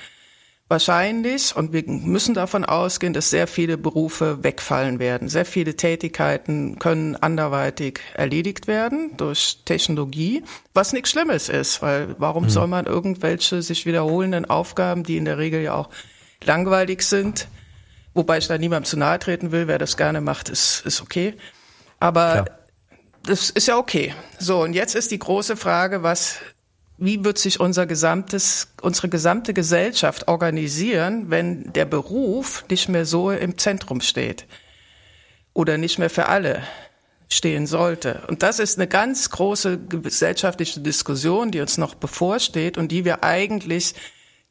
wahrscheinlich, 0.69 1.55
und 1.55 1.73
wir 1.73 1.83
müssen 1.85 2.33
davon 2.33 2.63
ausgehen, 2.63 3.13
dass 3.13 3.29
sehr 3.29 3.47
viele 3.47 3.77
Berufe 3.77 4.43
wegfallen 4.43 4.97
werden. 4.97 5.27
Sehr 5.27 5.45
viele 5.45 5.75
Tätigkeiten 5.75 6.79
können 6.79 7.15
anderweitig 7.15 7.99
erledigt 8.15 8.67
werden 8.67 9.15
durch 9.17 9.59
Technologie, 9.65 10.43
was 10.73 10.93
nichts 10.93 11.11
Schlimmes 11.11 11.49
ist, 11.49 11.81
weil 11.81 12.15
warum 12.17 12.45
mhm. 12.45 12.49
soll 12.49 12.67
man 12.67 12.85
irgendwelche 12.85 13.61
sich 13.61 13.85
wiederholenden 13.85 14.45
Aufgaben, 14.45 15.03
die 15.03 15.17
in 15.17 15.25
der 15.25 15.37
Regel 15.37 15.61
ja 15.61 15.75
auch 15.75 15.89
langweilig 16.43 17.03
sind, 17.03 17.47
wobei 18.13 18.37
ich 18.37 18.47
da 18.47 18.57
niemandem 18.57 18.89
zu 18.89 18.97
nahe 18.97 19.19
treten 19.19 19.51
will, 19.51 19.67
wer 19.67 19.77
das 19.77 19.97
gerne 19.97 20.21
macht, 20.21 20.49
ist, 20.49 20.85
ist 20.85 21.01
okay. 21.01 21.35
Aber 21.99 22.43
Klar 22.43 22.62
das 23.25 23.49
ist 23.49 23.67
ja 23.67 23.77
okay. 23.77 24.13
So, 24.39 24.61
und 24.63 24.73
jetzt 24.73 24.95
ist 24.95 25.11
die 25.11 25.19
große 25.19 25.55
Frage, 25.55 26.03
was, 26.03 26.37
wie 26.97 27.23
wird 27.23 27.37
sich 27.37 27.59
unser 27.59 27.85
gesamtes, 27.85 28.73
unsere 28.81 29.09
gesamte 29.09 29.53
Gesellschaft 29.53 30.27
organisieren, 30.27 31.29
wenn 31.29 31.71
der 31.73 31.85
Beruf 31.85 32.65
nicht 32.69 32.89
mehr 32.89 33.05
so 33.05 33.31
im 33.31 33.57
Zentrum 33.57 34.01
steht? 34.01 34.45
Oder 35.53 35.77
nicht 35.77 35.99
mehr 35.99 36.09
für 36.09 36.27
alle 36.27 36.63
stehen 37.29 37.67
sollte. 37.67 38.23
Und 38.27 38.43
das 38.43 38.59
ist 38.59 38.77
eine 38.77 38.87
ganz 38.87 39.29
große 39.29 39.79
gesellschaftliche 39.87 40.79
Diskussion, 40.79 41.51
die 41.51 41.61
uns 41.61 41.77
noch 41.77 41.95
bevorsteht 41.95 42.77
und 42.77 42.91
die 42.91 43.05
wir 43.05 43.23
eigentlich 43.23 43.93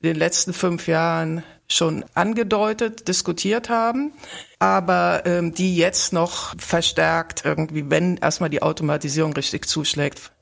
in 0.01 0.09
den 0.09 0.17
letzten 0.17 0.53
fünf 0.53 0.89
Jahren 0.89 1.45
schon 1.75 2.05
angedeutet, 2.15 3.09
diskutiert 3.09 3.69
haben, 3.69 4.13
aber 4.59 5.23
ähm, 5.25 5.55
die 5.55 5.77
jetzt 5.77 6.13
noch 6.13 6.55
verstärkt 6.59 7.45
irgendwie, 7.45 7.91
wenn 7.91 8.17
erstmal 8.17 8.51
die 8.51 8.63
Automatisierung 8.63 9.33
richtig 9.33 9.67
zuschlägt, 9.67 10.33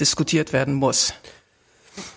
diskutiert 0.00 0.52
werden 0.52 0.74
muss. 0.74 1.14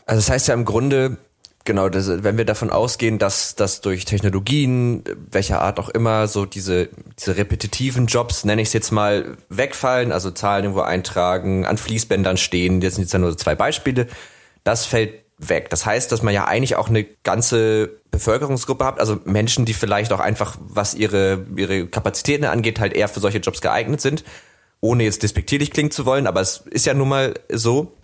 Also 0.06 0.20
das 0.20 0.30
heißt 0.30 0.48
ja 0.48 0.54
im 0.54 0.66
Grunde, 0.66 1.18
genau, 1.66 1.90
das, 1.90 2.24
wenn 2.24 2.38
wir 2.38 2.46
davon 2.46 2.70
ausgehen, 2.70 3.20
dass, 3.20 3.56
dass 3.56 3.82
durch 3.82 4.06
Technologien, 4.06 5.04
welcher 5.32 5.62
Art 5.62 5.80
auch 5.80 5.90
immer, 5.90 6.28
so 6.28 6.46
diese, 6.46 6.90
diese 7.20 7.38
repetitiven 7.38 8.08
Jobs, 8.08 8.46
nenne 8.46 8.62
ich 8.62 8.70
es 8.70 8.74
jetzt 8.74 8.92
mal, 8.92 9.38
wegfallen, 9.50 10.12
also 10.12 10.32
Zahlen 10.32 10.66
irgendwo 10.66 10.82
eintragen, 10.82 11.66
an 11.66 11.78
Fließbändern 11.78 12.38
stehen, 12.38 12.82
das 12.82 12.96
sind 12.96 13.04
jetzt 13.04 13.14
ja 13.14 13.20
nur 13.20 13.38
zwei 13.38 13.56
Beispiele, 13.56 14.08
das 14.64 14.86
fällt 14.86 15.21
weg. 15.42 15.70
Das 15.70 15.86
heißt, 15.86 16.12
dass 16.12 16.22
man 16.22 16.34
ja 16.34 16.46
eigentlich 16.46 16.76
auch 16.76 16.90
eine 16.90 17.04
ganze 17.04 17.90
Bevölkerungsgruppe 18.12 18.86
hat, 18.86 19.00
also 19.00 19.20
Menschen, 19.26 19.66
die 19.66 19.74
vielleicht 19.74 20.14
auch 20.14 20.20
einfach, 20.20 20.58
was 20.60 20.94
ihre, 20.94 21.46
ihre 21.56 21.88
Kapazitäten 21.88 22.46
angeht, 22.46 22.80
halt 22.80 22.94
eher 22.94 23.08
für 23.08 23.20
solche 23.20 23.40
Jobs 23.40 23.62
geeignet 23.62 24.02
sind, 24.02 24.24
ohne 24.80 25.04
jetzt 25.04 25.24
despektierlich 25.24 25.72
klingen 25.72 25.92
zu 25.92 26.06
wollen, 26.06 26.28
aber 26.28 26.42
es 26.42 26.64
ist 26.70 26.86
ja 26.86 26.94
nun 26.94 27.10
mal 27.10 27.34
so. 27.50 27.98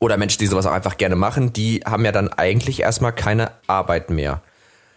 Oder 0.00 0.16
Menschen, 0.16 0.38
die 0.38 0.46
sowas 0.46 0.64
auch 0.64 0.72
einfach 0.72 0.96
gerne 0.96 1.16
machen, 1.16 1.52
die 1.52 1.80
haben 1.84 2.04
ja 2.04 2.12
dann 2.12 2.28
eigentlich 2.28 2.80
erstmal 2.80 3.12
keine 3.12 3.50
Arbeit 3.66 4.10
mehr. 4.10 4.42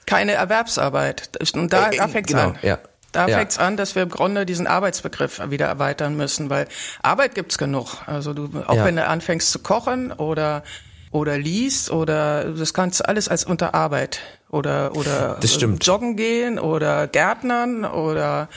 Keine 0.06 0.34
Erwerbsarbeit. 0.34 1.32
Und 1.56 1.74
da, 1.74 1.90
äh, 1.90 1.98
da 1.98 2.08
fängt's 2.08 2.32
genau, 2.32 2.50
an. 2.50 2.60
Ja. 2.62 2.78
Da 3.12 3.28
ja. 3.28 3.38
fängt's 3.40 3.58
an, 3.58 3.78
dass 3.78 3.96
wir 3.96 4.04
im 4.04 4.10
Grunde 4.10 4.46
diesen 4.46 4.68
Arbeitsbegriff 4.68 5.42
wieder 5.50 5.66
erweitern 5.66 6.16
müssen, 6.16 6.50
weil 6.50 6.68
Arbeit 7.02 7.34
gibt's 7.34 7.58
genug. 7.58 7.96
Also 8.06 8.34
du, 8.34 8.50
auch 8.68 8.76
ja. 8.76 8.86
wenn 8.86 8.96
du 8.96 9.06
anfängst 9.06 9.52
zu 9.52 9.60
kochen 9.60 10.12
oder 10.12 10.64
oder 11.12 11.38
liest 11.38 11.92
oder 11.92 12.54
das 12.54 12.74
kannst 12.74 13.02
du 13.02 13.08
alles 13.08 13.28
als 13.28 13.44
unter 13.44 13.76
Arbeit 13.76 14.20
oder 14.50 14.96
oder 14.96 15.40
joggen 15.82 16.16
gehen 16.16 16.58
oder 16.58 17.08
Gärtnern 17.08 17.86
oder 17.86 18.50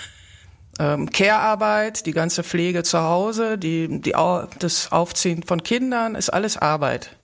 ähm, 0.79 1.11
Care-Arbeit, 1.11 2.07
die 2.07 2.13
ganze 2.13 2.43
Pflege 2.43 2.83
zu 2.83 3.01
Hause, 3.01 3.59
die, 3.59 4.01
die 4.01 4.15
das 4.59 4.91
Aufziehen 4.93 5.43
von 5.43 5.63
Kindern 5.63 6.15
ist 6.15 6.31
alles 6.31 6.57
Arbeit. 6.57 7.17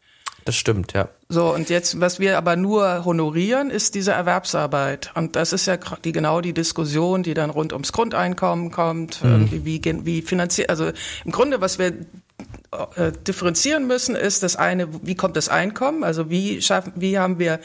Das 0.45 0.57
stimmt, 0.57 0.95
ja. 0.95 1.09
So, 1.29 1.55
und 1.55 1.69
jetzt, 1.69 2.01
was 2.01 2.19
wir 2.19 2.39
aber 2.39 2.57
nur 2.57 3.05
honorieren, 3.05 3.71
ist 3.71 3.95
diese 3.95 4.13
Erwerbsarbeit. 4.13 5.13
Und 5.15 5.37
das 5.37 5.53
ist 5.53 5.67
ja 5.67 5.77
die, 5.77 6.13
genau 6.13 6.41
die 6.41 6.55
Diskussion, 6.55 7.23
die 7.23 7.35
dann 7.35 7.51
rund 7.51 7.73
ums 7.73 7.93
Grundeinkommen 7.93 8.71
kommt, 8.71 9.23
mhm. 9.23 9.51
wie, 9.51 9.65
wie, 9.65 10.05
wie 10.05 10.23
finanziert, 10.23 10.71
also 10.71 10.91
im 11.25 11.31
Grunde, 11.31 11.61
was 11.61 11.79
wir 11.79 11.93
äh, 12.73 13.13
differenzieren 13.27 13.87
müssen, 13.87 14.15
ist 14.15 14.43
das 14.43 14.57
eine, 14.57 14.89
wie 15.05 15.17
kommt 15.17 15.37
das 15.37 15.49
Einkommen? 15.49 16.05
Also 16.05 16.31
wie 16.31 16.63
schaffen, 16.63 16.93
wie 16.97 17.19
haben 17.19 17.39
wir 17.39 17.61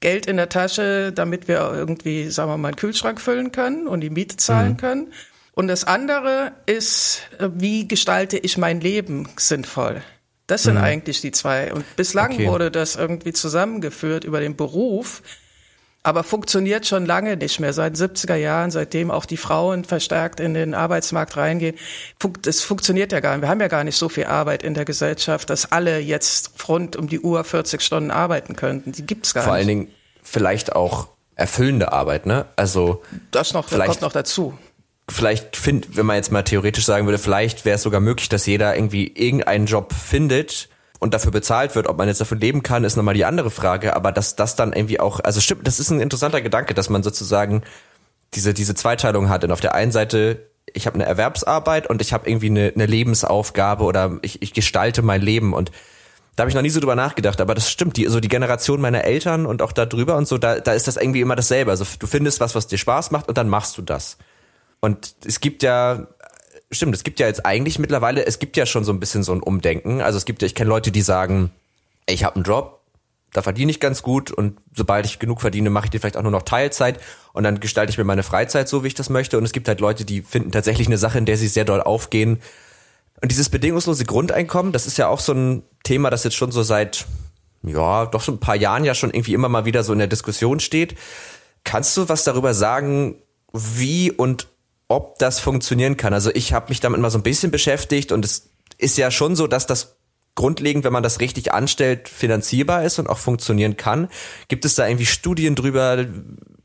Geld 0.00 0.26
in 0.26 0.36
der 0.36 0.48
Tasche, 0.48 1.12
damit 1.12 1.48
wir 1.48 1.72
irgendwie, 1.74 2.30
sagen 2.30 2.50
wir 2.50 2.56
mal, 2.56 2.68
einen 2.68 2.76
Kühlschrank 2.76 3.20
füllen 3.20 3.52
können 3.52 3.88
und 3.88 4.00
die 4.00 4.10
Miete 4.10 4.36
zahlen 4.36 4.72
mhm. 4.72 4.76
können? 4.76 5.12
Und 5.52 5.68
das 5.68 5.84
andere 5.84 6.52
ist, 6.66 7.22
äh, 7.38 7.48
wie 7.54 7.88
gestalte 7.88 8.38
ich 8.38 8.58
mein 8.58 8.80
Leben 8.80 9.28
sinnvoll? 9.36 10.02
Das 10.46 10.64
sind 10.64 10.74
mhm. 10.74 10.84
eigentlich 10.84 11.20
die 11.20 11.32
zwei. 11.32 11.72
Und 11.72 11.84
bislang 11.96 12.32
okay. 12.32 12.46
wurde 12.46 12.70
das 12.70 12.96
irgendwie 12.96 13.32
zusammengeführt 13.32 14.24
über 14.24 14.40
den 14.40 14.56
Beruf, 14.56 15.22
aber 16.04 16.22
funktioniert 16.22 16.86
schon 16.86 17.06
lange 17.06 17.36
nicht 17.36 17.58
mehr. 17.58 17.72
Seit 17.72 17.98
den 17.98 18.10
70er 18.10 18.36
Jahren, 18.36 18.70
seitdem 18.70 19.10
auch 19.10 19.24
die 19.24 19.38
Frauen 19.38 19.84
verstärkt 19.84 20.38
in 20.38 20.54
den 20.54 20.74
Arbeitsmarkt 20.74 21.36
reingehen, 21.36 21.76
das 22.42 22.60
funktioniert 22.60 23.10
ja 23.10 23.20
gar 23.20 23.34
nicht. 23.34 23.42
Wir 23.42 23.48
haben 23.48 23.60
ja 23.60 23.68
gar 23.68 23.84
nicht 23.84 23.96
so 23.96 24.10
viel 24.10 24.26
Arbeit 24.26 24.62
in 24.62 24.74
der 24.74 24.84
Gesellschaft, 24.84 25.48
dass 25.48 25.72
alle 25.72 25.98
jetzt 25.98 26.68
rund 26.68 26.94
um 26.94 27.08
die 27.08 27.20
Uhr 27.20 27.42
40 27.42 27.80
Stunden 27.80 28.10
arbeiten 28.10 28.54
könnten. 28.54 28.92
Die 28.92 29.04
gibt's 29.04 29.32
gar 29.32 29.44
Vor 29.44 29.54
nicht. 29.54 29.64
Vor 29.64 29.72
allen 29.72 29.86
Dingen 29.86 29.94
vielleicht 30.22 30.76
auch 30.76 31.08
erfüllende 31.36 31.92
Arbeit, 31.92 32.26
ne? 32.26 32.44
Also 32.54 33.02
das 33.30 33.54
noch 33.54 33.68
vielleicht, 33.68 33.88
kommt 33.88 34.02
noch 34.02 34.12
dazu 34.12 34.56
vielleicht 35.08 35.56
find, 35.56 35.96
wenn 35.96 36.06
man 36.06 36.16
jetzt 36.16 36.32
mal 36.32 36.42
theoretisch 36.42 36.84
sagen 36.86 37.06
würde, 37.06 37.18
vielleicht 37.18 37.64
wäre 37.64 37.76
es 37.76 37.82
sogar 37.82 38.00
möglich, 38.00 38.30
dass 38.30 38.46
jeder 38.46 38.74
irgendwie 38.74 39.08
irgendeinen 39.08 39.66
Job 39.66 39.92
findet 39.92 40.68
und 41.00 41.14
dafür 41.14 41.32
bezahlt 41.32 41.74
wird. 41.74 41.88
Ob 41.88 41.98
man 41.98 42.08
jetzt 42.08 42.20
davon 42.20 42.38
leben 42.38 42.62
kann, 42.62 42.84
ist 42.84 42.96
nochmal 42.96 43.14
die 43.14 43.24
andere 43.24 43.50
Frage. 43.50 43.96
Aber 43.96 44.12
dass 44.12 44.36
das 44.36 44.56
dann 44.56 44.72
irgendwie 44.72 45.00
auch, 45.00 45.20
also 45.20 45.40
stimmt, 45.40 45.66
das 45.66 45.80
ist 45.80 45.90
ein 45.90 46.00
interessanter 46.00 46.40
Gedanke, 46.40 46.74
dass 46.74 46.90
man 46.90 47.02
sozusagen 47.02 47.62
diese, 48.34 48.54
diese 48.54 48.74
Zweiteilung 48.74 49.28
hat. 49.28 49.44
Und 49.44 49.52
auf 49.52 49.60
der 49.60 49.74
einen 49.74 49.92
Seite, 49.92 50.46
ich 50.72 50.86
habe 50.86 50.94
eine 50.94 51.06
Erwerbsarbeit 51.06 51.88
und 51.88 52.00
ich 52.02 52.12
habe 52.12 52.28
irgendwie 52.28 52.50
eine, 52.50 52.72
eine 52.74 52.86
Lebensaufgabe 52.86 53.84
oder 53.84 54.18
ich, 54.22 54.42
ich 54.42 54.52
gestalte 54.52 55.02
mein 55.02 55.22
Leben 55.22 55.52
und 55.52 55.70
da 56.36 56.42
habe 56.42 56.50
ich 56.50 56.56
noch 56.56 56.62
nie 56.62 56.70
so 56.70 56.80
drüber 56.80 56.96
nachgedacht, 56.96 57.40
aber 57.40 57.54
das 57.54 57.70
stimmt. 57.70 57.96
Die, 57.96 58.06
so 58.06 58.18
die 58.18 58.28
Generation 58.28 58.80
meiner 58.80 59.04
Eltern 59.04 59.46
und 59.46 59.62
auch 59.62 59.70
da 59.70 59.86
drüber 59.86 60.16
und 60.16 60.26
so, 60.26 60.36
da, 60.36 60.58
da 60.58 60.72
ist 60.72 60.88
das 60.88 60.96
irgendwie 60.96 61.20
immer 61.20 61.36
dasselbe. 61.36 61.70
Also 61.70 61.84
du 61.98 62.06
findest 62.08 62.40
was, 62.40 62.56
was 62.56 62.66
dir 62.66 62.78
Spaß 62.78 63.12
macht 63.12 63.28
und 63.28 63.38
dann 63.38 63.48
machst 63.48 63.78
du 63.78 63.82
das. 63.82 64.16
Und 64.80 65.14
es 65.24 65.40
gibt 65.40 65.62
ja, 65.62 66.08
stimmt, 66.76 66.94
es 66.94 67.04
gibt 67.04 67.20
ja 67.20 67.26
jetzt 67.26 67.44
eigentlich 67.44 67.78
mittlerweile, 67.78 68.26
es 68.26 68.38
gibt 68.38 68.56
ja 68.56 68.66
schon 68.66 68.84
so 68.84 68.92
ein 68.92 69.00
bisschen 69.00 69.22
so 69.22 69.32
ein 69.32 69.42
Umdenken. 69.42 70.00
Also 70.00 70.18
es 70.18 70.24
gibt 70.24 70.42
ja, 70.42 70.46
ich 70.46 70.54
kenne 70.54 70.68
Leute, 70.68 70.92
die 70.92 71.02
sagen, 71.02 71.50
ich 72.06 72.24
habe 72.24 72.36
einen 72.36 72.44
Job, 72.44 72.80
da 73.32 73.42
verdiene 73.42 73.70
ich 73.70 73.80
ganz 73.80 74.02
gut 74.02 74.30
und 74.30 74.58
sobald 74.74 75.06
ich 75.06 75.18
genug 75.18 75.40
verdiene, 75.40 75.68
mache 75.68 75.86
ich 75.86 75.90
dir 75.90 75.98
vielleicht 75.98 76.16
auch 76.16 76.22
nur 76.22 76.30
noch 76.30 76.42
Teilzeit 76.42 77.00
und 77.32 77.42
dann 77.42 77.58
gestalte 77.58 77.90
ich 77.90 77.98
mir 77.98 78.04
meine 78.04 78.22
Freizeit 78.22 78.68
so, 78.68 78.84
wie 78.84 78.88
ich 78.88 78.94
das 78.94 79.10
möchte. 79.10 79.36
Und 79.36 79.44
es 79.44 79.52
gibt 79.52 79.66
halt 79.66 79.80
Leute, 79.80 80.04
die 80.04 80.22
finden 80.22 80.52
tatsächlich 80.52 80.86
eine 80.86 80.98
Sache, 80.98 81.18
in 81.18 81.26
der 81.26 81.36
sie 81.36 81.48
sehr 81.48 81.64
doll 81.64 81.80
aufgehen. 81.80 82.40
Und 83.20 83.30
dieses 83.32 83.48
bedingungslose 83.48 84.04
Grundeinkommen, 84.04 84.72
das 84.72 84.86
ist 84.86 84.98
ja 84.98 85.08
auch 85.08 85.18
so 85.18 85.32
ein 85.32 85.62
Thema, 85.82 86.10
das 86.10 86.22
jetzt 86.22 86.36
schon 86.36 86.52
so 86.52 86.62
seit, 86.62 87.06
ja, 87.64 88.06
doch 88.06 88.22
schon 88.22 88.36
ein 88.36 88.40
paar 88.40 88.54
Jahren 88.54 88.84
ja 88.84 88.94
schon 88.94 89.10
irgendwie 89.10 89.34
immer 89.34 89.48
mal 89.48 89.64
wieder 89.64 89.82
so 89.82 89.92
in 89.92 89.98
der 89.98 90.08
Diskussion 90.08 90.60
steht. 90.60 90.94
Kannst 91.64 91.96
du 91.96 92.08
was 92.08 92.22
darüber 92.22 92.54
sagen, 92.54 93.16
wie 93.52 94.12
und 94.12 94.46
ob 94.88 95.18
das 95.18 95.40
funktionieren 95.40 95.96
kann. 95.96 96.14
Also 96.14 96.30
ich 96.34 96.52
habe 96.52 96.68
mich 96.68 96.80
damit 96.80 97.00
mal 97.00 97.10
so 97.10 97.18
ein 97.18 97.22
bisschen 97.22 97.50
beschäftigt 97.50 98.12
und 98.12 98.24
es 98.24 98.50
ist 98.78 98.98
ja 98.98 99.10
schon 99.10 99.36
so, 99.36 99.46
dass 99.46 99.66
das 99.66 99.96
grundlegend, 100.34 100.84
wenn 100.84 100.92
man 100.92 101.02
das 101.02 101.20
richtig 101.20 101.52
anstellt, 101.52 102.08
finanzierbar 102.08 102.84
ist 102.84 102.98
und 102.98 103.08
auch 103.08 103.18
funktionieren 103.18 103.76
kann. 103.76 104.08
Gibt 104.48 104.64
es 104.64 104.74
da 104.74 104.86
irgendwie 104.86 105.06
Studien 105.06 105.54
drüber 105.54 106.04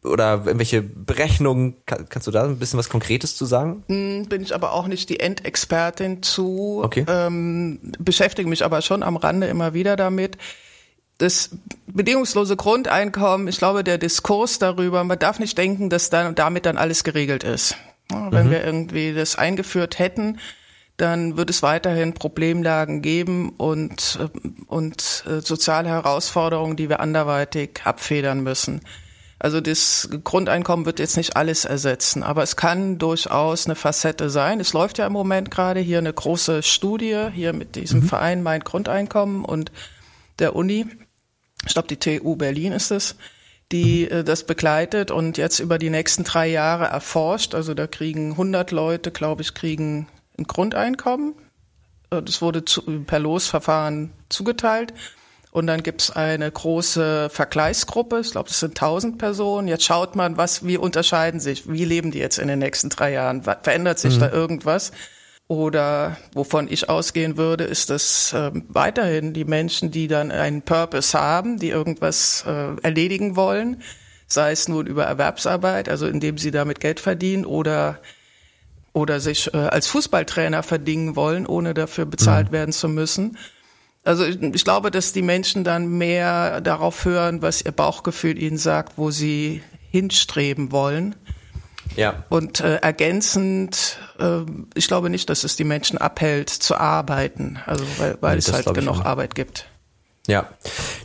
oder 0.04 0.44
irgendwelche 0.46 0.82
Berechnungen? 0.82 1.76
kannst 1.86 2.28
du 2.28 2.32
da 2.32 2.46
ein 2.46 2.58
bisschen 2.58 2.80
was 2.80 2.90
Konkretes 2.90 3.36
zu 3.36 3.46
sagen? 3.46 3.84
Hm, 3.88 4.26
bin 4.28 4.42
ich 4.42 4.56
aber 4.56 4.74
auch 4.74 4.88
nicht 4.88 5.10
die 5.10 5.20
Endexpertin 5.20 6.24
zu. 6.24 6.82
Okay. 6.84 7.06
Ähm, 7.08 7.80
beschäftige 8.00 8.50
mich 8.50 8.66
aber 8.66 8.82
schon 8.82 9.04
am 9.04 9.18
Rande 9.18 9.48
immer 9.48 9.74
wieder 9.74 9.96
damit. 9.96 10.38
Das 11.20 11.50
bedingungslose 11.88 12.56
Grundeinkommen, 12.56 13.50
ich 13.50 13.58
glaube, 13.58 13.84
der 13.84 13.98
Diskurs 13.98 14.58
darüber, 14.58 15.04
man 15.04 15.20
darf 15.20 15.38
nicht 15.38 15.58
denken, 15.58 15.90
dass 15.90 16.10
dann 16.10 16.34
damit 16.34 16.66
dann 16.66 16.78
alles 16.78 17.04
geregelt 17.04 17.44
ist. 17.44 17.76
Wenn 18.10 18.48
mhm. 18.48 18.52
wir 18.52 18.64
irgendwie 18.64 19.14
das 19.14 19.36
eingeführt 19.36 20.00
hätten, 20.00 20.40
dann 20.98 21.38
wird 21.38 21.50
es 21.50 21.64
weiterhin 21.64 22.14
Problemlagen 22.14 23.02
geben 23.02 23.52
und, 23.58 24.20
äh, 24.22 24.40
und 24.68 25.24
äh, 25.28 25.42
soziale 25.42 25.90
Herausforderungen, 25.90 26.76
die 26.76 26.90
wir 26.90 27.00
anderweitig 27.00 27.82
abfedern 27.84 28.42
müssen. 28.42 28.82
Also 29.42 29.62
das 29.62 30.10
Grundeinkommen 30.26 30.86
wird 30.86 31.00
jetzt 31.00 31.16
nicht 31.16 31.38
alles 31.38 31.64
ersetzen, 31.64 32.24
aber 32.24 32.44
es 32.44 32.58
kann 32.58 32.98
durchaus 32.98 33.68
eine 33.68 33.76
Facette 33.76 34.30
sein. 34.30 34.60
Es 34.60 34.74
läuft 34.74 34.98
ja 34.98 35.08
im 35.08 35.14
Moment 35.14 35.50
gerade 35.50 35.80
hier 35.80 36.00
eine 36.00 36.12
große 36.12 36.62
Studie 36.62 37.28
hier 37.34 37.54
mit 37.54 37.76
diesem 37.76 38.02
mhm. 38.02 38.08
Verein 38.08 38.44
Mein 38.44 38.62
Grundeinkommen 38.62 39.46
und 39.46 39.72
der 40.40 40.58
Uni. 40.58 40.88
Ich 41.66 41.74
glaube, 41.74 41.88
die 41.88 41.98
TU 41.98 42.36
Berlin 42.36 42.74
ist 42.74 42.92
es 42.92 43.16
die 43.72 44.10
äh, 44.10 44.24
das 44.24 44.44
begleitet 44.44 45.12
und 45.12 45.38
jetzt 45.38 45.60
über 45.60 45.78
die 45.78 45.90
nächsten 45.90 46.24
drei 46.24 46.48
Jahre 46.48 46.86
erforscht. 46.86 47.54
Also 47.56 47.74
da 47.74 47.88
kriegen 47.88 48.32
100 48.32 48.72
Leute, 48.72 49.12
glaube 49.12 49.42
ich, 49.42 49.54
kriegen 49.54 50.08
ein 50.38 50.46
Grundeinkommen. 50.46 51.34
Das 52.10 52.42
wurde 52.42 52.66
zu, 52.66 52.82
per 53.04 53.20
Losverfahren 53.20 54.12
zugeteilt. 54.30 54.94
Und 55.52 55.68
dann 55.68 55.82
gibt's 55.82 56.12
eine 56.12 56.50
große 56.50 57.30
Vergleichsgruppe, 57.32 58.20
ich 58.20 58.32
glaube, 58.32 58.50
das 58.50 58.60
sind 58.60 58.72
1000 58.72 59.18
Personen. 59.18 59.68
Jetzt 59.68 59.84
schaut 59.84 60.16
man, 60.16 60.38
was, 60.38 60.66
wie 60.66 60.78
unterscheiden 60.78 61.40
sich, 61.40 61.68
wie 61.68 61.86
leben 61.86 62.12
die 62.12 62.20
jetzt 62.20 62.38
in 62.38 62.48
den 62.48 62.60
nächsten 62.60 62.90
drei 62.90 63.14
Jahren? 63.14 63.42
Verändert 63.42 63.98
sich 63.98 64.16
mhm. 64.16 64.20
da 64.20 64.32
irgendwas? 64.32 64.92
Oder 65.50 66.16
wovon 66.36 66.68
ich 66.70 66.90
ausgehen 66.90 67.36
würde, 67.36 67.64
ist, 67.64 67.90
dass 67.90 68.34
äh, 68.34 68.52
weiterhin 68.68 69.34
die 69.34 69.46
Menschen, 69.46 69.90
die 69.90 70.08
dann 70.08 70.30
einen 70.30 70.62
Purpose 70.62 71.20
haben, 71.20 71.58
die 71.58 71.70
irgendwas 71.70 72.44
äh, 72.46 72.76
erledigen 72.84 73.36
wollen, 73.36 73.82
sei 74.28 74.52
es 74.52 74.68
nun 74.68 74.86
über 74.86 75.06
Erwerbsarbeit, 75.06 75.90
also 75.90 76.06
indem 76.06 76.38
sie 76.38 76.52
damit 76.52 76.80
Geld 76.80 77.00
verdienen 77.00 77.46
oder 77.46 78.00
oder 78.94 79.20
sich 79.20 79.52
äh, 79.52 79.58
als 79.58 79.88
Fußballtrainer 79.88 80.62
verdienen 80.62 81.16
wollen, 81.16 81.48
ohne 81.48 81.74
dafür 81.74 82.06
bezahlt 82.06 82.50
mhm. 82.50 82.54
werden 82.54 82.72
zu 82.72 82.88
müssen. 82.88 83.36
Also 84.04 84.26
ich, 84.26 84.40
ich 84.40 84.64
glaube, 84.64 84.92
dass 84.92 85.14
die 85.14 85.24
Menschen 85.24 85.64
dann 85.64 85.98
mehr 85.98 86.62
darauf 86.62 87.06
hören, 87.06 87.42
was 87.42 87.64
ihr 87.64 87.72
Bauchgefühl 87.72 88.38
ihnen 88.38 88.60
sagt, 88.60 89.00
wo 89.00 89.10
sie 89.10 89.64
hinstreben 89.90 90.72
wollen 90.72 91.16
ja. 91.96 92.24
Und 92.30 92.60
äh, 92.62 92.76
ergänzend, 92.78 93.98
äh, 94.20 94.42
ich 94.76 94.88
glaube 94.88 95.10
nicht, 95.10 95.30
dass 95.30 95.44
es 95.44 95.56
die 95.56 95.64
Menschen 95.64 95.98
abhält 95.98 96.50
zu 96.50 96.76
arbeiten, 96.76 97.60
also 97.66 97.86
weil, 97.98 98.18
weil 98.22 98.34
nee, 98.34 98.40
es 98.40 98.54
halt 98.54 98.74
genug 98.74 99.06
Arbeit 99.06 99.36
gibt. 99.36 99.66
Ja, 100.28 100.48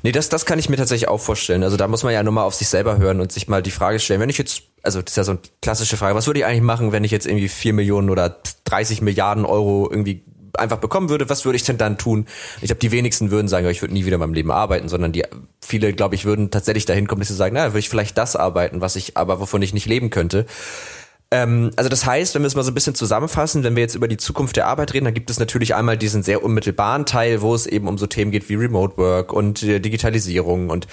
nee, 0.02 0.12
das, 0.12 0.28
das 0.28 0.44
kann 0.44 0.58
ich 0.58 0.68
mir 0.68 0.76
tatsächlich 0.76 1.08
auch 1.08 1.20
vorstellen. 1.20 1.62
Also 1.62 1.78
da 1.78 1.88
muss 1.88 2.02
man 2.02 2.12
ja 2.12 2.22
nur 2.22 2.32
mal 2.34 2.42
auf 2.42 2.54
sich 2.54 2.68
selber 2.68 2.98
hören 2.98 3.20
und 3.20 3.32
sich 3.32 3.48
mal 3.48 3.62
die 3.62 3.70
Frage 3.70 3.98
stellen, 3.98 4.20
wenn 4.20 4.28
ich 4.28 4.36
jetzt, 4.36 4.64
also 4.82 5.00
das 5.00 5.12
ist 5.12 5.16
ja 5.16 5.24
so 5.24 5.32
eine 5.32 5.40
klassische 5.62 5.96
Frage, 5.96 6.14
was 6.14 6.26
würde 6.26 6.40
ich 6.40 6.46
eigentlich 6.46 6.60
machen, 6.60 6.92
wenn 6.92 7.04
ich 7.04 7.10
jetzt 7.10 7.26
irgendwie 7.26 7.48
vier 7.48 7.72
Millionen 7.72 8.10
oder 8.10 8.40
30 8.64 9.00
Milliarden 9.00 9.46
Euro 9.46 9.88
irgendwie 9.90 10.24
einfach 10.58 10.78
bekommen 10.78 11.08
würde, 11.08 11.28
was 11.28 11.44
würde 11.44 11.56
ich 11.56 11.64
denn 11.64 11.78
dann 11.78 11.98
tun? 11.98 12.26
Ich 12.60 12.68
glaube, 12.68 12.80
die 12.80 12.92
wenigsten 12.92 13.30
würden 13.30 13.48
sagen, 13.48 13.68
ich 13.68 13.82
würde 13.82 13.94
nie 13.94 14.04
wieder 14.04 14.14
in 14.14 14.20
meinem 14.20 14.34
Leben 14.34 14.50
arbeiten, 14.50 14.88
sondern 14.88 15.12
die 15.12 15.24
viele, 15.60 15.92
glaube 15.92 16.14
ich, 16.14 16.24
würden 16.24 16.50
tatsächlich 16.50 16.84
dahin 16.84 17.06
kommen, 17.06 17.20
dass 17.20 17.28
sie 17.28 17.34
sagen, 17.34 17.54
na, 17.54 17.68
würde 17.68 17.78
ich 17.78 17.88
vielleicht 17.88 18.18
das 18.18 18.36
arbeiten, 18.36 18.80
was 18.80 18.96
ich, 18.96 19.16
aber 19.16 19.40
wovon 19.40 19.62
ich 19.62 19.74
nicht 19.74 19.86
leben 19.86 20.10
könnte. 20.10 20.46
Ähm, 21.30 21.70
also 21.76 21.88
das 21.88 22.06
heißt, 22.06 22.34
wenn 22.34 22.42
wir 22.42 22.46
es 22.46 22.54
mal 22.54 22.62
so 22.62 22.70
ein 22.70 22.74
bisschen 22.74 22.94
zusammenfassen, 22.94 23.64
wenn 23.64 23.74
wir 23.74 23.82
jetzt 23.82 23.94
über 23.94 24.08
die 24.08 24.16
Zukunft 24.16 24.56
der 24.56 24.66
Arbeit 24.66 24.94
reden, 24.94 25.06
dann 25.06 25.14
gibt 25.14 25.30
es 25.30 25.38
natürlich 25.38 25.74
einmal 25.74 25.96
diesen 25.96 26.22
sehr 26.22 26.44
unmittelbaren 26.44 27.06
Teil, 27.06 27.42
wo 27.42 27.54
es 27.54 27.66
eben 27.66 27.88
um 27.88 27.98
so 27.98 28.06
Themen 28.06 28.30
geht 28.30 28.48
wie 28.48 28.54
Remote 28.54 28.96
Work 28.98 29.32
und 29.32 29.62
äh, 29.62 29.80
Digitalisierung 29.80 30.70
und 30.70 30.86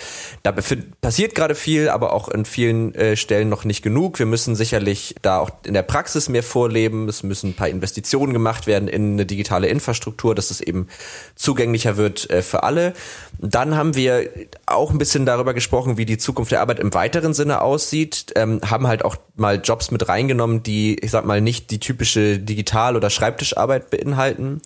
da 0.43 0.51
passiert 0.51 1.35
gerade 1.35 1.55
viel, 1.55 1.89
aber 1.89 2.13
auch 2.13 2.27
in 2.29 2.45
vielen 2.45 2.95
äh, 2.95 3.15
Stellen 3.15 3.49
noch 3.49 3.65
nicht 3.65 3.81
genug. 3.81 4.19
Wir 4.19 4.25
müssen 4.25 4.55
sicherlich 4.55 5.15
da 5.21 5.39
auch 5.39 5.51
in 5.65 5.73
der 5.73 5.83
Praxis 5.83 6.29
mehr 6.29 6.43
vorleben. 6.43 7.07
Es 7.07 7.23
müssen 7.23 7.51
ein 7.51 7.55
paar 7.55 7.69
Investitionen 7.69 8.33
gemacht 8.33 8.67
werden 8.67 8.87
in 8.87 9.13
eine 9.13 9.25
digitale 9.25 9.67
Infrastruktur, 9.67 10.33
dass 10.33 10.49
es 10.51 10.61
eben 10.61 10.87
zugänglicher 11.35 11.97
wird 11.97 12.29
äh, 12.29 12.41
für 12.41 12.63
alle. 12.63 12.93
Dann 13.39 13.75
haben 13.75 13.95
wir 13.95 14.29
auch 14.65 14.91
ein 14.91 14.97
bisschen 14.97 15.25
darüber 15.25 15.53
gesprochen, 15.53 15.97
wie 15.97 16.05
die 16.05 16.17
Zukunft 16.17 16.51
der 16.51 16.61
Arbeit 16.61 16.79
im 16.79 16.93
weiteren 16.93 17.33
Sinne 17.33 17.61
aussieht, 17.61 18.33
ähm, 18.35 18.61
haben 18.69 18.87
halt 18.87 19.03
auch 19.05 19.17
mal 19.35 19.59
Jobs 19.63 19.91
mit 19.91 20.07
reingenommen, 20.21 20.63
die, 20.63 20.97
ich 20.99 21.11
sag 21.11 21.25
mal, 21.25 21.41
nicht 21.41 21.71
die 21.71 21.79
typische 21.79 22.39
Digital- 22.39 22.95
oder 22.95 23.09
Schreibtischarbeit 23.09 23.89
beinhalten, 23.89 24.61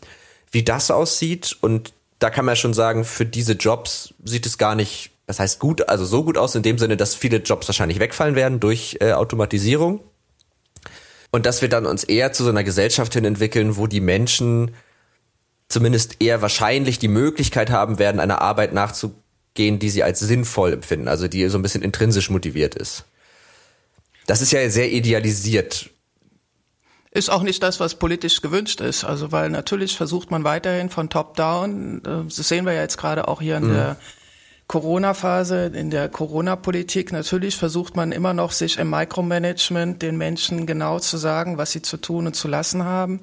wie 0.51 0.63
das 0.63 0.91
aussieht. 0.91 1.57
Und 1.61 1.93
da 2.19 2.29
kann 2.29 2.45
man 2.45 2.55
schon 2.55 2.73
sagen, 2.73 3.05
für 3.05 3.25
diese 3.25 3.53
Jobs 3.53 4.13
sieht 4.23 4.45
es 4.45 4.57
gar 4.57 4.75
nicht, 4.75 5.11
das 5.27 5.39
heißt 5.39 5.59
gut, 5.59 5.87
also 5.89 6.05
so 6.05 6.23
gut 6.23 6.37
aus 6.37 6.55
in 6.55 6.63
dem 6.63 6.77
Sinne, 6.77 6.97
dass 6.97 7.15
viele 7.15 7.37
Jobs 7.37 7.67
wahrscheinlich 7.67 7.99
wegfallen 7.99 8.35
werden 8.35 8.59
durch 8.59 8.97
äh, 8.99 9.13
Automatisierung. 9.13 10.01
Und 11.31 11.45
dass 11.45 11.61
wir 11.61 11.69
dann 11.69 11.85
uns 11.85 12.03
eher 12.03 12.31
zu 12.31 12.43
so 12.43 12.49
einer 12.49 12.63
Gesellschaft 12.63 13.13
hin 13.13 13.25
entwickeln, 13.25 13.77
wo 13.77 13.87
die 13.87 14.01
Menschen 14.01 14.71
zumindest 15.67 16.21
eher 16.21 16.41
wahrscheinlich 16.41 16.99
die 16.99 17.07
Möglichkeit 17.07 17.69
haben 17.69 17.99
werden, 17.99 18.21
einer 18.21 18.41
Arbeit 18.41 18.73
nachzugehen, 18.73 19.79
die 19.79 19.89
sie 19.89 20.03
als 20.03 20.19
sinnvoll 20.19 20.73
empfinden, 20.73 21.07
also 21.07 21.27
die 21.27 21.47
so 21.49 21.57
ein 21.57 21.61
bisschen 21.61 21.81
intrinsisch 21.81 22.29
motiviert 22.29 22.75
ist. 22.75 23.05
Das 24.25 24.41
ist 24.41 24.51
ja 24.51 24.69
sehr 24.69 24.91
idealisiert. 24.91 25.89
Ist 27.11 27.29
auch 27.29 27.43
nicht 27.43 27.63
das, 27.63 27.79
was 27.79 27.95
politisch 27.95 28.41
gewünscht 28.41 28.81
ist. 28.81 29.03
Also, 29.05 29.31
weil 29.31 29.49
natürlich 29.49 29.95
versucht 29.95 30.31
man 30.31 30.43
weiterhin 30.43 30.89
von 30.89 31.09
top 31.09 31.35
down, 31.35 32.01
äh, 32.05 32.25
das 32.25 32.35
sehen 32.35 32.65
wir 32.65 32.73
ja 32.73 32.81
jetzt 32.81 32.97
gerade 32.97 33.27
auch 33.27 33.41
hier 33.41 33.57
an 33.57 33.67
mhm. 33.67 33.73
der 33.73 33.97
Corona-Phase, 34.67 35.71
in 35.75 35.91
der 35.91 36.09
Corona-Politik, 36.09 37.11
natürlich 37.11 37.55
versucht 37.55 37.95
man 37.95 38.11
immer 38.11 38.33
noch, 38.33 38.51
sich 38.51 38.79
im 38.79 38.89
Micromanagement 38.89 40.01
den 40.01 40.17
Menschen 40.17 40.65
genau 40.65 40.99
zu 40.99 41.17
sagen, 41.17 41.57
was 41.57 41.71
sie 41.71 41.83
zu 41.83 41.97
tun 41.97 42.25
und 42.25 42.35
zu 42.35 42.47
lassen 42.47 42.83
haben. 42.83 43.21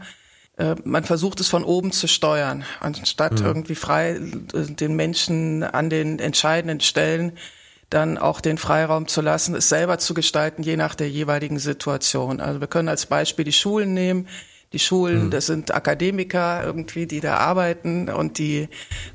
Äh, 0.57 0.77
man 0.85 1.05
versucht 1.05 1.41
es 1.41 1.49
von 1.49 1.65
oben 1.65 1.91
zu 1.91 2.07
steuern, 2.07 2.65
anstatt 2.81 3.41
mhm. 3.41 3.47
irgendwie 3.47 3.75
frei 3.75 4.13
äh, 4.13 4.41
den 4.53 4.95
Menschen 4.95 5.65
an 5.65 5.91
den 5.91 6.21
entscheidenden 6.21 6.81
Stellen 6.81 7.33
dann 7.93 8.19
auch 8.19 8.41
den 8.41 8.59
Freiraum 8.59 9.07
zu 9.07 9.21
lassen, 9.21 9.55
es 9.55 9.69
selber 9.69 9.99
zu 9.99 10.15
gestalten, 10.15 10.63
je 10.63 10.77
nach 10.77 10.95
der 10.95 11.11
jeweiligen 11.11 11.59
Situation. 11.59 12.41
Also 12.41 12.61
wir 12.61 12.67
können 12.67 12.89
als 12.89 13.07
Beispiel 13.07 13.45
die 13.45 13.53
Schulen 13.53 13.95
nehmen. 13.95 14.29
Die 14.73 14.79
Schulen, 14.79 15.27
mhm. 15.27 15.31
das 15.31 15.47
sind 15.47 15.75
Akademiker 15.75 16.65
irgendwie, 16.65 17.07
die 17.07 17.21
da 17.21 17.37
arbeiten 17.37 18.09
und 18.09 18.39
die 18.39 18.69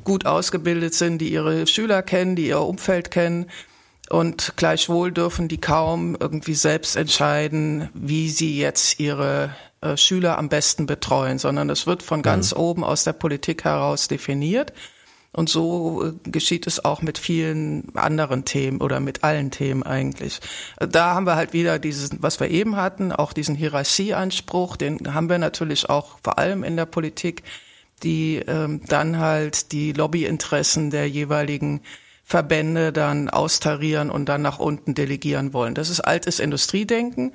gut 0.04 0.28
ausgebildet 0.28 0.94
sind, 0.94 1.18
die 1.18 1.30
ihre 1.30 1.66
Schüler 1.66 2.04
kennen, 2.04 2.36
die 2.36 2.48
ihr 2.48 2.62
Umfeld 2.62 3.10
kennen. 3.10 3.48
Und 4.10 4.54
gleichwohl 4.56 5.12
dürfen 5.12 5.48
die 5.48 5.60
kaum 5.60 6.16
irgendwie 6.20 6.54
selbst 6.54 6.96
entscheiden, 6.96 7.90
wie 7.94 8.30
sie 8.30 8.58
jetzt 8.58 9.00
ihre 9.00 9.56
äh, 9.82 9.98
Schüler 9.98 10.38
am 10.38 10.50
besten 10.50 10.86
betreuen, 10.86 11.40
sondern 11.40 11.70
es 11.70 11.88
wird 11.88 12.04
von 12.04 12.22
ganz 12.22 12.54
mhm. 12.54 12.62
oben 12.62 12.84
aus 12.84 13.04
der 13.04 13.13
Politik 13.13 13.63
heraus 13.63 14.08
definiert. 14.08 14.74
Und 15.32 15.50
so 15.50 16.04
äh, 16.04 16.30
geschieht 16.30 16.68
es 16.68 16.84
auch 16.84 17.02
mit 17.02 17.18
vielen 17.18 17.96
anderen 17.96 18.46
Themen 18.46 18.82
oder 18.82 19.00
mit 19.00 19.24
allen 19.24 19.52
Themen 19.52 19.84
eigentlich. 19.84 20.40
Da 20.80 21.13
haben 21.13 21.26
wir 21.26 21.36
halt 21.36 21.54
wieder 21.54 21.80
dieses, 21.80 22.10
was 22.22 22.40
wir 22.40 22.50
eben 22.50 22.76
hatten, 22.76 23.12
auch 23.12 23.34
diesen 23.34 23.56
Hierarchieanspruch, 23.56 24.78
den 24.78 25.13
haben 25.13 25.30
wir 25.30 25.38
natürlich 25.38 25.90
auch 25.90 26.18
vor 26.24 26.40
allem 26.40 26.63
in 26.63 26.76
der 26.76 26.86
Politik, 26.86 27.44
die 28.04 28.38
ähm, 28.48 28.82
dann 28.88 29.20
halt 29.20 29.72
die 29.72 29.92
Lobbyinteressen 29.92 30.90
der 30.90 31.10
jeweiligen 31.10 31.82
Verbände 32.24 32.92
dann 32.92 33.30
austarieren 33.30 34.10
und 34.10 34.26
dann 34.26 34.42
nach 34.42 34.60
unten 34.60 34.94
delegieren 34.94 35.54
wollen. 35.54 35.76
Das 35.76 35.90
ist 35.90 36.02
altes 36.02 36.40
Industriedenken 36.40 37.34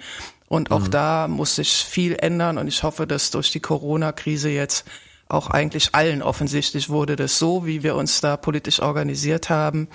und 0.48 0.70
auch 0.70 0.86
mhm. 0.86 0.90
da 0.90 1.28
muss 1.28 1.56
sich 1.56 1.72
viel 1.72 2.14
ändern 2.14 2.58
und 2.58 2.68
ich 2.68 2.82
hoffe, 2.82 3.06
dass 3.06 3.30
durch 3.30 3.50
die 3.50 3.60
Corona-Krise 3.60 4.50
jetzt 4.50 4.84
auch 5.32 5.48
eigentlich 5.48 5.94
allen 5.94 6.22
offensichtlich 6.22 6.88
wurde, 6.88 7.16
dass 7.16 7.38
so, 7.38 7.66
wie 7.66 7.82
wir 7.82 7.96
uns 7.96 8.20
da 8.20 8.36
politisch 8.36 8.80
organisiert 8.80 9.50
haben, 9.50 9.88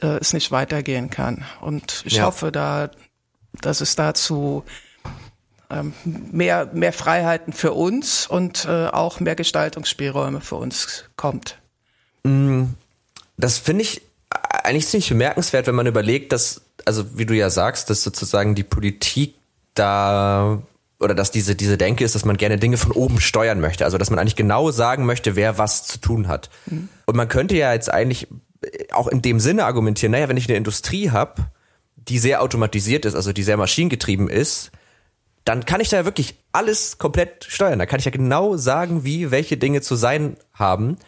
äh, 0.00 0.18
es 0.20 0.32
nicht 0.32 0.50
weitergehen 0.50 1.10
kann. 1.10 1.44
Und 1.60 2.02
ich 2.04 2.14
ja. 2.14 2.26
hoffe 2.26 2.52
da, 2.52 2.90
dass 3.60 3.80
es 3.80 3.96
dazu 3.96 4.64
ähm, 5.70 5.92
mehr, 6.04 6.70
mehr 6.72 6.92
Freiheiten 6.92 7.52
für 7.52 7.72
uns 7.72 8.26
und 8.26 8.66
äh, 8.66 8.86
auch 8.86 9.20
mehr 9.20 9.34
Gestaltungsspielräume 9.34 10.40
für 10.40 10.56
uns 10.56 11.04
kommt. 11.16 11.58
Mm, 12.22 12.64
das 13.36 13.58
finde 13.58 13.82
ich 13.82 14.02
eigentlich 14.30 14.86
ziemlich 14.86 15.08
bemerkenswert, 15.08 15.66
wenn 15.66 15.74
man 15.74 15.86
überlegt, 15.86 16.32
dass, 16.32 16.62
also 16.84 17.18
wie 17.18 17.26
du 17.26 17.34
ja 17.34 17.50
sagst, 17.50 17.90
dass 17.90 18.02
sozusagen 18.02 18.54
die 18.54 18.64
Politik 18.64 19.34
da 19.74 20.62
oder 21.00 21.14
dass 21.14 21.30
diese, 21.30 21.54
diese 21.54 21.78
Denke 21.78 22.04
ist, 22.04 22.14
dass 22.14 22.24
man 22.24 22.36
gerne 22.36 22.58
Dinge 22.58 22.76
von 22.76 22.92
oben 22.92 23.20
steuern 23.20 23.60
möchte. 23.60 23.84
Also 23.84 23.98
dass 23.98 24.10
man 24.10 24.18
eigentlich 24.18 24.36
genau 24.36 24.70
sagen 24.70 25.06
möchte, 25.06 25.36
wer 25.36 25.58
was 25.58 25.86
zu 25.86 25.98
tun 25.98 26.28
hat. 26.28 26.50
Mhm. 26.66 26.88
Und 27.06 27.16
man 27.16 27.28
könnte 27.28 27.56
ja 27.56 27.72
jetzt 27.72 27.92
eigentlich 27.92 28.26
auch 28.92 29.06
in 29.06 29.22
dem 29.22 29.38
Sinne 29.40 29.64
argumentieren, 29.64 30.12
naja, 30.12 30.28
wenn 30.28 30.36
ich 30.36 30.48
eine 30.48 30.56
Industrie 30.56 31.10
habe, 31.10 31.46
die 31.96 32.18
sehr 32.18 32.42
automatisiert 32.42 33.04
ist, 33.04 33.14
also 33.14 33.32
die 33.32 33.42
sehr 33.42 33.56
maschinengetrieben 33.56 34.28
ist, 34.28 34.72
dann 35.44 35.64
kann 35.64 35.80
ich 35.80 35.88
da 35.88 35.98
ja 35.98 36.04
wirklich 36.04 36.36
alles 36.52 36.98
komplett 36.98 37.44
steuern. 37.44 37.78
Da 37.78 37.86
kann 37.86 38.00
ich 38.00 38.04
ja 38.04 38.10
genau 38.10 38.56
sagen, 38.56 39.04
wie 39.04 39.30
welche 39.30 39.56
Dinge 39.56 39.80
zu 39.80 39.94
sein 39.94 40.36
haben. 40.52 40.98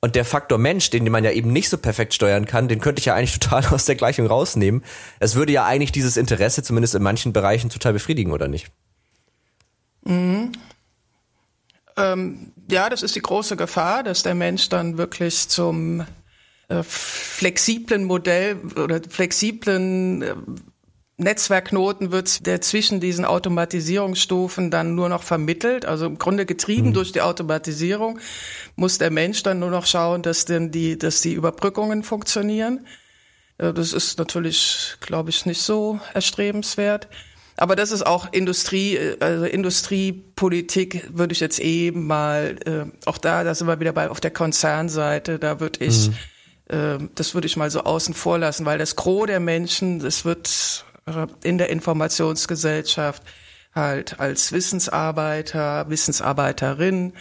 Und 0.00 0.16
der 0.16 0.24
Faktor 0.24 0.58
Mensch, 0.58 0.90
den 0.90 1.10
man 1.10 1.24
ja 1.24 1.30
eben 1.30 1.52
nicht 1.52 1.68
so 1.68 1.78
perfekt 1.78 2.12
steuern 2.12 2.44
kann, 2.46 2.68
den 2.68 2.80
könnte 2.80 3.00
ich 3.00 3.06
ja 3.06 3.14
eigentlich 3.14 3.38
total 3.38 3.66
aus 3.66 3.84
der 3.84 3.94
Gleichung 3.94 4.26
rausnehmen. 4.26 4.82
Es 5.20 5.34
würde 5.34 5.52
ja 5.52 5.64
eigentlich 5.64 5.92
dieses 5.92 6.16
Interesse 6.16 6.62
zumindest 6.62 6.94
in 6.94 7.02
manchen 7.02 7.32
Bereichen 7.32 7.70
total 7.70 7.92
befriedigen, 7.92 8.32
oder 8.32 8.48
nicht? 8.48 8.70
Mhm. 10.04 10.52
Ähm, 11.96 12.52
ja, 12.70 12.88
das 12.88 13.02
ist 13.02 13.14
die 13.14 13.22
große 13.22 13.56
Gefahr, 13.56 14.02
dass 14.02 14.22
der 14.22 14.34
Mensch 14.34 14.68
dann 14.68 14.98
wirklich 14.98 15.48
zum 15.48 16.04
äh, 16.68 16.82
flexiblen 16.82 18.04
Modell 18.04 18.56
oder 18.76 19.00
flexiblen 19.08 20.22
äh, 20.22 20.34
Netzwerkknoten 21.16 22.10
wird, 22.10 22.44
der 22.46 22.60
zwischen 22.60 22.98
diesen 22.98 23.24
Automatisierungsstufen 23.24 24.72
dann 24.72 24.96
nur 24.96 25.08
noch 25.08 25.22
vermittelt. 25.22 25.84
Also 25.84 26.06
im 26.06 26.18
Grunde 26.18 26.44
getrieben 26.44 26.88
mhm. 26.88 26.94
durch 26.94 27.12
die 27.12 27.20
Automatisierung 27.20 28.18
muss 28.74 28.98
der 28.98 29.10
Mensch 29.10 29.44
dann 29.44 29.60
nur 29.60 29.70
noch 29.70 29.86
schauen, 29.86 30.22
dass 30.22 30.44
denn 30.44 30.72
die, 30.72 30.98
dass 30.98 31.20
die 31.20 31.34
Überbrückungen 31.34 32.02
funktionieren. 32.02 32.86
Äh, 33.58 33.72
das 33.72 33.92
ist 33.92 34.18
natürlich, 34.18 34.96
glaube 35.00 35.30
ich, 35.30 35.46
nicht 35.46 35.62
so 35.62 36.00
erstrebenswert. 36.14 37.08
Aber 37.56 37.76
das 37.76 37.92
ist 37.92 38.04
auch 38.04 38.32
Industrie, 38.32 38.96
äh, 38.96 39.16
also 39.20 39.44
Industriepolitik 39.44 41.08
würde 41.12 41.32
ich 41.32 41.40
jetzt 41.40 41.62
eh 41.62 41.90
mal, 41.92 42.56
äh, 42.64 43.06
auch 43.06 43.18
da, 43.18 43.44
da 43.44 43.54
sind 43.54 43.66
wir 43.66 43.80
wieder 43.80 43.92
bei 43.92 44.10
auf 44.10 44.20
der 44.20 44.32
Konzernseite, 44.32 45.38
da 45.38 45.60
würde 45.60 45.84
ich, 45.84 46.08
mhm. 46.08 46.14
äh, 46.68 47.08
das 47.14 47.34
würde 47.34 47.46
ich 47.46 47.56
mal 47.56 47.70
so 47.70 47.80
außen 47.80 48.14
vor 48.14 48.38
lassen, 48.38 48.66
weil 48.66 48.78
das 48.78 48.96
Gros 48.96 49.26
der 49.26 49.40
Menschen, 49.40 50.00
das 50.00 50.24
wird 50.24 50.84
äh, 51.06 51.26
in 51.42 51.58
der 51.58 51.70
Informationsgesellschaft 51.70 53.22
halt 53.74 54.20
als 54.20 54.52
Wissensarbeiter, 54.52 55.88
Wissensarbeiterin 55.88 57.12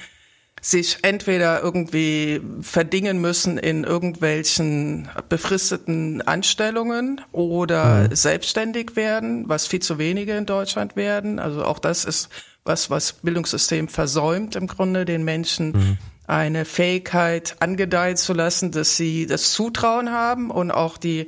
sich 0.64 1.00
entweder 1.02 1.62
irgendwie 1.62 2.42
verdingen 2.62 3.20
müssen 3.20 3.58
in 3.58 3.84
irgendwelchen 3.84 5.10
befristeten 5.28 6.22
Anstellungen 6.22 7.20
oder 7.34 8.08
mhm. 8.08 8.16
selbstständig 8.16 8.96
werden, 8.96 9.50
was 9.50 9.68
viel 9.68 9.82
zu 9.82 9.98
wenige 9.98 10.38
in 10.38 10.46
Deutschland 10.46 10.96
werden. 10.96 11.38
Also 11.40 11.66
auch 11.66 11.80
das 11.80 12.06
ist 12.06 12.30
was, 12.64 12.90
was 12.90 13.12
Bildungssystem 13.12 13.90
versäumt 13.90 14.56
im 14.56 14.68
Grunde, 14.68 15.04
den 15.04 15.26
Menschen 15.26 15.72
mhm. 15.74 15.98
eine 16.28 16.64
Fähigkeit 16.64 17.58
angedeihen 17.60 18.16
zu 18.16 18.32
lassen, 18.32 18.72
dass 18.72 18.96
sie 18.96 19.28
das 19.28 19.52
Zutrauen 19.52 20.12
haben 20.12 20.50
und 20.50 20.72
auch 20.72 20.98
die 20.98 21.28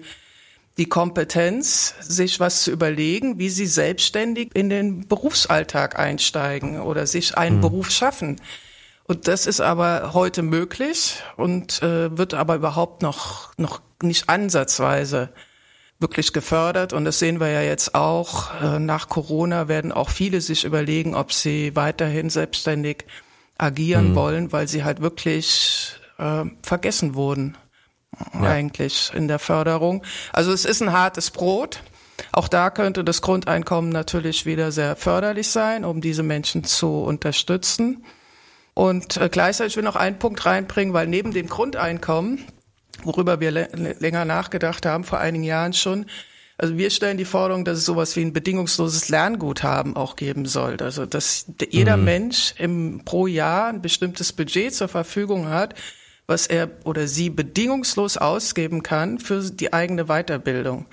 die 0.77 0.87
Kompetenz, 0.87 1.93
sich 2.01 2.41
was 2.41 2.63
zu 2.63 2.71
überlegen, 2.71 3.39
wie 3.39 3.49
sie 3.49 3.65
selbstständig 3.65 4.51
in 4.53 4.69
den 4.69 5.07
Berufsalltag 5.07 5.97
einsteigen 5.97 6.81
oder 6.81 7.07
sich 7.07 7.37
einen 7.37 7.57
mhm. 7.57 7.61
Beruf 7.61 7.91
schaffen. 7.91 8.41
Und 9.07 9.27
das 9.27 9.45
ist 9.45 9.61
aber 9.61 10.13
heute 10.13 10.41
möglich 10.41 11.21
und 11.37 11.81
äh, 11.83 12.17
wird 12.17 12.33
aber 12.33 12.55
überhaupt 12.55 13.03
noch, 13.03 13.55
noch 13.57 13.81
nicht 14.01 14.29
ansatzweise 14.29 15.29
wirklich 15.99 16.33
gefördert. 16.33 16.91
Und 16.91 17.05
das 17.05 17.19
sehen 17.19 17.39
wir 17.39 17.49
ja 17.49 17.61
jetzt 17.61 17.93
auch. 17.93 18.59
Äh, 18.61 18.79
nach 18.79 19.07
Corona 19.07 19.67
werden 19.67 19.91
auch 19.91 20.09
viele 20.09 20.41
sich 20.41 20.65
überlegen, 20.65 21.15
ob 21.15 21.33
sie 21.33 21.75
weiterhin 21.75 22.31
selbstständig 22.31 23.05
agieren 23.57 24.11
mhm. 24.11 24.15
wollen, 24.15 24.51
weil 24.51 24.67
sie 24.67 24.83
halt 24.83 25.01
wirklich 25.01 25.95
äh, 26.17 26.45
vergessen 26.63 27.13
wurden 27.13 27.57
ja. 28.33 28.41
eigentlich 28.41 29.11
in 29.13 29.27
der 29.27 29.39
Förderung. 29.39 30.03
Also 30.33 30.51
es 30.51 30.65
ist 30.65 30.81
ein 30.81 30.91
hartes 30.91 31.29
Brot. 31.31 31.81
Auch 32.31 32.47
da 32.47 32.69
könnte 32.69 33.03
das 33.03 33.21
Grundeinkommen 33.21 33.91
natürlich 33.91 34.45
wieder 34.45 34.71
sehr 34.71 34.95
förderlich 34.95 35.49
sein, 35.49 35.85
um 35.85 36.01
diese 36.01 36.23
Menschen 36.23 36.63
zu 36.63 37.03
unterstützen. 37.03 38.03
Und 38.75 39.17
äh, 39.17 39.29
gleichzeitig 39.29 39.75
will 39.75 39.83
ich 39.83 39.89
noch 39.89 39.95
einen 39.95 40.19
Punkt 40.19 40.45
reinbringen, 40.45 40.93
weil 40.93 41.07
neben 41.07 41.33
dem 41.33 41.47
Grundeinkommen, 41.47 42.45
worüber 43.03 43.39
wir 43.39 43.51
länger 43.51 44.25
nachgedacht 44.25 44.85
haben, 44.85 45.05
vor 45.05 45.17
einigen 45.17 45.45
Jahren 45.45 45.73
schon, 45.73 46.05
also 46.57 46.77
wir 46.77 46.89
stellen 46.89 47.17
die 47.17 47.25
Forderung, 47.25 47.65
dass 47.65 47.79
es 47.79 47.85
sowas 47.85 48.15
wie 48.15 48.21
ein 48.21 48.33
bedingungsloses 48.33 49.09
Lernguthaben 49.09 49.95
auch 49.95 50.15
geben 50.15 50.45
soll. 50.45 50.77
Also 50.81 51.05
dass 51.05 51.47
jeder 51.69 51.97
mhm. 51.97 52.03
Mensch 52.03 52.53
im, 52.57 53.01
pro 53.03 53.27
Jahr 53.27 53.67
ein 53.67 53.81
bestimmtes 53.81 54.31
Budget 54.33 54.73
zur 54.73 54.87
Verfügung 54.87 55.49
hat, 55.49 55.73
was 56.27 56.47
er 56.47 56.69
oder 56.83 57.07
sie 57.07 57.29
bedingungslos 57.29 58.17
ausgeben 58.17 58.83
kann 58.83 59.19
für 59.19 59.41
die 59.41 59.73
eigene 59.73 60.05
Weiterbildung 60.05 60.85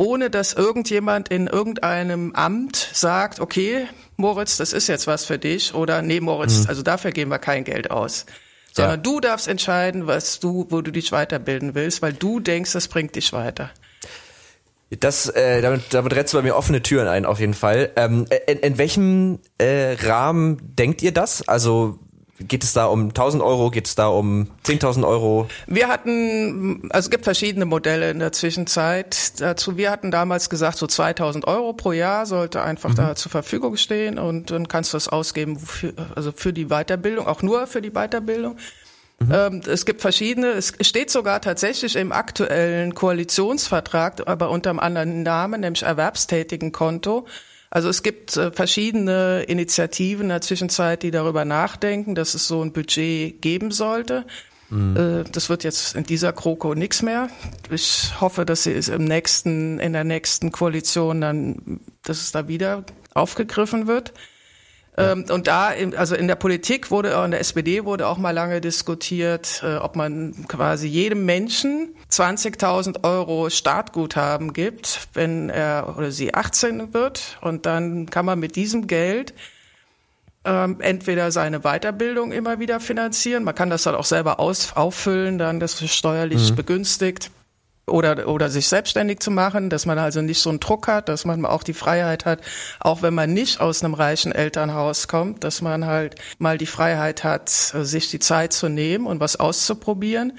ohne 0.00 0.30
dass 0.30 0.54
irgendjemand 0.54 1.28
in 1.28 1.46
irgendeinem 1.46 2.34
Amt 2.34 2.88
sagt, 2.94 3.38
okay, 3.38 3.86
Moritz, 4.16 4.56
das 4.56 4.72
ist 4.72 4.86
jetzt 4.86 5.06
was 5.06 5.26
für 5.26 5.38
dich 5.38 5.74
oder 5.74 6.00
nee, 6.00 6.20
Moritz, 6.20 6.60
mhm. 6.60 6.68
also 6.70 6.82
dafür 6.82 7.12
geben 7.12 7.30
wir 7.30 7.38
kein 7.38 7.64
Geld 7.64 7.90
aus. 7.90 8.24
Sondern 8.72 9.00
ja. 9.00 9.02
du 9.02 9.20
darfst 9.20 9.46
entscheiden, 9.46 10.06
was 10.06 10.40
du, 10.40 10.66
wo 10.70 10.80
du 10.80 10.90
dich 10.90 11.12
weiterbilden 11.12 11.74
willst, 11.74 12.00
weil 12.00 12.14
du 12.14 12.40
denkst, 12.40 12.72
das 12.72 12.88
bringt 12.88 13.14
dich 13.14 13.34
weiter. 13.34 13.72
Das, 14.88 15.28
äh, 15.28 15.60
damit, 15.60 15.82
damit 15.90 16.16
rennst 16.16 16.32
du 16.32 16.38
bei 16.38 16.44
mir 16.44 16.56
offene 16.56 16.80
Türen 16.80 17.06
ein, 17.06 17.26
auf 17.26 17.38
jeden 17.38 17.54
Fall. 17.54 17.90
Ähm, 17.96 18.24
in, 18.46 18.58
in 18.60 18.78
welchem 18.78 19.38
äh, 19.58 19.96
Rahmen 20.00 20.76
denkt 20.76 21.02
ihr 21.02 21.12
das? 21.12 21.46
Also 21.46 21.98
Geht 22.46 22.64
es 22.64 22.72
da 22.72 22.86
um 22.86 23.08
1000 23.08 23.42
Euro? 23.42 23.70
Geht 23.70 23.86
es 23.86 23.94
da 23.94 24.08
um 24.08 24.48
10.000 24.64 25.06
Euro? 25.06 25.48
Wir 25.66 25.88
hatten, 25.88 26.88
also 26.90 27.06
es 27.06 27.10
gibt 27.10 27.24
verschiedene 27.24 27.66
Modelle 27.66 28.10
in 28.10 28.18
der 28.18 28.32
Zwischenzeit 28.32 29.40
dazu. 29.40 29.76
Wir 29.76 29.90
hatten 29.90 30.10
damals 30.10 30.48
gesagt, 30.48 30.78
so 30.78 30.86
2000 30.86 31.46
Euro 31.46 31.74
pro 31.74 31.92
Jahr 31.92 32.24
sollte 32.24 32.62
einfach 32.62 32.90
mhm. 32.90 32.96
da 32.96 33.16
zur 33.16 33.30
Verfügung 33.30 33.76
stehen 33.76 34.18
und 34.18 34.50
dann 34.50 34.68
kannst 34.68 34.92
du 34.94 34.96
es 34.96 35.08
ausgeben 35.08 35.58
für, 35.58 35.92
also 36.14 36.32
für 36.32 36.52
die 36.52 36.66
Weiterbildung, 36.66 37.26
auch 37.26 37.42
nur 37.42 37.66
für 37.66 37.82
die 37.82 37.90
Weiterbildung. 37.90 38.56
Mhm. 39.18 39.32
Ähm, 39.32 39.62
es 39.66 39.84
gibt 39.84 40.00
verschiedene, 40.00 40.48
es 40.52 40.72
steht 40.80 41.10
sogar 41.10 41.42
tatsächlich 41.42 41.94
im 41.96 42.10
aktuellen 42.10 42.94
Koalitionsvertrag, 42.94 44.26
aber 44.26 44.50
unter 44.50 44.70
einem 44.70 44.78
anderen 44.80 45.22
Namen, 45.22 45.60
nämlich 45.60 45.82
Erwerbstätigenkonto. 45.82 47.26
Also 47.70 47.88
es 47.88 48.02
gibt 48.02 48.36
äh, 48.36 48.50
verschiedene 48.50 49.44
Initiativen 49.44 50.24
in 50.24 50.28
der 50.30 50.40
Zwischenzeit, 50.40 51.04
die 51.04 51.12
darüber 51.12 51.44
nachdenken, 51.44 52.16
dass 52.16 52.34
es 52.34 52.48
so 52.48 52.62
ein 52.62 52.72
Budget 52.72 53.40
geben 53.40 53.70
sollte. 53.70 54.26
Mhm. 54.70 54.96
Äh, 54.96 55.24
das 55.30 55.48
wird 55.48 55.62
jetzt 55.62 55.94
in 55.94 56.02
dieser 56.02 56.32
Kroko 56.32 56.74
nichts 56.74 57.02
mehr. 57.02 57.28
Ich 57.70 58.20
hoffe, 58.20 58.44
dass 58.44 58.64
sie 58.64 58.72
es 58.72 58.88
im 58.88 59.04
nächsten, 59.04 59.78
in 59.78 59.92
der 59.92 60.04
nächsten 60.04 60.50
Koalition 60.50 61.20
dann, 61.20 61.80
dass 62.02 62.20
es 62.20 62.32
da 62.32 62.48
wieder 62.48 62.84
aufgegriffen 63.14 63.86
wird. 63.86 64.12
Ja. 64.96 65.12
Ähm, 65.12 65.24
und 65.30 65.46
da, 65.46 65.72
also 65.96 66.14
in 66.14 66.28
der 66.28 66.34
Politik 66.34 66.90
wurde, 66.90 67.10
in 67.24 67.30
der 67.30 67.40
SPD 67.40 67.84
wurde 67.84 68.06
auch 68.06 68.18
mal 68.18 68.32
lange 68.32 68.60
diskutiert, 68.60 69.62
äh, 69.64 69.76
ob 69.76 69.96
man 69.96 70.34
quasi 70.48 70.88
jedem 70.88 71.24
Menschen 71.24 71.94
20.000 72.10 73.04
Euro 73.04 73.50
Startguthaben 73.50 74.52
gibt, 74.52 75.08
wenn 75.14 75.48
er 75.48 75.94
oder 75.96 76.10
sie 76.10 76.34
18 76.34 76.92
wird. 76.92 77.38
Und 77.40 77.66
dann 77.66 78.06
kann 78.06 78.26
man 78.26 78.38
mit 78.38 78.56
diesem 78.56 78.86
Geld 78.86 79.32
ähm, 80.44 80.80
entweder 80.80 81.30
seine 81.30 81.60
Weiterbildung 81.60 82.32
immer 82.32 82.58
wieder 82.58 82.80
finanzieren, 82.80 83.44
man 83.44 83.54
kann 83.54 83.68
das 83.68 83.82
dann 83.82 83.94
auch 83.94 84.06
selber 84.06 84.40
aus, 84.40 84.72
auffüllen, 84.74 85.36
dann 85.36 85.60
das 85.60 85.82
ist 85.82 85.94
steuerlich 85.94 86.50
mhm. 86.50 86.56
begünstigt 86.56 87.30
oder, 87.90 88.28
oder 88.28 88.48
sich 88.50 88.68
selbstständig 88.68 89.20
zu 89.20 89.30
machen, 89.30 89.70
dass 89.70 89.86
man 89.86 89.98
also 89.98 90.22
nicht 90.22 90.40
so 90.40 90.50
einen 90.50 90.60
Druck 90.60 90.88
hat, 90.88 91.08
dass 91.08 91.24
man 91.24 91.44
auch 91.44 91.62
die 91.62 91.74
Freiheit 91.74 92.24
hat, 92.24 92.40
auch 92.78 93.02
wenn 93.02 93.14
man 93.14 93.32
nicht 93.32 93.60
aus 93.60 93.82
einem 93.82 93.94
reichen 93.94 94.32
Elternhaus 94.32 95.08
kommt, 95.08 95.44
dass 95.44 95.62
man 95.62 95.86
halt 95.86 96.14
mal 96.38 96.58
die 96.58 96.66
Freiheit 96.66 97.24
hat, 97.24 97.48
sich 97.48 98.10
die 98.10 98.18
Zeit 98.18 98.52
zu 98.52 98.68
nehmen 98.68 99.06
und 99.06 99.20
was 99.20 99.36
auszuprobieren. 99.36 100.32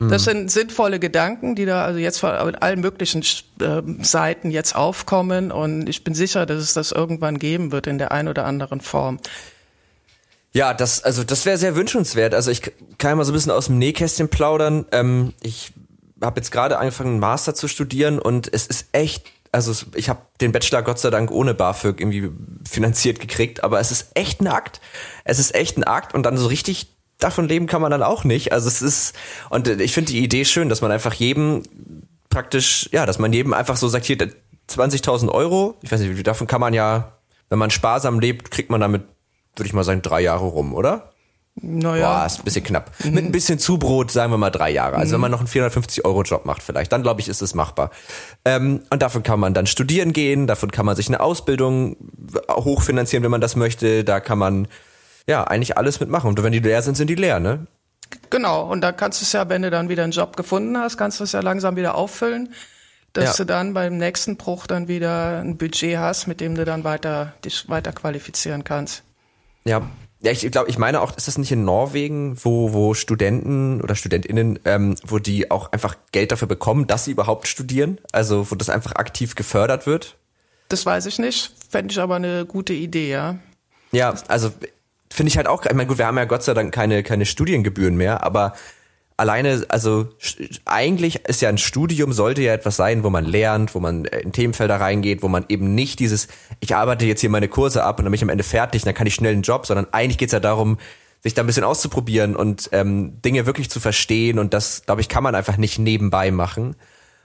Das 0.00 0.22
mhm. 0.22 0.30
sind 0.30 0.50
sinnvolle 0.50 0.98
Gedanken, 0.98 1.54
die 1.54 1.66
da 1.66 1.84
also 1.84 1.98
jetzt 1.98 2.20
von 2.20 2.30
allen 2.30 2.80
möglichen 2.80 3.22
äh, 3.60 3.82
Seiten 4.02 4.50
jetzt 4.50 4.74
aufkommen 4.74 5.52
und 5.52 5.90
ich 5.90 6.04
bin 6.04 6.14
sicher, 6.14 6.46
dass 6.46 6.62
es 6.62 6.72
das 6.72 6.90
irgendwann 6.90 7.38
geben 7.38 7.70
wird 7.70 7.86
in 7.86 7.98
der 7.98 8.10
ein 8.10 8.26
oder 8.26 8.46
anderen 8.46 8.80
Form. 8.80 9.20
Ja, 10.52 10.72
das, 10.74 11.04
also 11.04 11.22
das 11.22 11.44
wäre 11.44 11.58
sehr 11.58 11.76
wünschenswert. 11.76 12.34
Also 12.34 12.50
ich 12.50 12.62
kann 12.96 13.18
mal 13.18 13.24
so 13.24 13.32
ein 13.32 13.34
bisschen 13.34 13.52
aus 13.52 13.66
dem 13.66 13.78
Nähkästchen 13.78 14.28
plaudern. 14.28 14.86
Ähm, 14.90 15.34
ich 15.42 15.72
habe 16.20 16.40
jetzt 16.40 16.50
gerade 16.50 16.78
angefangen, 16.78 17.10
einen 17.10 17.20
Master 17.20 17.54
zu 17.54 17.68
studieren 17.68 18.18
und 18.18 18.52
es 18.52 18.66
ist 18.66 18.88
echt, 18.92 19.26
also 19.52 19.72
ich 19.94 20.08
habe 20.08 20.20
den 20.40 20.52
Bachelor 20.52 20.82
Gott 20.82 20.98
sei 20.98 21.10
Dank 21.10 21.30
ohne 21.30 21.54
BAföG 21.54 22.00
irgendwie 22.00 22.30
finanziert 22.68 23.20
gekriegt, 23.20 23.64
aber 23.64 23.80
es 23.80 23.90
ist 23.90 24.10
echt 24.14 24.40
ein 24.40 24.46
Akt. 24.46 24.80
Es 25.24 25.38
ist 25.38 25.54
echt 25.54 25.76
ein 25.76 25.84
Akt 25.84 26.14
und 26.14 26.24
dann 26.24 26.36
so 26.36 26.46
richtig 26.46 26.88
davon 27.18 27.48
leben 27.48 27.66
kann 27.66 27.82
man 27.82 27.90
dann 27.90 28.02
auch 28.02 28.24
nicht. 28.24 28.52
Also 28.52 28.68
es 28.68 28.82
ist, 28.82 29.14
und 29.50 29.68
ich 29.68 29.92
finde 29.92 30.12
die 30.12 30.22
Idee 30.22 30.44
schön, 30.44 30.68
dass 30.68 30.80
man 30.80 30.90
einfach 30.90 31.14
jedem 31.14 31.62
praktisch, 32.28 32.88
ja, 32.92 33.06
dass 33.06 33.18
man 33.18 33.32
jedem 33.32 33.52
einfach 33.52 33.76
so 33.76 33.88
sagt, 33.88 34.06
hier 34.06 34.16
20.000 34.16 35.28
Euro, 35.30 35.76
ich 35.82 35.90
weiß 35.92 36.00
nicht, 36.00 36.26
davon 36.26 36.46
kann 36.46 36.60
man 36.60 36.72
ja, 36.72 37.18
wenn 37.48 37.58
man 37.58 37.70
sparsam 37.70 38.20
lebt, 38.20 38.50
kriegt 38.50 38.70
man 38.70 38.80
damit, 38.80 39.02
würde 39.56 39.66
ich 39.66 39.72
mal 39.72 39.84
sagen, 39.84 40.02
drei 40.02 40.20
Jahre 40.20 40.46
rum, 40.46 40.74
oder? 40.74 41.12
Naja. 41.62 42.20
Boah, 42.20 42.26
ist 42.26 42.38
ein 42.38 42.44
bisschen 42.44 42.64
knapp. 42.64 42.90
Mhm. 43.04 43.10
Mit 43.12 43.24
ein 43.26 43.32
bisschen 43.32 43.58
Zubrot, 43.58 44.10
sagen 44.10 44.32
wir 44.32 44.38
mal 44.38 44.50
drei 44.50 44.70
Jahre. 44.70 44.96
Also 44.96 45.10
mhm. 45.10 45.14
wenn 45.14 45.20
man 45.22 45.30
noch 45.32 45.40
einen 45.40 45.48
450-Euro-Job 45.48 46.46
macht 46.46 46.62
vielleicht, 46.62 46.90
dann 46.92 47.02
glaube 47.02 47.20
ich, 47.20 47.28
ist 47.28 47.42
es 47.42 47.54
machbar. 47.54 47.90
Ähm, 48.44 48.82
und 48.90 49.02
davon 49.02 49.22
kann 49.22 49.40
man 49.40 49.52
dann 49.52 49.66
studieren 49.66 50.12
gehen, 50.12 50.46
davon 50.46 50.70
kann 50.70 50.86
man 50.86 50.96
sich 50.96 51.08
eine 51.08 51.20
Ausbildung 51.20 51.96
hochfinanzieren, 52.50 53.22
wenn 53.22 53.30
man 53.30 53.40
das 53.40 53.56
möchte. 53.56 54.04
Da 54.04 54.20
kann 54.20 54.38
man 54.38 54.68
ja 55.26 55.44
eigentlich 55.44 55.76
alles 55.76 56.00
mitmachen. 56.00 56.28
Und 56.28 56.42
wenn 56.42 56.52
die 56.52 56.60
leer 56.60 56.82
sind, 56.82 56.96
sind 56.96 57.08
die 57.08 57.14
leer, 57.14 57.40
ne? 57.40 57.66
Genau. 58.30 58.62
Und 58.70 58.80
da 58.80 58.92
kannst 58.92 59.20
du 59.20 59.24
es 59.24 59.32
ja, 59.32 59.48
wenn 59.48 59.62
du 59.62 59.70
dann 59.70 59.88
wieder 59.88 60.04
einen 60.04 60.12
Job 60.12 60.36
gefunden 60.36 60.78
hast, 60.78 60.96
kannst 60.96 61.20
du 61.20 61.24
es 61.24 61.32
ja 61.32 61.40
langsam 61.40 61.76
wieder 61.76 61.94
auffüllen, 61.94 62.54
dass 63.12 63.38
ja. 63.38 63.44
du 63.44 63.52
dann 63.52 63.74
beim 63.74 63.98
nächsten 63.98 64.36
Bruch 64.36 64.66
dann 64.66 64.88
wieder 64.88 65.40
ein 65.40 65.58
Budget 65.58 65.98
hast, 65.98 66.26
mit 66.26 66.40
dem 66.40 66.54
du 66.54 66.64
dann 66.64 66.84
weiter 66.84 67.34
dich 67.44 67.68
weiter 67.68 67.92
qualifizieren 67.92 68.64
kannst. 68.64 69.02
Ja, 69.64 69.82
ja, 70.22 70.32
ich 70.32 70.50
glaube, 70.50 70.68
ich 70.68 70.76
meine 70.76 71.00
auch, 71.00 71.16
ist 71.16 71.28
das 71.28 71.38
nicht 71.38 71.50
in 71.50 71.64
Norwegen, 71.64 72.36
wo, 72.42 72.72
wo 72.72 72.92
Studenten 72.94 73.80
oder 73.80 73.94
StudentInnen, 73.94 74.58
ähm, 74.66 74.96
wo 75.06 75.18
die 75.18 75.50
auch 75.50 75.72
einfach 75.72 75.96
Geld 76.12 76.30
dafür 76.30 76.48
bekommen, 76.48 76.86
dass 76.86 77.06
sie 77.06 77.12
überhaupt 77.12 77.48
studieren? 77.48 77.98
Also 78.12 78.50
wo 78.50 78.54
das 78.54 78.68
einfach 78.68 78.92
aktiv 78.92 79.34
gefördert 79.34 79.86
wird? 79.86 80.16
Das 80.68 80.84
weiß 80.84 81.06
ich 81.06 81.18
nicht, 81.18 81.52
fände 81.68 81.92
ich 81.92 81.98
aber 81.98 82.16
eine 82.16 82.44
gute 82.44 82.74
Idee, 82.74 83.10
ja. 83.10 83.38
Ja, 83.92 84.14
also 84.28 84.52
finde 85.10 85.30
ich 85.30 85.36
halt 85.36 85.46
auch, 85.46 85.64
ich 85.64 85.72
meine, 85.72 85.86
gut, 85.86 85.98
wir 85.98 86.06
haben 86.06 86.18
ja 86.18 86.26
Gott 86.26 86.44
sei 86.44 86.54
Dank 86.54 86.72
keine, 86.72 87.02
keine 87.02 87.26
Studiengebühren 87.26 87.96
mehr, 87.96 88.22
aber 88.22 88.54
alleine, 89.20 89.64
also 89.68 90.08
eigentlich 90.64 91.24
ist 91.26 91.42
ja 91.42 91.50
ein 91.50 91.58
Studium, 91.58 92.12
sollte 92.12 92.42
ja 92.42 92.54
etwas 92.54 92.76
sein, 92.76 93.04
wo 93.04 93.10
man 93.10 93.26
lernt, 93.26 93.74
wo 93.74 93.80
man 93.80 94.06
in 94.06 94.32
Themenfelder 94.32 94.80
reingeht, 94.80 95.22
wo 95.22 95.28
man 95.28 95.44
eben 95.48 95.74
nicht 95.74 96.00
dieses, 96.00 96.26
ich 96.60 96.74
arbeite 96.74 97.04
jetzt 97.04 97.20
hier 97.20 97.30
meine 97.30 97.48
Kurse 97.48 97.84
ab 97.84 97.98
und 97.98 98.06
dann 98.06 98.10
bin 98.10 98.16
ich 98.16 98.22
am 98.22 98.30
Ende 98.30 98.44
fertig, 98.44 98.82
dann 98.82 98.94
kann 98.94 99.06
ich 99.06 99.14
schnell 99.14 99.34
einen 99.34 99.42
Job, 99.42 99.66
sondern 99.66 99.86
eigentlich 99.92 100.18
geht's 100.18 100.32
ja 100.32 100.40
darum, 100.40 100.78
sich 101.22 101.34
da 101.34 101.42
ein 101.42 101.46
bisschen 101.46 101.64
auszuprobieren 101.64 102.34
und 102.34 102.70
ähm, 102.72 103.20
Dinge 103.22 103.44
wirklich 103.44 103.68
zu 103.68 103.78
verstehen 103.78 104.38
und 104.38 104.54
das, 104.54 104.84
glaube 104.86 105.02
ich, 105.02 105.08
kann 105.10 105.22
man 105.22 105.34
einfach 105.34 105.58
nicht 105.58 105.78
nebenbei 105.78 106.30
machen. 106.30 106.76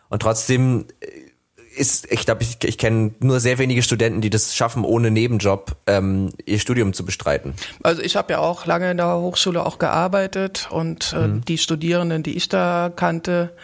Und 0.09 0.21
trotzdem 0.21 0.85
äh, 0.99 1.07
ist, 1.75 2.11
ich 2.11 2.25
glaube, 2.25 2.43
ich, 2.43 2.57
ich 2.63 2.77
kenne 2.77 3.11
nur 3.19 3.39
sehr 3.39 3.57
wenige 3.57 3.83
Studenten, 3.83 4.21
die 4.21 4.29
das 4.29 4.55
schaffen, 4.55 4.83
ohne 4.83 5.11
Nebenjob 5.11 5.75
ähm, 5.87 6.31
ihr 6.45 6.59
Studium 6.59 6.93
zu 6.93 7.05
bestreiten. 7.05 7.53
Also 7.83 8.01
ich 8.01 8.15
habe 8.15 8.33
ja 8.33 8.39
auch 8.39 8.65
lange 8.65 8.91
in 8.91 8.97
der 8.97 9.17
Hochschule 9.17 9.65
auch 9.65 9.77
gearbeitet 9.77 10.67
und 10.71 11.13
äh, 11.13 11.27
mhm. 11.27 11.45
die 11.45 11.57
Studierenden, 11.57 12.23
die 12.23 12.35
ich 12.35 12.49
da 12.49 12.91
kannte, 12.95 13.55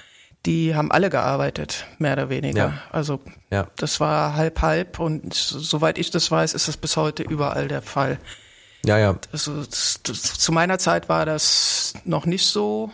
die 0.45 0.75
haben 0.75 0.91
alle 0.91 1.09
gearbeitet, 1.09 1.85
mehr 1.99 2.13
oder 2.13 2.29
weniger. 2.29 2.67
Ja. 2.67 2.73
Also 2.91 3.19
ja. 3.51 3.67
das 3.75 3.99
war 3.99 4.35
halb 4.35 4.61
halb 4.61 4.99
und 4.99 5.33
soweit 5.33 5.97
ich 5.97 6.09
das 6.11 6.31
weiß, 6.31 6.53
ist 6.53 6.67
das 6.67 6.77
bis 6.77 6.97
heute 6.97 7.23
überall 7.23 7.67
der 7.67 7.81
Fall. 7.81 8.19
Ja, 8.83 8.97
ja. 8.97 9.15
Also 9.31 9.63
das, 9.63 9.99
das, 10.03 10.21
zu 10.39 10.51
meiner 10.51 10.79
Zeit 10.79 11.09
war 11.09 11.25
das 11.25 11.93
noch 12.05 12.25
nicht 12.25 12.47
so 12.47 12.91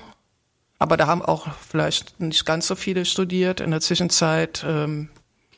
aber 0.80 0.98
da 0.98 1.08
haben 1.08 1.22
auch 1.22 1.48
vielleicht 1.68 2.20
nicht 2.20 2.46
ganz 2.46 2.68
so 2.68 2.76
viele 2.76 3.06
studiert. 3.06 3.60
In 3.60 3.72
der 3.72 3.82
Zwischenzeit 3.82 4.64
ähm, 4.68 5.10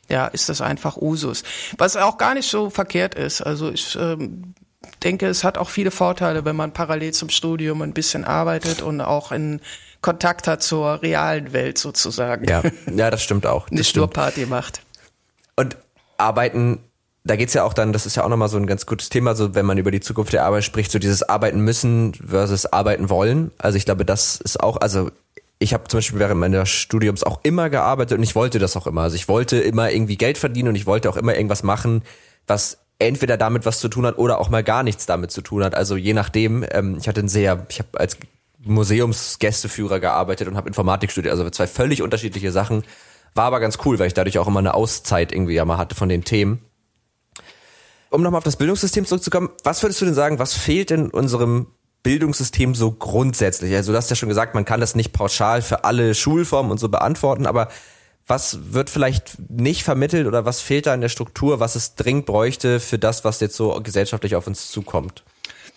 ja, 0.10 0.28
ist 0.28 0.50
das 0.50 0.62
einfach 0.62 0.98
Usus. 0.98 1.44
Was 1.78 1.96
auch 1.98 2.18
gar 2.18 2.34
nicht 2.34 2.50
so 2.50 2.70
verkehrt 2.70 3.16
ist. 3.16 3.42
Also 3.42 3.70
ich 3.70 3.98
ähm, 4.00 4.54
denke, 5.04 5.28
es 5.28 5.44
hat 5.44 5.58
auch 5.58 5.70
viele 5.70 5.92
Vorteile, 5.92 6.46
wenn 6.46 6.56
man 6.56 6.74
parallel 6.74 7.14
zum 7.14 7.30
Studium 7.30 7.82
ein 7.82 7.94
bisschen 7.94 8.26
arbeitet 8.26 8.82
und 8.82 9.02
auch 9.02 9.32
in 9.32 9.62
Kontakt 10.02 10.48
hat 10.48 10.64
zur 10.64 11.02
realen 11.02 11.54
Welt 11.54 11.78
sozusagen. 11.78 12.48
Ja, 12.48 12.64
ja 12.92 13.12
das 13.12 13.22
stimmt 13.22 13.46
auch. 13.46 13.70
Eine 13.70 13.84
Sturparty 13.84 14.46
macht. 14.46 14.82
Und 15.56 15.78
arbeiten 16.18 16.80
da 17.30 17.36
geht's 17.36 17.54
ja 17.54 17.64
auch 17.64 17.74
dann, 17.74 17.94
das 17.94 18.08
ist 18.08 18.16
ja 18.16 18.24
auch 18.24 18.30
nochmal 18.30 18.50
so 18.50 18.58
ein 18.58 18.66
ganz 18.66 18.88
gutes 18.88 19.10
Thema, 19.10 19.36
so 19.36 19.54
wenn 19.54 19.66
man 19.66 19.78
über 19.78 19.92
die 19.92 20.00
Zukunft 20.00 20.34
der 20.34 20.46
Arbeit 20.46 20.64
spricht, 20.64 20.92
so 20.92 20.98
dieses 20.98 21.22
Arbeiten 21.22 21.60
müssen 21.62 22.16
versus 22.16 22.66
Arbeiten 22.66 23.12
wollen. 23.12 23.52
Also 23.60 23.78
ich 23.78 23.86
glaube, 23.86 24.04
das 24.04 24.38
ist 24.38 24.60
auch, 24.60 24.78
also 24.78 25.12
ich 25.60 25.76
habe 25.76 25.88
zum 25.88 26.00
Beispiel 26.00 26.18
während 26.18 26.40
meines 26.40 26.70
Studiums 26.70 27.24
auch 27.24 27.42
immer 27.44 27.70
gearbeitet 27.70 28.18
und 28.18 28.24
ich 28.24 28.34
wollte 28.34 28.58
das 28.58 28.76
auch 28.76 28.88
immer. 28.88 29.02
Also 29.02 29.16
ich 29.16 29.28
wollte 29.28 29.60
immer 29.60 29.92
irgendwie 29.92 30.18
Geld 30.18 30.40
verdienen 30.40 30.70
und 30.70 30.76
ich 30.76 30.88
wollte 30.88 31.08
auch 31.08 31.18
immer 31.18 31.36
irgendwas 31.36 31.62
machen, 31.62 32.02
was 32.48 32.80
entweder 32.98 33.38
damit 33.38 33.64
was 33.68 33.80
zu 33.80 33.90
tun 33.90 34.08
hat 34.08 34.18
oder 34.18 34.40
auch 34.40 34.50
mal 34.50 34.64
gar 34.64 34.82
nichts 34.82 35.06
damit 35.06 35.30
zu 35.30 35.42
tun 35.42 35.64
hat. 35.64 35.76
Also 35.76 35.98
je 35.98 36.14
nachdem, 36.14 36.66
ähm, 36.72 36.98
ich 37.00 37.08
hatte 37.08 37.22
ein 37.22 37.30
sehr, 37.30 37.64
ich 37.70 37.78
habe 37.78 37.90
als 38.00 38.18
Museumsgästeführer 38.58 40.00
gearbeitet 40.00 40.48
und 40.48 40.58
habe 40.58 40.68
Informatik 40.68 41.12
studiert, 41.12 41.34
also 41.34 41.48
zwei 41.52 41.68
völlig 41.68 42.02
unterschiedliche 42.02 42.52
Sachen. 42.52 42.84
War 43.36 43.46
aber 43.46 43.60
ganz 43.60 43.78
cool, 43.86 44.00
weil 44.00 44.08
ich 44.08 44.16
dadurch 44.16 44.40
auch 44.40 44.48
immer 44.48 44.60
eine 44.60 44.74
Auszeit 44.74 45.32
irgendwie 45.32 45.54
ja 45.54 45.64
mal 45.64 45.78
hatte 45.78 45.94
von 45.94 46.10
den 46.10 46.24
Themen 46.24 46.66
um 48.10 48.22
nochmal 48.22 48.40
auf 48.40 48.44
das 48.44 48.56
Bildungssystem 48.56 49.06
zurückzukommen, 49.06 49.50
was 49.64 49.84
würdest 49.84 50.02
du 50.02 50.06
denn 50.06 50.14
sagen, 50.14 50.40
was 50.40 50.54
fehlt 50.54 50.92
in 50.92 51.10
unserem 51.10 51.68
Bildungssystem 52.04 52.76
so 52.76 52.92
grundsätzlich? 52.92 53.76
Also 53.76 53.92
du 53.92 53.98
hast 53.98 54.10
ja 54.10 54.16
schon 54.16 54.30
gesagt, 54.30 54.56
man 54.56 54.66
kann 54.66 54.80
das 54.80 54.96
nicht 54.96 55.14
pauschal 55.14 55.62
für 55.62 55.84
alle 55.84 56.16
Schulformen 56.16 56.72
und 56.72 56.80
so 56.80 56.90
beantworten, 56.90 57.46
aber 57.46 57.70
was 58.26 58.74
wird 58.74 58.90
vielleicht 58.90 59.50
nicht 59.50 59.84
vermittelt 59.84 60.28
oder 60.28 60.46
was 60.46 60.62
fehlt 60.62 60.86
da 60.86 60.94
in 60.94 61.02
der 61.02 61.10
Struktur, 61.10 61.60
was 61.60 61.76
es 61.76 61.96
dringend 61.96 62.28
bräuchte 62.28 62.80
für 62.80 63.00
das, 63.00 63.24
was 63.24 63.40
jetzt 63.40 63.56
so 63.56 63.80
gesellschaftlich 63.82 64.36
auf 64.36 64.46
uns 64.46 64.70
zukommt? 64.70 65.24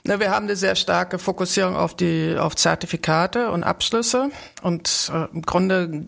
Na, 0.04 0.20
wir 0.20 0.30
haben 0.30 0.46
eine 0.46 0.56
sehr 0.56 0.74
starke 0.74 1.18
Fokussierung 1.18 1.76
auf 1.76 1.94
die 1.94 2.36
auf 2.36 2.56
Zertifikate 2.56 3.50
und 3.50 3.62
Abschlüsse 3.62 4.30
und 4.62 5.10
äh, 5.14 5.28
im 5.32 5.42
Grunde 5.42 6.06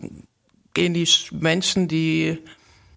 gehen 0.73 0.93
die 0.93 1.07
Menschen, 1.31 1.87
die 1.87 2.43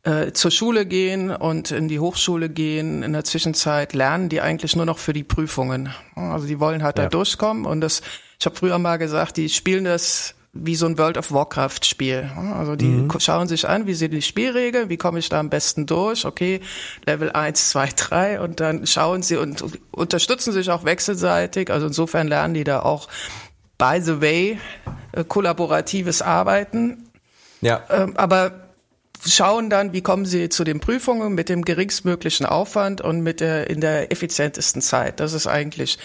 äh, 0.09 0.33
zur 0.33 0.51
Schule 0.51 0.87
gehen 0.87 1.31
und 1.31 1.71
in 1.71 1.87
die 1.87 2.01
Hochschule 2.01 2.49
gehen, 2.49 3.03
in 3.03 3.13
der 3.13 3.25
Zwischenzeit 3.25 3.93
lernen 3.93 4.31
die 4.31 4.41
eigentlich 4.41 4.75
nur 4.75 4.87
noch 4.87 4.97
für 4.99 5.13
die 5.13 5.23
Prüfungen. 5.23 5.95
Also 6.15 6.47
die 6.47 6.59
wollen 6.61 6.83
halt 6.83 6.97
ja. 6.97 7.05
da 7.05 7.11
durchkommen 7.11 7.67
und 7.67 7.83
das, 7.83 8.01
ich 8.41 8.47
habe 8.47 8.57
früher 8.57 8.79
mal 8.79 8.97
gesagt, 8.97 9.37
die 9.37 9.51
spielen 9.51 9.85
das 9.85 10.35
wie 10.55 10.77
so 10.77 10.87
ein 10.87 10.97
World 10.97 11.19
of 11.19 11.31
Warcraft 11.31 11.81
Spiel. 11.85 12.31
Also 12.55 12.75
die 12.75 12.87
mhm. 12.87 13.11
schauen 13.19 13.49
sich 13.49 13.69
an, 13.69 13.87
wie 13.87 13.93
sind 13.93 14.13
die 14.13 14.23
Spielregeln, 14.23 14.89
wie 14.89 14.97
komme 14.97 15.19
ich 15.19 15.29
da 15.29 15.41
am 15.41 15.51
besten 15.51 15.85
durch, 15.85 16.25
okay, 16.25 16.61
Level 17.05 17.31
1, 17.31 17.69
2, 17.69 17.89
3 17.95 18.41
und 18.41 18.61
dann 18.61 18.87
schauen 18.87 19.23
sie 19.23 19.37
und 19.37 19.63
unterstützen 19.91 20.55
sich 20.55 20.71
auch 20.71 20.85
wechselseitig. 20.85 21.71
Also 21.71 21.87
insofern 21.87 22.29
lernen 22.29 22.55
die 22.55 22.65
da 22.65 22.81
auch 22.81 23.09
by 23.77 24.01
the 24.01 24.23
way, 24.23 24.59
äh, 25.13 25.23
kollaboratives 25.23 26.23
Arbeiten. 26.23 27.11
Ja. 27.61 27.83
Ähm, 27.91 28.17
aber 28.17 28.68
schauen 29.27 29.71
dann, 29.71 29.93
wie 29.93 30.03
kommen 30.03 30.25
sie 30.25 30.49
zu 30.49 30.65
den 30.65 30.81
Prüfungen 30.81 31.35
mit 31.35 31.49
dem 31.49 31.65
geringstmöglichen 31.65 32.47
Aufwand 32.47 33.01
und 33.01 33.21
mit 33.21 33.41
der 33.41 33.71
in 33.71 33.81
der 33.81 34.13
effizientesten 34.13 34.83
Zeit. 34.83 35.21
Das 35.21 35.33
ist 35.33 35.47
eigentlich 35.47 35.99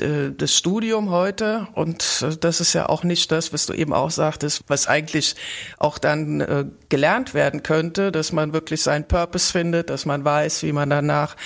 äh, 0.00 0.30
das 0.36 0.54
Studium 0.54 1.10
heute 1.10 1.68
und 1.74 2.22
äh, 2.22 2.36
das 2.36 2.60
ist 2.60 2.72
ja 2.72 2.88
auch 2.88 3.04
nicht 3.04 3.30
das, 3.32 3.52
was 3.52 3.66
du 3.66 3.72
eben 3.72 3.92
auch 3.92 4.10
sagtest, 4.10 4.62
was 4.66 4.86
eigentlich 4.86 5.36
auch 5.78 5.98
dann 5.98 6.40
äh, 6.40 6.64
gelernt 6.88 7.34
werden 7.34 7.62
könnte, 7.62 8.12
dass 8.12 8.32
man 8.32 8.52
wirklich 8.52 8.82
seinen 8.82 9.06
Purpose 9.06 9.52
findet, 9.52 9.90
dass 9.90 10.06
man 10.06 10.24
weiß, 10.24 10.62
wie 10.62 10.72
man 10.72 10.90
danach 10.90 11.36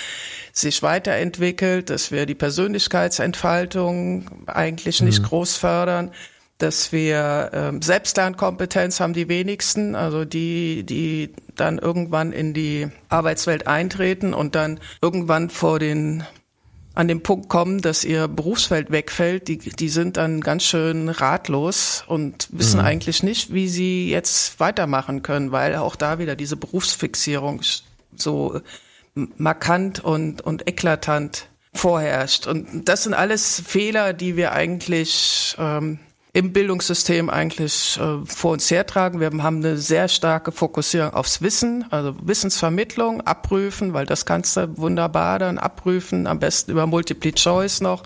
sich 0.53 0.83
weiterentwickelt, 0.83 1.89
dass 1.89 2.11
wir 2.11 2.25
die 2.25 2.35
Persönlichkeitsentfaltung 2.35 4.47
eigentlich 4.47 5.01
nicht 5.01 5.21
mhm. 5.21 5.25
groß 5.25 5.57
fördern 5.57 6.11
dass 6.59 6.91
wir 6.91 7.49
ähm, 7.53 7.81
Selbstlernkompetenz 7.81 8.99
haben 8.99 9.13
die 9.13 9.27
wenigsten, 9.27 9.95
also 9.95 10.25
die, 10.25 10.83
die 10.83 11.33
dann 11.55 11.79
irgendwann 11.79 12.31
in 12.31 12.53
die 12.53 12.87
Arbeitswelt 13.07 13.65
eintreten 13.65 14.33
und 14.33 14.55
dann 14.55 14.79
irgendwann 15.01 15.49
vor 15.49 15.79
den 15.79 16.23
an 16.95 17.07
den 17.07 17.23
Punkt 17.23 17.47
kommen, 17.47 17.81
dass 17.81 18.03
ihr 18.03 18.27
Berufsfeld 18.27 18.91
wegfällt, 18.91 19.47
die, 19.47 19.57
die 19.57 19.87
sind 19.87 20.17
dann 20.17 20.41
ganz 20.41 20.63
schön 20.63 21.07
ratlos 21.07 22.03
und 22.05 22.49
wissen 22.51 22.81
mhm. 22.81 22.85
eigentlich 22.85 23.23
nicht, 23.23 23.53
wie 23.53 23.69
sie 23.69 24.09
jetzt 24.09 24.59
weitermachen 24.59 25.23
können, 25.23 25.53
weil 25.53 25.75
auch 25.75 25.95
da 25.95 26.19
wieder 26.19 26.35
diese 26.35 26.57
Berufsfixierung 26.57 27.61
so 28.15 28.59
markant 29.15 30.03
und, 30.03 30.41
und 30.41 30.67
eklatant 30.67 31.47
vorherrscht. 31.73 32.47
Und 32.47 32.89
das 32.89 33.03
sind 33.03 33.13
alles 33.13 33.63
Fehler, 33.65 34.11
die 34.11 34.35
wir 34.35 34.51
eigentlich 34.51 35.55
ähm, 35.57 35.99
im 36.31 36.53
Bildungssystem 36.53 37.29
eigentlich 37.29 37.99
äh, 37.99 38.25
vor 38.25 38.51
uns 38.51 38.69
hertragen. 38.69 39.19
Wir 39.19 39.31
haben 39.41 39.57
eine 39.57 39.77
sehr 39.77 40.07
starke 40.07 40.51
Fokussierung 40.51 41.13
aufs 41.13 41.41
Wissen, 41.41 41.85
also 41.89 42.15
Wissensvermittlung, 42.21 43.21
abprüfen, 43.21 43.93
weil 43.93 44.05
das 44.05 44.25
kannst 44.25 44.55
du 44.55 44.77
wunderbar 44.77 45.39
dann 45.39 45.57
abprüfen, 45.57 46.27
am 46.27 46.39
besten 46.39 46.71
über 46.71 46.85
Multiple 46.85 47.33
Choice 47.33 47.81
noch. 47.81 48.03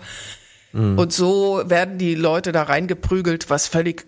Mhm. 0.72 0.98
Und 0.98 1.12
so 1.12 1.62
werden 1.66 1.98
die 1.98 2.14
Leute 2.14 2.52
da 2.52 2.62
reingeprügelt, 2.62 3.50
was 3.50 3.68
völlig 3.68 4.06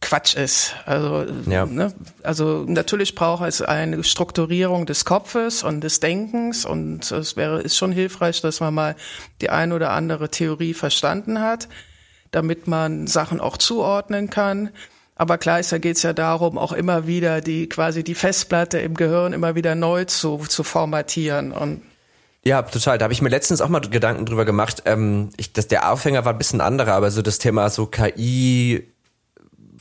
Quatsch 0.00 0.34
ist. 0.34 0.74
Also, 0.84 1.24
ja. 1.48 1.64
ne, 1.64 1.94
also 2.24 2.64
natürlich 2.66 3.14
braucht 3.14 3.46
es 3.46 3.62
eine 3.62 4.02
Strukturierung 4.02 4.84
des 4.84 5.04
Kopfes 5.04 5.62
und 5.62 5.80
des 5.80 6.00
Denkens 6.00 6.66
und 6.66 7.10
es 7.10 7.36
wäre 7.36 7.62
ist 7.62 7.76
schon 7.76 7.92
hilfreich, 7.92 8.42
dass 8.42 8.60
man 8.60 8.74
mal 8.74 8.96
die 9.40 9.48
ein 9.48 9.72
oder 9.72 9.92
andere 9.92 10.28
Theorie 10.28 10.74
verstanden 10.74 11.40
hat 11.40 11.68
damit 12.34 12.66
man 12.66 13.06
Sachen 13.06 13.40
auch 13.40 13.56
zuordnen 13.56 14.30
kann. 14.30 14.70
Aber 15.16 15.38
gleichzeitig 15.38 15.82
geht 15.82 15.96
es 15.96 16.02
ja 16.02 16.12
darum, 16.12 16.58
auch 16.58 16.72
immer 16.72 17.06
wieder 17.06 17.40
die 17.40 17.68
quasi 17.68 18.02
die 18.02 18.14
Festplatte 18.14 18.78
im 18.78 18.94
Gehirn 18.94 19.32
immer 19.32 19.54
wieder 19.54 19.74
neu 19.74 20.04
zu, 20.04 20.38
zu 20.38 20.64
formatieren 20.64 21.52
und 21.52 21.82
ja, 22.46 22.60
total. 22.60 22.98
Da 22.98 23.04
habe 23.04 23.14
ich 23.14 23.22
mir 23.22 23.30
letztens 23.30 23.62
auch 23.62 23.70
mal 23.70 23.80
Gedanken 23.80 24.26
drüber 24.26 24.44
gemacht. 24.44 24.82
Ähm, 24.84 25.30
ich, 25.38 25.54
dass 25.54 25.66
der 25.66 25.90
Aufhänger 25.90 26.26
war 26.26 26.34
ein 26.34 26.38
bisschen 26.38 26.60
anderer, 26.60 26.92
aber 26.92 27.10
so 27.10 27.22
das 27.22 27.38
Thema 27.38 27.70
so 27.70 27.86
KI, 27.86 28.86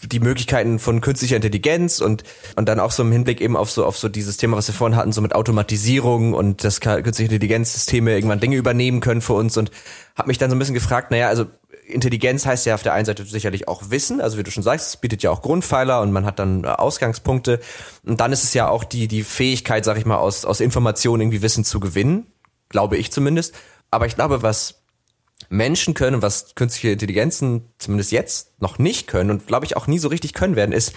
die 0.02 0.20
Möglichkeiten 0.20 0.80
von 0.80 1.02
künstlicher 1.02 1.36
Intelligenz 1.36 2.00
und 2.00 2.24
und 2.56 2.70
dann 2.70 2.80
auch 2.80 2.92
so 2.92 3.04
im 3.04 3.12
Hinblick 3.12 3.42
eben 3.42 3.58
auf 3.58 3.70
so 3.70 3.86
auf 3.86 3.98
so 3.98 4.08
dieses 4.08 4.38
Thema, 4.38 4.56
was 4.56 4.68
wir 4.68 4.76
vorhin 4.76 4.96
hatten, 4.98 5.12
so 5.12 5.22
mit 5.22 5.36
Automatisierung 5.36 6.34
und 6.34 6.64
dass 6.64 6.80
künstliche 6.80 7.24
Intelligenzsysteme 7.24 8.14
irgendwann 8.14 8.40
Dinge 8.40 8.56
übernehmen 8.56 9.02
können 9.02 9.22
für 9.22 9.34
uns 9.34 9.58
und 9.58 9.70
habe 10.16 10.30
mich 10.30 10.38
dann 10.38 10.50
so 10.50 10.56
ein 10.56 10.60
bisschen 10.60 10.76
gefragt, 10.76 11.12
naja, 11.12 11.28
also 11.28 11.48
Intelligenz 11.94 12.46
heißt 12.46 12.66
ja 12.66 12.76
auf 12.76 12.84
der 12.84 12.94
einen 12.94 13.06
Seite 13.06 13.26
sicherlich 13.26 13.68
auch 13.68 13.90
Wissen, 13.90 14.22
also 14.22 14.38
wie 14.38 14.44
du 14.44 14.52
schon 14.52 14.64
sagst, 14.64 14.88
es 14.88 14.98
bietet 14.98 15.24
ja 15.24 15.32
auch 15.32 15.42
Grundpfeiler 15.42 16.02
und 16.02 16.12
man 16.12 16.26
hat 16.26 16.40
dann 16.40 16.64
äh, 16.64 16.68
Ausgangspunkte. 16.68 17.60
Und 18.06 18.20
dann 18.20 18.34
ist 18.34 18.44
es 18.44 18.54
ja 18.54 18.68
auch 18.68 18.84
die, 18.84 19.08
die 19.08 19.24
Fähigkeit, 19.24 19.86
sag 19.86 19.98
ich 19.98 20.06
mal, 20.06 20.18
aus, 20.18 20.46
aus 20.46 20.60
Informationen 20.60 21.22
irgendwie 21.22 21.42
Wissen 21.42 21.64
zu 21.64 21.80
gewinnen, 21.80 22.28
glaube 22.70 22.98
ich 22.98 23.12
zumindest. 23.12 23.56
Aber 23.92 24.08
ich 24.08 24.16
glaube, 24.16 24.42
was 24.42 24.84
Menschen 25.50 25.94
können, 25.94 26.22
was 26.22 26.56
künstliche 26.56 26.92
Intelligenzen 26.94 27.70
zumindest 27.78 28.12
jetzt 28.12 28.60
noch 28.62 28.80
nicht 28.80 29.08
können 29.08 29.30
und 29.30 29.48
glaube 29.48 29.66
ich 29.66 29.78
auch 29.78 29.88
nie 29.88 30.00
so 30.00 30.08
richtig 30.08 30.34
können 30.34 30.56
werden, 30.56 30.72
ist 30.72 30.94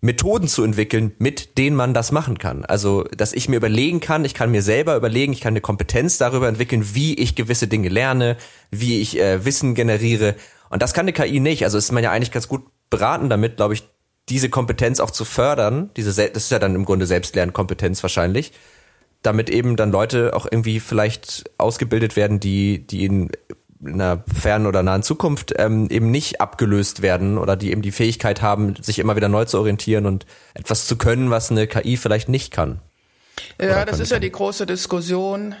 Methoden 0.00 0.48
zu 0.48 0.64
entwickeln, 0.64 1.12
mit 1.18 1.58
denen 1.58 1.76
man 1.76 1.92
das 1.92 2.10
machen 2.10 2.38
kann. 2.38 2.64
Also, 2.64 3.04
dass 3.04 3.32
ich 3.32 3.48
mir 3.48 3.56
überlegen 3.56 4.00
kann, 4.00 4.24
ich 4.24 4.32
kann 4.32 4.50
mir 4.50 4.62
selber 4.62 4.96
überlegen, 4.96 5.32
ich 5.32 5.40
kann 5.40 5.52
eine 5.52 5.60
Kompetenz 5.60 6.16
darüber 6.16 6.48
entwickeln, 6.48 6.94
wie 6.94 7.14
ich 7.14 7.34
gewisse 7.34 7.68
Dinge 7.68 7.88
lerne, 7.88 8.36
wie 8.70 9.00
ich 9.00 9.18
äh, 9.18 9.44
Wissen 9.44 9.74
generiere. 9.74 10.36
Und 10.70 10.80
das 10.80 10.94
kann 10.94 11.04
eine 11.04 11.12
KI 11.12 11.40
nicht. 11.40 11.64
Also 11.64 11.76
ist 11.76 11.92
man 11.92 12.02
ja 12.02 12.10
eigentlich 12.10 12.32
ganz 12.32 12.48
gut 12.48 12.62
beraten 12.88 13.28
damit, 13.28 13.56
glaube 13.56 13.74
ich, 13.74 13.84
diese 14.28 14.48
Kompetenz 14.48 15.00
auch 15.00 15.10
zu 15.10 15.24
fördern. 15.24 15.90
Diese, 15.96 16.10
das 16.10 16.44
ist 16.44 16.50
ja 16.50 16.58
dann 16.58 16.74
im 16.74 16.84
Grunde 16.84 17.06
Selbstlernkompetenz 17.06 18.02
wahrscheinlich. 18.02 18.52
Damit 19.22 19.50
eben 19.50 19.76
dann 19.76 19.92
Leute 19.92 20.34
auch 20.34 20.46
irgendwie 20.50 20.80
vielleicht 20.80 21.50
ausgebildet 21.58 22.16
werden, 22.16 22.40
die, 22.40 22.86
die 22.86 23.04
in 23.04 23.30
in 23.30 23.30
einer 23.84 24.24
fernen 24.32 24.66
oder 24.66 24.82
nahen 24.82 25.02
Zukunft 25.02 25.54
ähm, 25.56 25.88
eben 25.90 26.10
nicht 26.10 26.40
abgelöst 26.40 27.02
werden 27.02 27.38
oder 27.38 27.56
die 27.56 27.70
eben 27.70 27.82
die 27.82 27.92
Fähigkeit 27.92 28.42
haben, 28.42 28.74
sich 28.80 28.98
immer 28.98 29.16
wieder 29.16 29.28
neu 29.28 29.44
zu 29.44 29.58
orientieren 29.58 30.06
und 30.06 30.26
etwas 30.54 30.86
zu 30.86 30.96
können, 30.96 31.30
was 31.30 31.50
eine 31.50 31.66
KI 31.66 31.96
vielleicht 31.96 32.28
nicht 32.28 32.52
kann. 32.52 32.80
Ja, 33.60 33.84
das 33.84 34.00
ist 34.00 34.12
ja 34.12 34.18
die 34.18 34.30
große 34.30 34.66
Diskussion, 34.66 35.54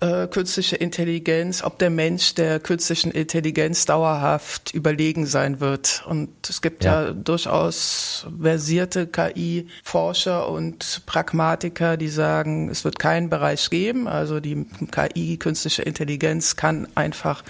äh, 0.00 0.26
künstliche 0.26 0.76
Intelligenz, 0.76 1.62
ob 1.62 1.78
der 1.78 1.90
Mensch 1.90 2.34
der 2.34 2.60
künstlichen 2.60 3.10
Intelligenz 3.10 3.86
dauerhaft 3.86 4.74
überlegen 4.74 5.26
sein 5.26 5.60
wird. 5.60 6.04
Und 6.06 6.30
es 6.48 6.60
gibt 6.60 6.84
ja, 6.84 7.06
ja 7.06 7.12
durchaus 7.12 8.26
versierte 8.40 9.06
KI-Forscher 9.06 10.48
und 10.48 11.02
Pragmatiker, 11.06 11.96
die 11.96 12.08
sagen, 12.08 12.68
es 12.68 12.84
wird 12.84 12.98
keinen 12.98 13.30
Bereich 13.30 13.70
geben. 13.70 14.08
Also 14.08 14.40
die 14.40 14.66
KI, 14.90 15.36
künstliche 15.36 15.82
Intelligenz, 15.82 16.56
kann 16.56 16.88
einfach 16.94 17.44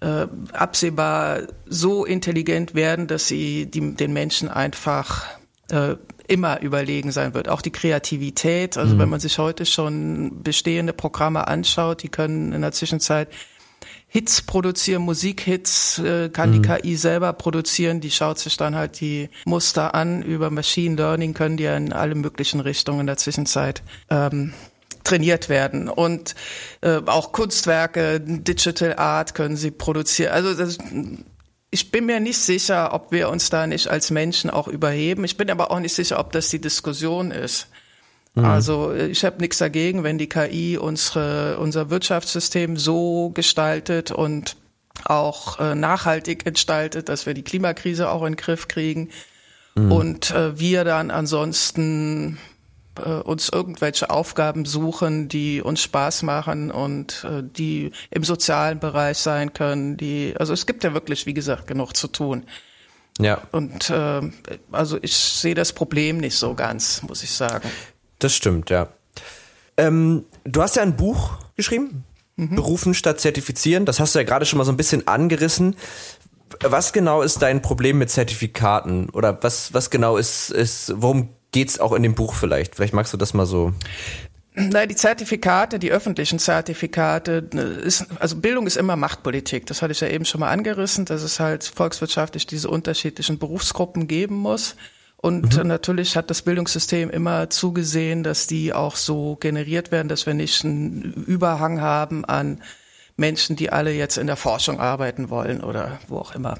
äh, 0.00 0.26
absehbar 0.52 1.42
so 1.66 2.04
intelligent 2.04 2.74
werden, 2.74 3.08
dass 3.08 3.26
sie 3.26 3.66
die, 3.66 3.94
den 3.94 4.12
Menschen 4.12 4.48
einfach 4.48 5.26
äh, 5.70 5.96
immer 6.28 6.60
überlegen 6.60 7.10
sein 7.10 7.34
wird. 7.34 7.48
Auch 7.48 7.62
die 7.62 7.72
Kreativität, 7.72 8.76
also 8.76 8.94
mhm. 8.94 8.98
wenn 9.00 9.08
man 9.08 9.20
sich 9.20 9.38
heute 9.38 9.66
schon 9.66 10.42
bestehende 10.42 10.92
Programme 10.92 11.48
anschaut, 11.48 12.02
die 12.02 12.08
können 12.08 12.52
in 12.52 12.60
der 12.60 12.72
Zwischenzeit 12.72 13.28
Hits 14.10 14.40
produzieren, 14.40 15.02
Musikhits 15.02 15.98
äh, 15.98 16.30
kann 16.30 16.50
mhm. 16.50 16.62
die 16.62 16.68
KI 16.68 16.96
selber 16.96 17.32
produzieren, 17.34 18.00
die 18.00 18.10
schaut 18.10 18.38
sich 18.38 18.56
dann 18.56 18.74
halt 18.74 19.00
die 19.00 19.28
Muster 19.44 19.94
an. 19.94 20.22
Über 20.22 20.50
Machine 20.50 20.96
Learning 20.96 21.34
können 21.34 21.58
die 21.58 21.64
ja 21.64 21.76
in 21.76 21.92
alle 21.92 22.14
möglichen 22.14 22.60
Richtungen 22.60 23.00
in 23.00 23.06
der 23.06 23.18
Zwischenzeit 23.18 23.82
ähm, 24.08 24.54
trainiert 25.04 25.50
werden. 25.50 25.90
Und 25.90 26.34
äh, 26.80 27.02
auch 27.04 27.32
Kunstwerke, 27.32 28.18
Digital 28.20 28.96
Art 28.96 29.34
können 29.34 29.56
sie 29.56 29.70
produzieren. 29.70 30.32
Also 30.32 30.54
das 30.54 30.78
ich 31.70 31.90
bin 31.90 32.06
mir 32.06 32.20
nicht 32.20 32.38
sicher, 32.38 32.94
ob 32.94 33.12
wir 33.12 33.28
uns 33.28 33.50
da 33.50 33.66
nicht 33.66 33.88
als 33.88 34.10
Menschen 34.10 34.50
auch 34.50 34.68
überheben. 34.68 35.24
Ich 35.24 35.36
bin 35.36 35.50
aber 35.50 35.70
auch 35.70 35.80
nicht 35.80 35.94
sicher, 35.94 36.18
ob 36.18 36.32
das 36.32 36.48
die 36.48 36.60
Diskussion 36.60 37.30
ist. 37.30 37.68
Mhm. 38.34 38.44
Also 38.44 38.94
ich 38.94 39.24
habe 39.24 39.40
nichts 39.40 39.58
dagegen, 39.58 40.02
wenn 40.02 40.18
die 40.18 40.28
KI 40.28 40.78
unsere, 40.78 41.58
unser 41.58 41.90
Wirtschaftssystem 41.90 42.76
so 42.76 43.30
gestaltet 43.30 44.10
und 44.10 44.56
auch 45.04 45.60
äh, 45.60 45.74
nachhaltig 45.74 46.44
gestaltet, 46.44 47.08
dass 47.08 47.26
wir 47.26 47.34
die 47.34 47.44
Klimakrise 47.44 48.10
auch 48.10 48.22
in 48.22 48.32
den 48.32 48.36
Griff 48.36 48.68
kriegen. 48.68 49.10
Mhm. 49.74 49.92
Und 49.92 50.30
äh, 50.30 50.58
wir 50.58 50.84
dann 50.84 51.10
ansonsten 51.10 52.38
äh, 53.04 53.22
uns 53.22 53.48
irgendwelche 53.48 54.10
Aufgaben 54.10 54.64
suchen, 54.64 55.28
die 55.28 55.62
uns 55.62 55.82
Spaß 55.82 56.22
machen 56.22 56.70
und 56.70 57.24
äh, 57.24 57.42
die 57.42 57.92
im 58.10 58.24
sozialen 58.24 58.78
Bereich 58.80 59.18
sein 59.18 59.52
können. 59.52 59.96
Die, 59.96 60.34
also 60.38 60.52
es 60.52 60.66
gibt 60.66 60.84
ja 60.84 60.94
wirklich, 60.94 61.26
wie 61.26 61.34
gesagt, 61.34 61.66
genug 61.66 61.96
zu 61.96 62.08
tun. 62.08 62.44
Ja. 63.20 63.42
Und 63.52 63.90
äh, 63.90 64.20
also 64.70 64.98
ich 65.02 65.16
sehe 65.16 65.54
das 65.54 65.72
Problem 65.72 66.18
nicht 66.18 66.36
so 66.36 66.54
ganz, 66.54 67.02
muss 67.02 67.22
ich 67.22 67.32
sagen. 67.32 67.68
Das 68.18 68.34
stimmt, 68.34 68.70
ja. 68.70 68.88
Ähm, 69.76 70.24
du 70.44 70.62
hast 70.62 70.76
ja 70.76 70.82
ein 70.82 70.96
Buch 70.96 71.38
geschrieben, 71.56 72.04
mhm. 72.36 72.54
Berufen 72.54 72.94
statt 72.94 73.20
Zertifizieren. 73.20 73.84
Das 73.84 74.00
hast 74.00 74.14
du 74.14 74.18
ja 74.18 74.24
gerade 74.24 74.46
schon 74.46 74.58
mal 74.58 74.64
so 74.64 74.72
ein 74.72 74.76
bisschen 74.76 75.06
angerissen. 75.06 75.76
Was 76.62 76.92
genau 76.92 77.22
ist 77.22 77.42
dein 77.42 77.60
Problem 77.60 77.98
mit 77.98 78.10
Zertifikaten? 78.10 79.10
Oder 79.10 79.42
was, 79.42 79.74
was 79.74 79.90
genau 79.90 80.16
ist, 80.16 80.50
ist, 80.50 80.92
worum 80.96 81.28
geht's 81.58 81.80
auch 81.80 81.92
in 81.92 82.04
dem 82.04 82.14
Buch 82.14 82.34
vielleicht? 82.34 82.76
Vielleicht 82.76 82.94
magst 82.94 83.12
du 83.12 83.16
das 83.16 83.34
mal 83.34 83.44
so. 83.44 83.72
Nein, 84.54 84.88
die 84.88 84.94
Zertifikate, 84.94 85.80
die 85.80 85.90
öffentlichen 85.90 86.38
Zertifikate, 86.38 87.48
ist, 87.84 88.06
also 88.20 88.36
Bildung 88.36 88.68
ist 88.68 88.76
immer 88.76 88.94
Machtpolitik. 88.94 89.66
Das 89.66 89.82
hatte 89.82 89.90
ich 89.90 90.00
ja 90.00 90.06
eben 90.06 90.24
schon 90.24 90.38
mal 90.38 90.50
angerissen, 90.50 91.04
dass 91.04 91.22
es 91.22 91.40
halt 91.40 91.64
volkswirtschaftlich 91.64 92.46
diese 92.46 92.68
unterschiedlichen 92.68 93.40
Berufsgruppen 93.40 94.06
geben 94.06 94.36
muss. 94.36 94.76
Und 95.16 95.56
mhm. 95.56 95.66
natürlich 95.66 96.16
hat 96.16 96.30
das 96.30 96.42
Bildungssystem 96.42 97.10
immer 97.10 97.50
zugesehen, 97.50 98.22
dass 98.22 98.46
die 98.46 98.72
auch 98.72 98.94
so 98.94 99.34
generiert 99.34 99.90
werden, 99.90 100.06
dass 100.06 100.26
wir 100.26 100.34
nicht 100.34 100.64
einen 100.64 101.24
Überhang 101.26 101.80
haben 101.80 102.24
an 102.24 102.62
Menschen, 103.16 103.56
die 103.56 103.70
alle 103.70 103.92
jetzt 103.92 104.16
in 104.16 104.28
der 104.28 104.36
Forschung 104.36 104.78
arbeiten 104.78 105.28
wollen 105.28 105.64
oder 105.64 105.98
wo 106.06 106.18
auch 106.18 106.36
immer. 106.36 106.56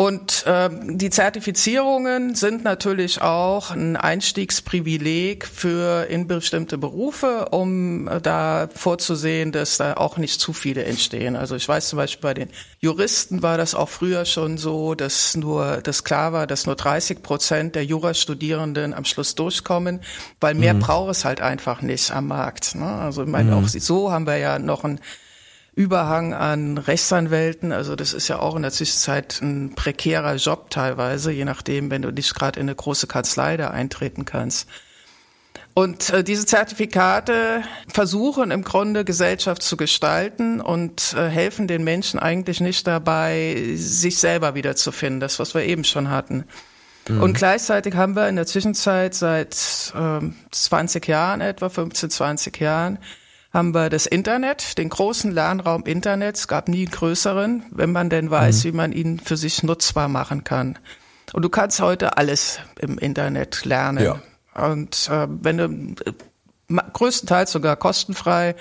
Und 0.00 0.46
äh, 0.46 0.70
die 0.82 1.10
Zertifizierungen 1.10 2.34
sind 2.34 2.64
natürlich 2.64 3.20
auch 3.20 3.70
ein 3.70 3.98
Einstiegsprivileg 3.98 5.46
für 5.46 6.06
in 6.08 6.26
bestimmte 6.26 6.78
Berufe, 6.78 7.50
um 7.50 8.08
äh, 8.08 8.18
da 8.18 8.70
vorzusehen, 8.74 9.52
dass 9.52 9.76
da 9.76 9.92
auch 9.98 10.16
nicht 10.16 10.40
zu 10.40 10.54
viele 10.54 10.84
entstehen. 10.84 11.36
Also 11.36 11.54
ich 11.54 11.68
weiß 11.68 11.90
zum 11.90 11.98
Beispiel 11.98 12.22
bei 12.22 12.32
den 12.32 12.48
Juristen 12.78 13.42
war 13.42 13.58
das 13.58 13.74
auch 13.74 13.90
früher 13.90 14.24
schon 14.24 14.56
so, 14.56 14.94
dass 14.94 15.36
nur 15.36 15.82
das 15.82 16.02
klar 16.02 16.32
war, 16.32 16.46
dass 16.46 16.64
nur 16.64 16.76
30 16.76 17.22
Prozent 17.22 17.74
der 17.74 17.84
Jurastudierenden 17.84 18.94
am 18.94 19.04
Schluss 19.04 19.34
durchkommen, 19.34 20.00
weil 20.40 20.54
mehr 20.54 20.72
mhm. 20.72 20.80
braucht 20.80 21.10
es 21.10 21.26
halt 21.26 21.42
einfach 21.42 21.82
nicht 21.82 22.10
am 22.10 22.28
Markt. 22.28 22.74
Ne? 22.74 22.86
Also 22.86 23.24
ich 23.24 23.28
meine, 23.28 23.50
mhm. 23.50 23.64
auch 23.66 23.68
so 23.68 24.10
haben 24.10 24.26
wir 24.26 24.38
ja 24.38 24.58
noch 24.58 24.82
ein 24.82 24.98
Überhang 25.80 26.34
an 26.34 26.76
Rechtsanwälten. 26.76 27.72
Also 27.72 27.96
das 27.96 28.12
ist 28.12 28.28
ja 28.28 28.38
auch 28.38 28.54
in 28.54 28.60
der 28.60 28.70
Zwischenzeit 28.70 29.40
ein 29.40 29.74
prekärer 29.74 30.34
Job 30.34 30.68
teilweise, 30.68 31.32
je 31.32 31.46
nachdem, 31.46 31.90
wenn 31.90 32.02
du 32.02 32.10
nicht 32.10 32.34
gerade 32.34 32.60
in 32.60 32.66
eine 32.66 32.74
große 32.74 33.06
Kanzlei 33.06 33.56
da 33.56 33.70
eintreten 33.70 34.26
kannst. 34.26 34.68
Und 35.72 36.10
äh, 36.10 36.22
diese 36.22 36.44
Zertifikate 36.44 37.62
versuchen 37.88 38.50
im 38.50 38.62
Grunde 38.62 39.06
Gesellschaft 39.06 39.62
zu 39.62 39.78
gestalten 39.78 40.60
und 40.60 41.14
äh, 41.16 41.30
helfen 41.30 41.66
den 41.66 41.82
Menschen 41.82 42.20
eigentlich 42.20 42.60
nicht 42.60 42.86
dabei, 42.86 43.72
sich 43.76 44.18
selber 44.18 44.54
wiederzufinden, 44.54 45.20
das, 45.20 45.38
was 45.38 45.54
wir 45.54 45.62
eben 45.62 45.84
schon 45.84 46.10
hatten. 46.10 46.44
Mhm. 47.08 47.22
Und 47.22 47.32
gleichzeitig 47.38 47.94
haben 47.94 48.16
wir 48.16 48.28
in 48.28 48.36
der 48.36 48.46
Zwischenzeit 48.46 49.14
seit 49.14 49.54
äh, 49.94 50.20
20 50.50 51.08
Jahren 51.08 51.40
etwa, 51.40 51.70
15, 51.70 52.10
20 52.10 52.60
Jahren, 52.60 52.98
haben 53.52 53.74
wir 53.74 53.90
das 53.90 54.06
Internet, 54.06 54.78
den 54.78 54.88
großen 54.88 55.32
Lernraum 55.32 55.84
Internet. 55.84 56.36
Es 56.36 56.48
gab 56.48 56.68
nie 56.68 56.86
einen 56.86 56.90
größeren, 56.90 57.64
wenn 57.70 57.92
man 57.92 58.08
denn 58.08 58.30
weiß, 58.30 58.64
mhm. 58.64 58.68
wie 58.68 58.72
man 58.72 58.92
ihn 58.92 59.18
für 59.18 59.36
sich 59.36 59.62
nutzbar 59.62 60.08
machen 60.08 60.44
kann. 60.44 60.78
Und 61.32 61.42
du 61.42 61.48
kannst 61.48 61.80
heute 61.80 62.16
alles 62.16 62.60
im 62.78 62.98
Internet 62.98 63.64
lernen. 63.64 64.04
Ja. 64.04 64.22
Und 64.54 65.08
äh, 65.10 65.26
wenn 65.28 65.58
du 65.58 66.04
äh, 66.04 66.82
größtenteils 66.92 67.50
sogar 67.50 67.76
kostenfrei, 67.76 68.54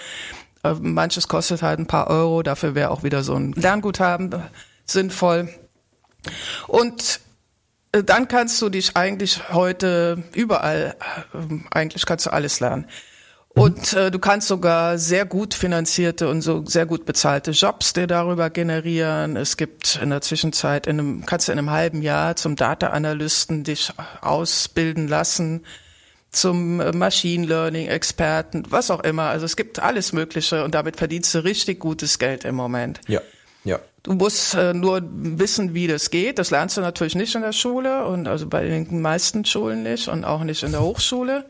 äh, 0.64 0.74
manches 0.74 1.28
kostet 1.28 1.62
halt 1.62 1.80
ein 1.80 1.88
paar 1.88 2.08
Euro, 2.08 2.44
dafür 2.44 2.76
wäre 2.76 2.92
auch 2.92 3.04
wieder 3.04 3.24
so 3.24 3.36
ein 3.36 3.54
Lernguthaben 3.54 4.44
sinnvoll. 4.86 5.50
Und 6.68 7.22
äh, 7.92 8.04
dann 8.04 8.28
kannst 8.28 8.62
du 8.62 8.70
dich 8.70 8.96
eigentlich 8.96 9.52
heute 9.52 10.24
überall, 10.34 10.96
äh, 11.34 11.58
eigentlich 11.72 12.06
kannst 12.06 12.26
du 12.26 12.34
alles 12.34 12.60
lernen. 12.60 12.86
Und 13.56 13.94
äh, 13.94 14.12
du 14.12 14.20
kannst 14.20 14.48
sogar 14.48 14.98
sehr 14.98 15.26
gut 15.26 15.54
finanzierte 15.54 16.30
und 16.30 16.42
so 16.42 16.64
sehr 16.66 16.86
gut 16.86 17.06
bezahlte 17.06 17.52
Jobs 17.52 17.94
dir 17.94 18.08
darüber 18.08 18.50
generieren. 18.50 19.36
Es 19.36 19.58
gibt 19.58 20.00
in 20.02 20.12
der 20.12 20.22
Zwischenzeit, 20.22 20.88
in 20.88 21.00
einem, 21.00 21.26
kannst 21.26 21.48
du 21.48 21.52
in 21.52 21.58
einem 21.58 21.72
halben 21.72 22.02
Jahr 22.02 22.36
zum 22.36 22.56
Data-Analysten 22.56 23.64
dich 23.64 23.92
ausbilden 24.22 25.08
lassen, 25.08 25.66
zum 26.32 26.80
äh, 26.80 26.92
Machine 26.92 27.48
Learning-Experten, 27.48 28.66
was 28.70 28.92
auch 28.92 29.04
immer. 29.04 29.24
Also 29.24 29.46
es 29.46 29.56
gibt 29.56 29.80
alles 29.80 30.14
Mögliche 30.14 30.64
und 30.64 30.76
damit 30.76 30.96
verdienst 30.96 31.34
du 31.34 31.44
richtig 31.44 31.80
gutes 31.80 32.20
Geld 32.20 32.46
im 32.46 32.56
Moment. 32.56 33.02
Ja, 33.08 33.22
ja. 33.64 33.80
Du 34.04 34.14
musst 34.14 34.54
äh, 34.54 34.74
nur 34.74 35.02
wissen, 35.12 35.74
wie 35.74 35.88
das 35.88 36.12
geht. 36.12 36.40
Das 36.40 36.52
lernst 36.52 36.78
du 36.78 36.82
natürlich 36.82 37.16
nicht 37.16 37.36
in 37.36 37.42
der 37.42 37.52
Schule 37.52 38.06
und 38.06 38.28
also 38.28 38.48
bei 38.48 38.64
den 38.64 39.02
meisten 39.02 39.44
Schulen 39.44 39.84
nicht 39.84 40.08
und 40.08 40.24
auch 40.24 40.44
nicht 40.44 40.64
in 40.64 40.72
der 40.72 40.82
Hochschule. 40.82 41.46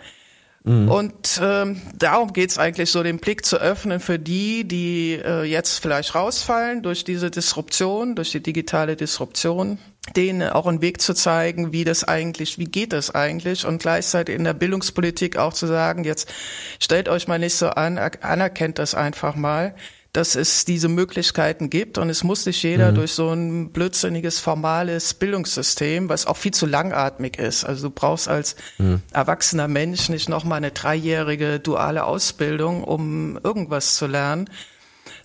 Mhm. 0.63 0.89
Und 0.89 1.39
ähm, 1.41 1.81
darum 1.97 2.33
geht's 2.33 2.57
eigentlich 2.57 2.91
so, 2.91 3.01
den 3.01 3.19
Blick 3.19 3.45
zu 3.45 3.57
öffnen 3.57 3.99
für 3.99 4.19
die, 4.19 4.67
die 4.67 5.13
äh, 5.13 5.43
jetzt 5.43 5.79
vielleicht 5.79 6.15
rausfallen 6.15 6.81
durch 6.81 7.03
diese 7.03 7.31
Disruption, 7.31 8.15
durch 8.15 8.31
die 8.31 8.43
digitale 8.43 8.95
Disruption, 8.95 9.79
denen 10.15 10.49
auch 10.49 10.67
einen 10.67 10.81
Weg 10.81 11.01
zu 11.01 11.13
zeigen, 11.13 11.71
wie 11.71 11.85
das 11.85 12.03
eigentlich, 12.03 12.57
wie 12.57 12.65
geht 12.65 12.93
das 12.93 13.13
eigentlich 13.15 13.65
und 13.65 13.81
gleichzeitig 13.81 14.35
in 14.35 14.43
der 14.43 14.53
Bildungspolitik 14.53 15.37
auch 15.37 15.53
zu 15.53 15.65
sagen, 15.65 16.03
jetzt 16.03 16.31
stellt 16.79 17.07
euch 17.07 17.27
mal 17.27 17.39
nicht 17.39 17.55
so 17.55 17.69
an, 17.69 17.97
anerkennt 17.97 18.79
das 18.79 18.95
einfach 18.95 19.35
mal 19.35 19.75
dass 20.13 20.35
es 20.35 20.65
diese 20.65 20.87
Möglichkeiten 20.87 21.69
gibt 21.69 21.99
und 21.99 22.09
es 22.09 22.23
muss 22.23 22.45
nicht 22.45 22.63
jeder 22.63 22.91
mhm. 22.91 22.95
durch 22.95 23.13
so 23.13 23.29
ein 23.29 23.71
blödsinniges 23.71 24.39
formales 24.39 25.13
Bildungssystem, 25.13 26.09
was 26.09 26.25
auch 26.25 26.37
viel 26.37 26.53
zu 26.53 26.65
langatmig 26.65 27.37
ist. 27.37 27.63
Also 27.63 27.89
du 27.89 27.93
brauchst 27.93 28.27
als 28.27 28.55
mhm. 28.79 29.01
erwachsener 29.11 29.67
Mensch 29.67 30.09
nicht 30.09 30.27
nochmal 30.27 30.57
eine 30.57 30.71
dreijährige 30.71 31.59
duale 31.59 32.05
Ausbildung, 32.05 32.83
um 32.83 33.37
irgendwas 33.43 33.95
zu 33.95 34.07
lernen, 34.07 34.49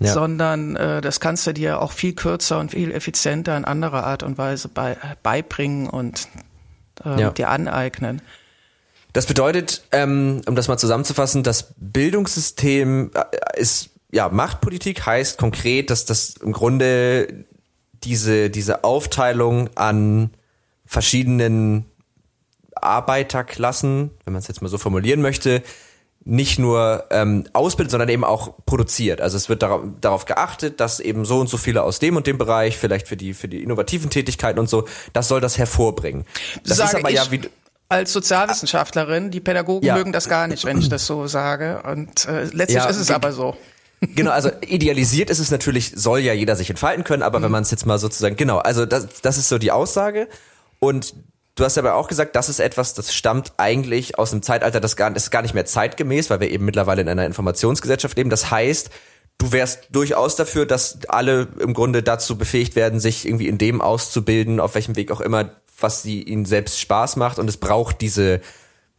ja. 0.00 0.12
sondern 0.12 0.76
äh, 0.76 1.00
das 1.00 1.18
kannst 1.18 1.46
du 1.46 1.54
dir 1.54 1.80
auch 1.80 1.92
viel 1.92 2.14
kürzer 2.14 2.58
und 2.58 2.72
viel 2.72 2.92
effizienter 2.92 3.56
in 3.56 3.64
anderer 3.64 4.04
Art 4.04 4.22
und 4.22 4.36
Weise 4.36 4.68
bei, 4.68 4.98
beibringen 5.22 5.88
und 5.88 6.28
äh, 7.02 7.20
ja. 7.22 7.30
dir 7.30 7.48
aneignen. 7.48 8.20
Das 9.14 9.24
bedeutet, 9.26 9.84
ähm, 9.92 10.42
um 10.46 10.56
das 10.56 10.68
mal 10.68 10.76
zusammenzufassen, 10.76 11.42
das 11.42 11.72
Bildungssystem 11.78 13.12
äh, 13.14 13.60
ist 13.60 13.93
ja, 14.14 14.28
Machtpolitik 14.28 15.04
heißt 15.04 15.38
konkret, 15.38 15.90
dass 15.90 16.04
das 16.04 16.34
im 16.36 16.52
Grunde 16.52 17.44
diese, 18.04 18.48
diese 18.48 18.84
Aufteilung 18.84 19.70
an 19.74 20.30
verschiedenen 20.86 21.86
Arbeiterklassen, 22.74 24.10
wenn 24.24 24.32
man 24.32 24.40
es 24.40 24.48
jetzt 24.48 24.62
mal 24.62 24.68
so 24.68 24.78
formulieren 24.78 25.20
möchte, 25.20 25.62
nicht 26.26 26.58
nur 26.58 27.04
ähm, 27.10 27.44
ausbildet, 27.52 27.90
sondern 27.90 28.08
eben 28.08 28.24
auch 28.24 28.54
produziert. 28.64 29.20
Also 29.20 29.36
es 29.36 29.48
wird 29.48 29.62
darauf, 29.62 29.82
darauf 30.00 30.24
geachtet, 30.24 30.80
dass 30.80 31.00
eben 31.00 31.24
so 31.24 31.40
und 31.40 31.48
so 31.48 31.58
viele 31.58 31.82
aus 31.82 31.98
dem 31.98 32.16
und 32.16 32.26
dem 32.26 32.38
Bereich, 32.38 32.78
vielleicht 32.78 33.08
für 33.08 33.16
die 33.16 33.34
für 33.34 33.48
die 33.48 33.62
innovativen 33.62 34.10
Tätigkeiten 34.10 34.58
und 34.58 34.70
so, 34.70 34.86
das 35.12 35.28
soll 35.28 35.40
das 35.40 35.58
hervorbringen. 35.58 36.24
Das 36.64 36.78
Sage 36.78 36.90
ist 36.90 36.96
aber 36.96 37.10
ja 37.10 37.30
wie 37.30 37.42
als 37.88 38.12
Sozialwissenschaftlerin, 38.12 39.30
die 39.30 39.40
Pädagogen 39.40 39.86
ja. 39.86 39.94
mögen 39.94 40.12
das 40.12 40.28
gar 40.28 40.46
nicht, 40.46 40.64
wenn 40.64 40.78
ich 40.78 40.88
das 40.88 41.06
so 41.06 41.26
sage. 41.26 41.82
Und 41.82 42.26
äh, 42.26 42.44
letztlich 42.44 42.82
ja, 42.82 42.86
ist 42.86 42.96
es 42.96 43.10
aber 43.10 43.32
so. 43.32 43.56
Genau, 44.00 44.30
also 44.30 44.50
idealisiert 44.66 45.30
ist 45.30 45.38
es 45.38 45.50
natürlich, 45.50 45.92
soll 45.94 46.20
ja 46.20 46.32
jeder 46.32 46.56
sich 46.56 46.70
entfalten 46.70 47.04
können, 47.04 47.22
aber 47.22 47.38
mhm. 47.38 47.44
wenn 47.44 47.52
man 47.52 47.62
es 47.62 47.70
jetzt 47.70 47.86
mal 47.86 47.98
sozusagen, 47.98 48.36
genau, 48.36 48.58
also 48.58 48.86
das, 48.86 49.08
das 49.22 49.38
ist 49.38 49.48
so 49.48 49.58
die 49.58 49.72
Aussage. 49.72 50.28
Und 50.78 51.14
du 51.54 51.64
hast 51.64 51.78
aber 51.78 51.94
auch 51.94 52.08
gesagt, 52.08 52.36
das 52.36 52.48
ist 52.48 52.60
etwas, 52.60 52.94
das 52.94 53.14
stammt 53.14 53.52
eigentlich 53.56 54.18
aus 54.18 54.32
einem 54.32 54.42
Zeitalter, 54.42 54.80
das 54.80 54.96
gar, 54.96 55.10
das 55.10 55.24
ist 55.24 55.30
gar 55.30 55.42
nicht 55.42 55.54
mehr 55.54 55.64
zeitgemäß, 55.64 56.30
weil 56.30 56.40
wir 56.40 56.50
eben 56.50 56.64
mittlerweile 56.64 57.02
in 57.02 57.08
einer 57.08 57.26
Informationsgesellschaft 57.26 58.16
leben. 58.16 58.30
Das 58.30 58.50
heißt, 58.50 58.90
du 59.38 59.52
wärst 59.52 59.88
durchaus 59.90 60.36
dafür, 60.36 60.66
dass 60.66 60.98
alle 61.08 61.48
im 61.60 61.74
Grunde 61.74 62.02
dazu 62.02 62.36
befähigt 62.36 62.76
werden, 62.76 63.00
sich 63.00 63.26
irgendwie 63.26 63.48
in 63.48 63.58
dem 63.58 63.80
auszubilden, 63.80 64.60
auf 64.60 64.74
welchem 64.74 64.96
Weg 64.96 65.10
auch 65.10 65.20
immer, 65.20 65.50
was 65.80 66.02
sie 66.02 66.22
ihnen 66.22 66.44
selbst 66.44 66.80
Spaß 66.80 67.16
macht. 67.16 67.38
Und 67.38 67.48
es 67.48 67.56
braucht 67.56 68.00
diese 68.00 68.40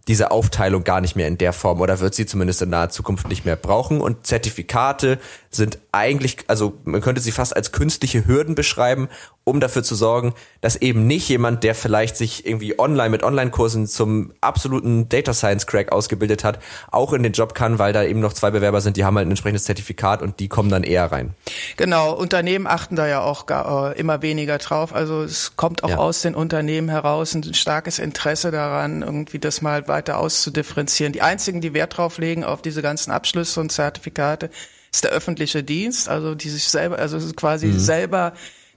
diese 0.07 0.31
Aufteilung 0.31 0.83
gar 0.83 1.01
nicht 1.01 1.15
mehr 1.15 1.27
in 1.27 1.37
der 1.37 1.53
Form 1.53 1.81
oder 1.81 1.99
wird 1.99 2.13
sie 2.13 2.25
zumindest 2.25 2.61
in 2.61 2.69
naher 2.69 2.89
Zukunft 2.89 3.27
nicht 3.27 3.45
mehr 3.45 3.55
brauchen. 3.55 4.01
Und 4.01 4.27
Zertifikate 4.27 5.19
sind 5.49 5.79
eigentlich, 5.91 6.37
also 6.47 6.77
man 6.83 7.01
könnte 7.01 7.21
sie 7.21 7.31
fast 7.31 7.55
als 7.55 7.71
künstliche 7.71 8.27
Hürden 8.27 8.53
beschreiben, 8.53 9.09
um 9.45 9.59
dafür 9.59 9.83
zu 9.83 9.93
sorgen, 9.93 10.33
dass 10.59 10.75
eben 10.75 11.05
nicht 11.05 11.29
jemand, 11.29 11.63
der 11.63 11.75
vielleicht 11.75 12.17
sich 12.17 12.47
irgendwie 12.47 12.79
online 12.79 13.11
mit 13.11 13.21
Online-Kursen 13.21 13.85
zum 13.85 14.33
absoluten 14.41 15.07
Data 15.07 15.35
Science 15.35 15.67
Crack 15.67 15.91
ausgebildet 15.91 16.43
hat, 16.43 16.57
auch 16.91 17.13
in 17.13 17.21
den 17.21 17.31
Job 17.31 17.53
kann, 17.53 17.77
weil 17.77 17.93
da 17.93 18.03
eben 18.03 18.19
noch 18.19 18.33
zwei 18.33 18.49
Bewerber 18.49 18.81
sind, 18.81 18.97
die 18.97 19.05
haben 19.05 19.15
halt 19.15 19.27
ein 19.27 19.31
entsprechendes 19.31 19.65
Zertifikat 19.65 20.23
und 20.23 20.39
die 20.39 20.47
kommen 20.47 20.69
dann 20.69 20.83
eher 20.83 21.11
rein. 21.11 21.35
Genau, 21.77 22.11
Unternehmen 22.13 22.65
achten 22.65 22.95
da 22.95 23.07
ja 23.07 23.21
auch 23.21 23.45
gar, 23.45 23.91
äh, 23.91 23.99
immer 23.99 24.23
weniger 24.23 24.57
drauf. 24.57 24.95
Also 24.95 25.21
es 25.21 25.55
kommt 25.55 25.83
auch 25.83 25.89
ja. 25.89 25.97
aus 25.97 26.23
den 26.23 26.33
Unternehmen 26.33 26.89
heraus 26.89 27.35
ein 27.35 27.53
starkes 27.53 27.99
Interesse 27.99 28.49
daran, 28.49 29.03
irgendwie 29.03 29.37
das 29.37 29.61
mal 29.61 29.87
weiter 29.87 30.17
auszudifferenzieren. 30.17 31.13
Die 31.13 31.21
einzigen, 31.21 31.61
die 31.61 31.75
Wert 31.75 31.97
drauf 31.97 32.17
legen 32.17 32.43
auf 32.43 32.63
diese 32.63 32.81
ganzen 32.81 33.11
Abschlüsse 33.11 33.59
und 33.59 33.71
Zertifikate, 33.71 34.49
ist 34.91 35.03
der 35.03 35.11
öffentliche 35.11 35.63
Dienst, 35.63 36.09
also 36.09 36.33
die 36.33 36.49
sich 36.49 36.67
selber, 36.67 36.97
also 36.97 37.19
quasi 37.33 37.67
mhm. 37.67 37.79
selber 37.79 38.33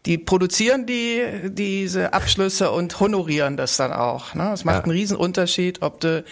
die 0.07 0.19
produzieren 0.19 0.87
die 0.87 1.23
diese 1.45 2.13
Abschlüsse 2.13 2.71
und 2.71 3.01
honorieren 3.01 3.57
das 3.57 3.77
dann 3.77 3.93
auch. 3.93 4.35
Ne? 4.35 4.53
Es 4.53 4.65
macht 4.65 4.79
ja. 4.79 4.83
einen 4.85 4.93
riesen 4.93 5.17
Unterschied, 5.17 5.83
ob 5.83 6.01
du 6.01 6.25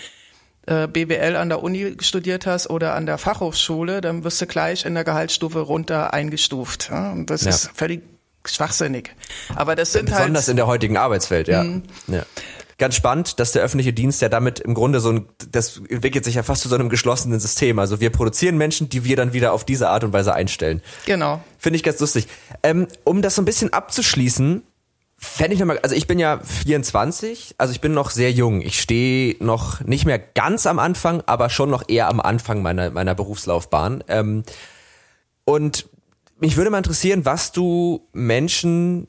äh, 0.67 0.89
BWL 0.89 1.37
an 1.37 1.49
der 1.49 1.63
Uni 1.63 1.97
studiert 2.01 2.47
hast 2.47 2.69
oder 2.71 2.95
an 2.95 3.07
der 3.07 3.19
Fachhochschule, 3.19 4.01
dann 4.01 4.25
wirst 4.25 4.41
du 4.41 4.47
gleich 4.47 4.85
in 4.85 4.95
der 4.95 5.05
Gehaltsstufe 5.05 5.61
runter 5.61 6.13
eingestuft. 6.13 6.89
Ja? 6.91 7.13
Und 7.13 7.31
das 7.31 7.43
ja. 7.43 7.51
ist 7.51 7.71
völlig 7.75 8.03
schwachsinnig. 8.45 9.15
Aber 9.55 9.75
das 9.75 9.93
sind 9.93 10.07
Besonders 10.07 10.19
halt 10.19 10.27
besonders 10.27 10.49
in 10.49 10.57
der 10.57 10.67
heutigen 10.67 10.97
Arbeitswelt, 10.97 11.49
ja. 11.49 11.65
Mhm. 11.65 11.83
ja 12.09 12.25
ganz 12.79 12.95
spannend, 12.95 13.41
dass 13.41 13.53
der 13.53 13.63
öffentliche 13.63 13.93
Dienst 13.93 14.21
ja 14.21 14.29
damit 14.29 14.61
im 14.61 14.75
Grunde 14.75 15.01
so 15.01 15.11
ein, 15.11 15.27
das 15.51 15.79
entwickelt 15.89 16.25
sich 16.25 16.35
ja 16.35 16.43
fast 16.43 16.63
zu 16.63 16.69
so 16.69 16.75
einem 16.75 16.89
geschlossenen 16.89 17.41
System. 17.41 17.79
Also 17.79 18.01
wir 18.01 18.11
produzieren 18.11 18.59
Menschen, 18.59 18.89
die 18.89 19.05
wir 19.05 19.17
dann 19.17 19.33
wieder 19.33 19.53
auf 19.53 19.65
diese 19.65 19.89
Art 19.89 20.05
und 20.05 20.13
Weise 20.13 20.35
einstellen. 20.35 20.83
Genau. 21.07 21.43
Finde 21.59 21.77
ich 21.79 21.83
ganz 21.83 22.01
lustig. 22.01 22.29
Ähm, 22.63 22.87
um 23.05 23.23
das 23.23 23.35
so 23.35 23.43
ein 23.43 23.47
bisschen 23.47 23.73
abzuschließen, 23.73 24.63
fände 25.19 25.55
ich 25.55 25.61
nochmal, 25.61 25.79
also 25.79 25.95
ich 25.95 26.07
bin 26.07 26.19
ja 26.19 26.39
24, 26.41 27.55
also 27.57 27.73
ich 27.73 27.81
bin 27.81 27.95
noch 27.95 28.11
sehr 28.11 28.31
jung. 28.31 28.61
Ich 28.61 28.81
stehe 28.81 29.37
noch 29.41 29.81
nicht 29.81 30.05
mehr 30.05 30.19
ganz 30.19 30.67
am 30.67 30.79
Anfang, 30.79 31.23
aber 31.27 31.49
schon 31.49 31.71
noch 31.71 31.85
eher 31.89 32.09
am 32.09 32.21
Anfang 32.21 32.61
meiner, 32.61 32.91
meiner 32.91 33.15
Berufslaufbahn. 33.15 34.05
Ähm, 34.09 34.45
und 35.45 35.89
mich 36.39 36.59
würde 36.59 36.71
mal 36.71 36.79
interessieren, 36.79 37.25
was 37.25 37.53
du 37.53 38.07
Menschen 38.13 39.09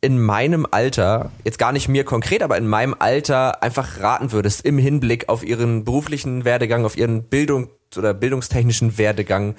in 0.00 0.20
meinem 0.22 0.66
Alter, 0.70 1.32
jetzt 1.44 1.58
gar 1.58 1.72
nicht 1.72 1.88
mir 1.88 2.04
konkret, 2.04 2.42
aber 2.42 2.56
in 2.56 2.68
meinem 2.68 2.94
Alter 2.98 3.62
einfach 3.62 4.00
raten 4.00 4.30
würdest 4.30 4.64
im 4.64 4.78
Hinblick 4.78 5.28
auf 5.28 5.44
ihren 5.44 5.84
beruflichen 5.84 6.44
Werdegang, 6.44 6.84
auf 6.84 6.96
ihren 6.96 7.24
Bildung 7.24 7.68
oder 7.96 8.14
bildungstechnischen 8.14 8.96
Werdegang 8.96 9.56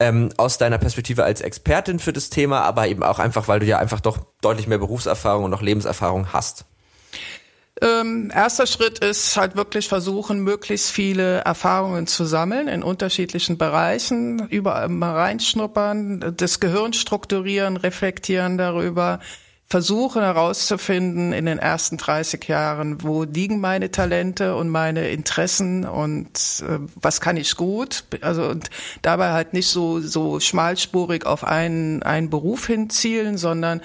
ähm, 0.00 0.30
aus 0.36 0.58
deiner 0.58 0.78
Perspektive 0.78 1.24
als 1.24 1.40
Expertin 1.40 1.98
für 1.98 2.12
das 2.12 2.30
Thema, 2.30 2.62
aber 2.62 2.88
eben 2.88 3.02
auch 3.02 3.18
einfach, 3.18 3.48
weil 3.48 3.60
du 3.60 3.66
ja 3.66 3.78
einfach 3.78 4.00
doch 4.00 4.18
deutlich 4.40 4.68
mehr 4.68 4.78
Berufserfahrung 4.78 5.44
und 5.44 5.54
auch 5.54 5.62
Lebenserfahrung 5.62 6.32
hast? 6.32 6.64
Ähm, 7.80 8.32
erster 8.34 8.66
Schritt 8.66 9.00
ist 9.00 9.36
halt 9.36 9.54
wirklich 9.54 9.86
versuchen, 9.86 10.40
möglichst 10.40 10.90
viele 10.90 11.38
Erfahrungen 11.38 12.06
zu 12.06 12.24
sammeln 12.24 12.66
in 12.68 12.82
unterschiedlichen 12.82 13.58
Bereichen, 13.58 14.48
überall 14.48 14.88
mal 14.88 15.14
reinschnuppern, 15.14 16.34
das 16.36 16.58
Gehirn 16.58 16.92
strukturieren, 16.92 17.76
reflektieren 17.76 18.58
darüber, 18.58 19.20
versuchen 19.70 20.22
herauszufinden 20.22 21.34
in 21.34 21.44
den 21.44 21.58
ersten 21.58 21.98
30 21.98 22.48
Jahren, 22.48 23.02
wo 23.02 23.24
liegen 23.24 23.60
meine 23.60 23.90
Talente 23.90 24.56
und 24.56 24.70
meine 24.70 25.10
Interessen 25.10 25.84
und 25.84 26.64
äh, 26.66 26.78
was 26.94 27.20
kann 27.20 27.36
ich 27.36 27.54
gut. 27.54 28.04
Also 28.22 28.44
und 28.44 28.70
dabei 29.02 29.32
halt 29.32 29.52
nicht 29.52 29.68
so 29.68 30.00
so 30.00 30.40
schmalspurig 30.40 31.26
auf 31.26 31.44
einen 31.44 32.02
einen 32.02 32.30
Beruf 32.30 32.66
hinzielen, 32.66 33.36
sondern 33.36 33.82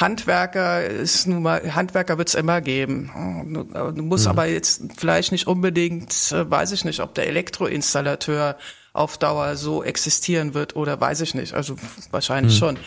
Handwerker 0.00 0.84
ist 0.84 1.26
nun 1.26 1.42
mal, 1.42 1.74
Handwerker 1.74 2.18
wird 2.18 2.28
es 2.28 2.34
immer 2.34 2.60
geben. 2.60 3.54
Du 3.94 4.02
musst 4.02 4.24
mhm. 4.24 4.30
aber 4.30 4.46
jetzt 4.46 4.82
vielleicht 4.96 5.30
nicht 5.30 5.46
unbedingt, 5.46 6.32
äh, 6.32 6.50
weiß 6.50 6.72
ich 6.72 6.84
nicht, 6.84 7.00
ob 7.00 7.14
der 7.14 7.28
Elektroinstallateur 7.28 8.56
auf 8.92 9.18
Dauer 9.18 9.56
so 9.56 9.84
existieren 9.84 10.54
wird 10.54 10.74
oder 10.74 11.00
weiß 11.00 11.20
ich 11.20 11.34
nicht. 11.34 11.54
Also 11.54 11.76
wahrscheinlich 12.10 12.54
mhm. 12.54 12.58
schon. 12.58 12.78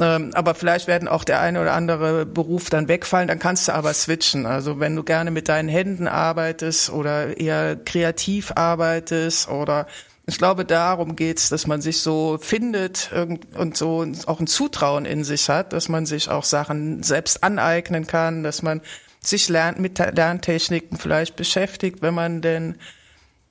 Ähm, 0.00 0.30
aber 0.34 0.54
vielleicht 0.54 0.86
werden 0.86 1.08
auch 1.08 1.24
der 1.24 1.40
eine 1.40 1.60
oder 1.60 1.72
andere 1.72 2.26
Beruf 2.26 2.70
dann 2.70 2.88
wegfallen, 2.88 3.28
dann 3.28 3.38
kannst 3.38 3.68
du 3.68 3.72
aber 3.72 3.92
switchen. 3.94 4.46
Also 4.46 4.80
wenn 4.80 4.94
du 4.94 5.02
gerne 5.02 5.30
mit 5.30 5.48
deinen 5.48 5.68
Händen 5.68 6.08
arbeitest 6.08 6.90
oder 6.90 7.38
eher 7.38 7.76
kreativ 7.76 8.52
arbeitest 8.54 9.48
oder 9.48 9.86
ich 10.26 10.36
glaube, 10.36 10.66
darum 10.66 11.16
geht's, 11.16 11.48
dass 11.48 11.66
man 11.66 11.80
sich 11.80 12.00
so 12.00 12.38
findet 12.38 13.10
und 13.56 13.76
so 13.78 14.04
auch 14.26 14.40
ein 14.40 14.46
Zutrauen 14.46 15.06
in 15.06 15.24
sich 15.24 15.48
hat, 15.48 15.72
dass 15.72 15.88
man 15.88 16.04
sich 16.04 16.28
auch 16.28 16.44
Sachen 16.44 17.02
selbst 17.02 17.42
aneignen 17.42 18.06
kann, 18.06 18.42
dass 18.42 18.60
man 18.60 18.82
sich 19.20 19.48
lernt 19.48 19.78
mit 19.78 19.98
Lerntechniken 19.98 20.98
vielleicht 20.98 21.36
beschäftigt, 21.36 22.02
wenn 22.02 22.12
man 22.12 22.42
denn 22.42 22.76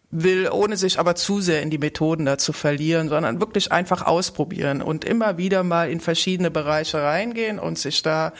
will, 0.09 0.49
ohne 0.49 0.77
sich 0.77 0.99
aber 0.99 1.15
zu 1.15 1.41
sehr 1.41 1.61
in 1.61 1.69
die 1.69 1.77
Methoden 1.77 2.25
da 2.25 2.37
zu 2.37 2.53
verlieren, 2.53 3.09
sondern 3.09 3.39
wirklich 3.41 3.71
einfach 3.71 4.03
ausprobieren 4.03 4.81
und 4.81 5.03
immer 5.03 5.37
wieder 5.37 5.63
mal 5.63 5.89
in 5.89 5.99
verschiedene 5.99 6.49
Bereiche 6.49 7.01
reingehen 7.01 7.59
und 7.59 7.77
sich 7.77 8.01
da 8.01 8.33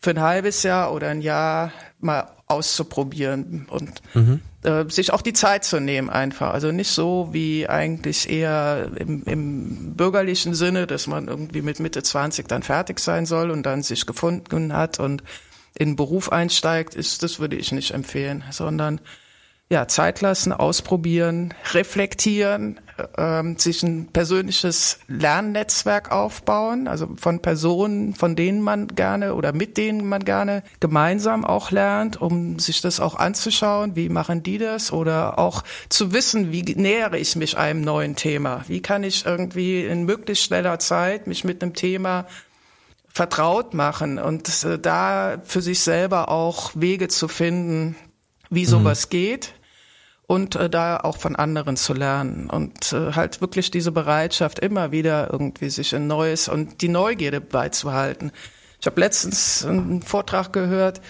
für 0.00 0.10
ein 0.10 0.20
halbes 0.20 0.62
Jahr 0.62 0.92
oder 0.92 1.08
ein 1.08 1.20
Jahr 1.20 1.72
mal 1.98 2.28
auszuprobieren 2.46 3.66
und 3.68 4.00
mhm. 4.14 4.40
äh, 4.62 4.84
sich 4.88 5.12
auch 5.12 5.22
die 5.22 5.32
Zeit 5.32 5.64
zu 5.64 5.80
nehmen 5.80 6.08
einfach. 6.08 6.54
Also 6.54 6.70
nicht 6.70 6.90
so 6.90 7.30
wie 7.32 7.68
eigentlich 7.68 8.30
eher 8.30 8.92
im, 8.96 9.24
im 9.24 9.94
bürgerlichen 9.96 10.54
Sinne, 10.54 10.86
dass 10.86 11.08
man 11.08 11.26
irgendwie 11.26 11.62
mit 11.62 11.80
Mitte 11.80 12.02
20 12.02 12.46
dann 12.46 12.62
fertig 12.62 13.00
sein 13.00 13.26
soll 13.26 13.50
und 13.50 13.64
dann 13.64 13.82
sich 13.82 14.06
gefunden 14.06 14.72
hat 14.72 15.00
und 15.00 15.24
in 15.74 15.90
den 15.90 15.96
Beruf 15.96 16.30
einsteigt, 16.30 16.94
ist, 16.94 17.22
das 17.22 17.40
würde 17.40 17.56
ich 17.56 17.72
nicht 17.72 17.90
empfehlen, 17.90 18.44
sondern 18.50 19.00
ja, 19.70 19.86
Zeit 19.86 20.22
lassen, 20.22 20.52
ausprobieren, 20.52 21.52
reflektieren, 21.74 22.80
ähm, 23.18 23.58
sich 23.58 23.82
ein 23.82 24.06
persönliches 24.06 24.98
Lernnetzwerk 25.08 26.10
aufbauen, 26.10 26.88
also 26.88 27.10
von 27.16 27.42
Personen, 27.42 28.14
von 28.14 28.34
denen 28.34 28.62
man 28.62 28.88
gerne 28.88 29.34
oder 29.34 29.52
mit 29.52 29.76
denen 29.76 30.08
man 30.08 30.24
gerne 30.24 30.62
gemeinsam 30.80 31.44
auch 31.44 31.70
lernt, 31.70 32.18
um 32.18 32.58
sich 32.58 32.80
das 32.80 32.98
auch 32.98 33.14
anzuschauen, 33.14 33.94
wie 33.94 34.08
machen 34.08 34.42
die 34.42 34.56
das 34.56 34.90
oder 34.90 35.38
auch 35.38 35.64
zu 35.90 36.14
wissen, 36.14 36.50
wie 36.50 36.62
nähere 36.62 37.18
ich 37.18 37.36
mich 37.36 37.58
einem 37.58 37.82
neuen 37.82 38.16
Thema, 38.16 38.64
wie 38.68 38.80
kann 38.80 39.04
ich 39.04 39.26
irgendwie 39.26 39.84
in 39.84 40.04
möglichst 40.04 40.44
schneller 40.44 40.78
Zeit 40.78 41.26
mich 41.26 41.44
mit 41.44 41.62
einem 41.62 41.74
Thema 41.74 42.26
vertraut 43.08 43.74
machen 43.74 44.18
und 44.18 44.64
äh, 44.64 44.78
da 44.78 45.42
für 45.44 45.60
sich 45.60 45.80
selber 45.80 46.30
auch 46.30 46.70
Wege 46.74 47.08
zu 47.08 47.28
finden, 47.28 47.96
wie 48.48 48.64
sowas 48.64 49.06
mhm. 49.06 49.10
geht 49.10 49.54
und 50.28 50.56
äh, 50.56 50.68
da 50.68 50.98
auch 50.98 51.16
von 51.16 51.34
anderen 51.34 51.76
zu 51.76 51.94
lernen 51.94 52.48
und 52.50 52.92
äh, 52.92 53.12
halt 53.14 53.40
wirklich 53.40 53.70
diese 53.70 53.90
Bereitschaft 53.92 54.58
immer 54.58 54.92
wieder 54.92 55.30
irgendwie 55.32 55.70
sich 55.70 55.94
ein 55.94 56.06
neues 56.06 56.48
und 56.48 56.82
die 56.82 56.88
Neugierde 56.88 57.40
beizuhalten. 57.40 58.30
Ich 58.78 58.86
habe 58.86 59.00
letztens 59.00 59.64
einen 59.64 60.02
Vortrag 60.02 60.52
gehört 60.52 61.00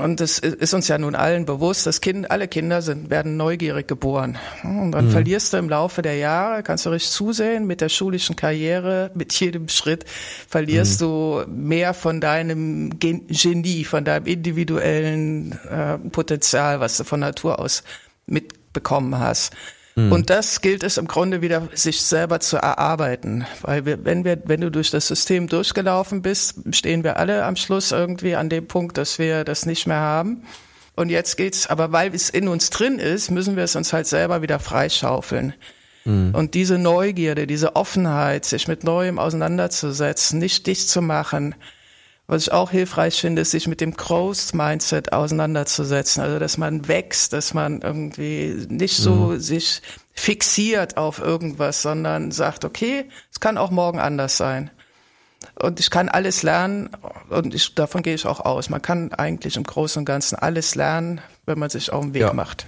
und 0.00 0.20
es 0.20 0.40
ist 0.40 0.74
uns 0.74 0.88
ja 0.88 0.98
nun 0.98 1.14
allen 1.14 1.44
bewusst, 1.44 1.86
dass 1.86 2.00
kind, 2.00 2.32
alle 2.32 2.48
Kinder 2.48 2.82
sind, 2.82 3.10
werden 3.10 3.36
neugierig 3.36 3.86
geboren. 3.86 4.38
Und 4.64 4.90
dann 4.90 5.06
mhm. 5.06 5.10
verlierst 5.10 5.52
du 5.52 5.56
im 5.56 5.68
Laufe 5.68 6.02
der 6.02 6.16
Jahre, 6.16 6.64
kannst 6.64 6.84
du 6.84 6.90
richtig 6.90 7.12
zusehen, 7.12 7.66
mit 7.66 7.80
der 7.80 7.88
schulischen 7.88 8.34
Karriere, 8.34 9.12
mit 9.14 9.32
jedem 9.34 9.68
Schritt 9.68 10.04
verlierst 10.48 11.00
mhm. 11.00 11.04
du 11.04 11.44
mehr 11.48 11.94
von 11.94 12.20
deinem 12.20 12.98
Genie, 12.98 13.84
von 13.84 14.04
deinem 14.04 14.26
individuellen 14.26 15.52
äh, 15.70 15.98
Potenzial, 16.10 16.80
was 16.80 16.96
du 16.96 17.04
von 17.04 17.20
Natur 17.20 17.60
aus 17.60 17.84
mitbekommen 18.28 19.18
hast. 19.18 19.54
Mhm. 19.98 20.12
Und 20.12 20.30
das 20.30 20.60
gilt 20.60 20.84
es 20.84 20.96
im 20.96 21.08
Grunde 21.08 21.42
wieder, 21.42 21.68
sich 21.74 22.02
selber 22.02 22.38
zu 22.38 22.56
erarbeiten. 22.56 23.46
Weil 23.62 23.84
wir, 23.84 24.04
wenn 24.04 24.24
wir, 24.24 24.40
wenn 24.44 24.60
du 24.60 24.70
durch 24.70 24.90
das 24.90 25.08
System 25.08 25.48
durchgelaufen 25.48 26.22
bist, 26.22 26.56
stehen 26.70 27.02
wir 27.02 27.16
alle 27.16 27.44
am 27.44 27.56
Schluss 27.56 27.90
irgendwie 27.90 28.36
an 28.36 28.48
dem 28.48 28.68
Punkt, 28.68 28.96
dass 28.96 29.18
wir 29.18 29.42
das 29.44 29.66
nicht 29.66 29.86
mehr 29.86 30.00
haben. 30.00 30.44
Und 30.94 31.10
jetzt 31.10 31.36
geht's, 31.36 31.66
aber 31.66 31.92
weil 31.92 32.14
es 32.14 32.30
in 32.30 32.48
uns 32.48 32.70
drin 32.70 32.98
ist, 32.98 33.30
müssen 33.30 33.56
wir 33.56 33.64
es 33.64 33.76
uns 33.76 33.92
halt 33.92 34.06
selber 34.06 34.42
wieder 34.42 34.58
freischaufeln. 34.58 35.54
Mhm. 36.04 36.34
Und 36.34 36.54
diese 36.54 36.78
Neugierde, 36.78 37.46
diese 37.46 37.76
Offenheit, 37.76 38.44
sich 38.44 38.68
mit 38.68 38.84
Neuem 38.84 39.18
auseinanderzusetzen, 39.18 40.38
nicht 40.38 40.66
dicht 40.66 40.88
zu 40.88 41.02
machen, 41.02 41.54
was 42.28 42.42
ich 42.42 42.52
auch 42.52 42.70
hilfreich 42.70 43.18
finde, 43.18 43.40
ist, 43.42 43.52
sich 43.52 43.66
mit 43.66 43.80
dem 43.80 43.94
Growth-Mindset 43.96 45.14
auseinanderzusetzen. 45.14 46.22
Also, 46.22 46.38
dass 46.38 46.58
man 46.58 46.86
wächst, 46.86 47.32
dass 47.32 47.54
man 47.54 47.80
irgendwie 47.80 48.66
nicht 48.68 48.98
so 48.98 49.14
mhm. 49.14 49.40
sich 49.40 49.80
fixiert 50.12 50.98
auf 50.98 51.20
irgendwas, 51.20 51.80
sondern 51.80 52.30
sagt, 52.30 52.66
okay, 52.66 53.06
es 53.32 53.40
kann 53.40 53.56
auch 53.56 53.70
morgen 53.70 53.98
anders 53.98 54.36
sein. 54.36 54.70
Und 55.54 55.80
ich 55.80 55.88
kann 55.88 56.10
alles 56.10 56.42
lernen 56.42 56.90
und 57.30 57.54
ich, 57.54 57.74
davon 57.74 58.02
gehe 58.02 58.14
ich 58.14 58.26
auch 58.26 58.40
aus. 58.40 58.68
Man 58.68 58.82
kann 58.82 59.12
eigentlich 59.14 59.56
im 59.56 59.64
Großen 59.64 60.00
und 60.00 60.04
Ganzen 60.04 60.36
alles 60.36 60.74
lernen, 60.74 61.22
wenn 61.46 61.58
man 61.58 61.70
sich 61.70 61.92
auf 61.92 62.04
den 62.04 62.12
Weg 62.12 62.22
ja. 62.22 62.32
macht. 62.34 62.66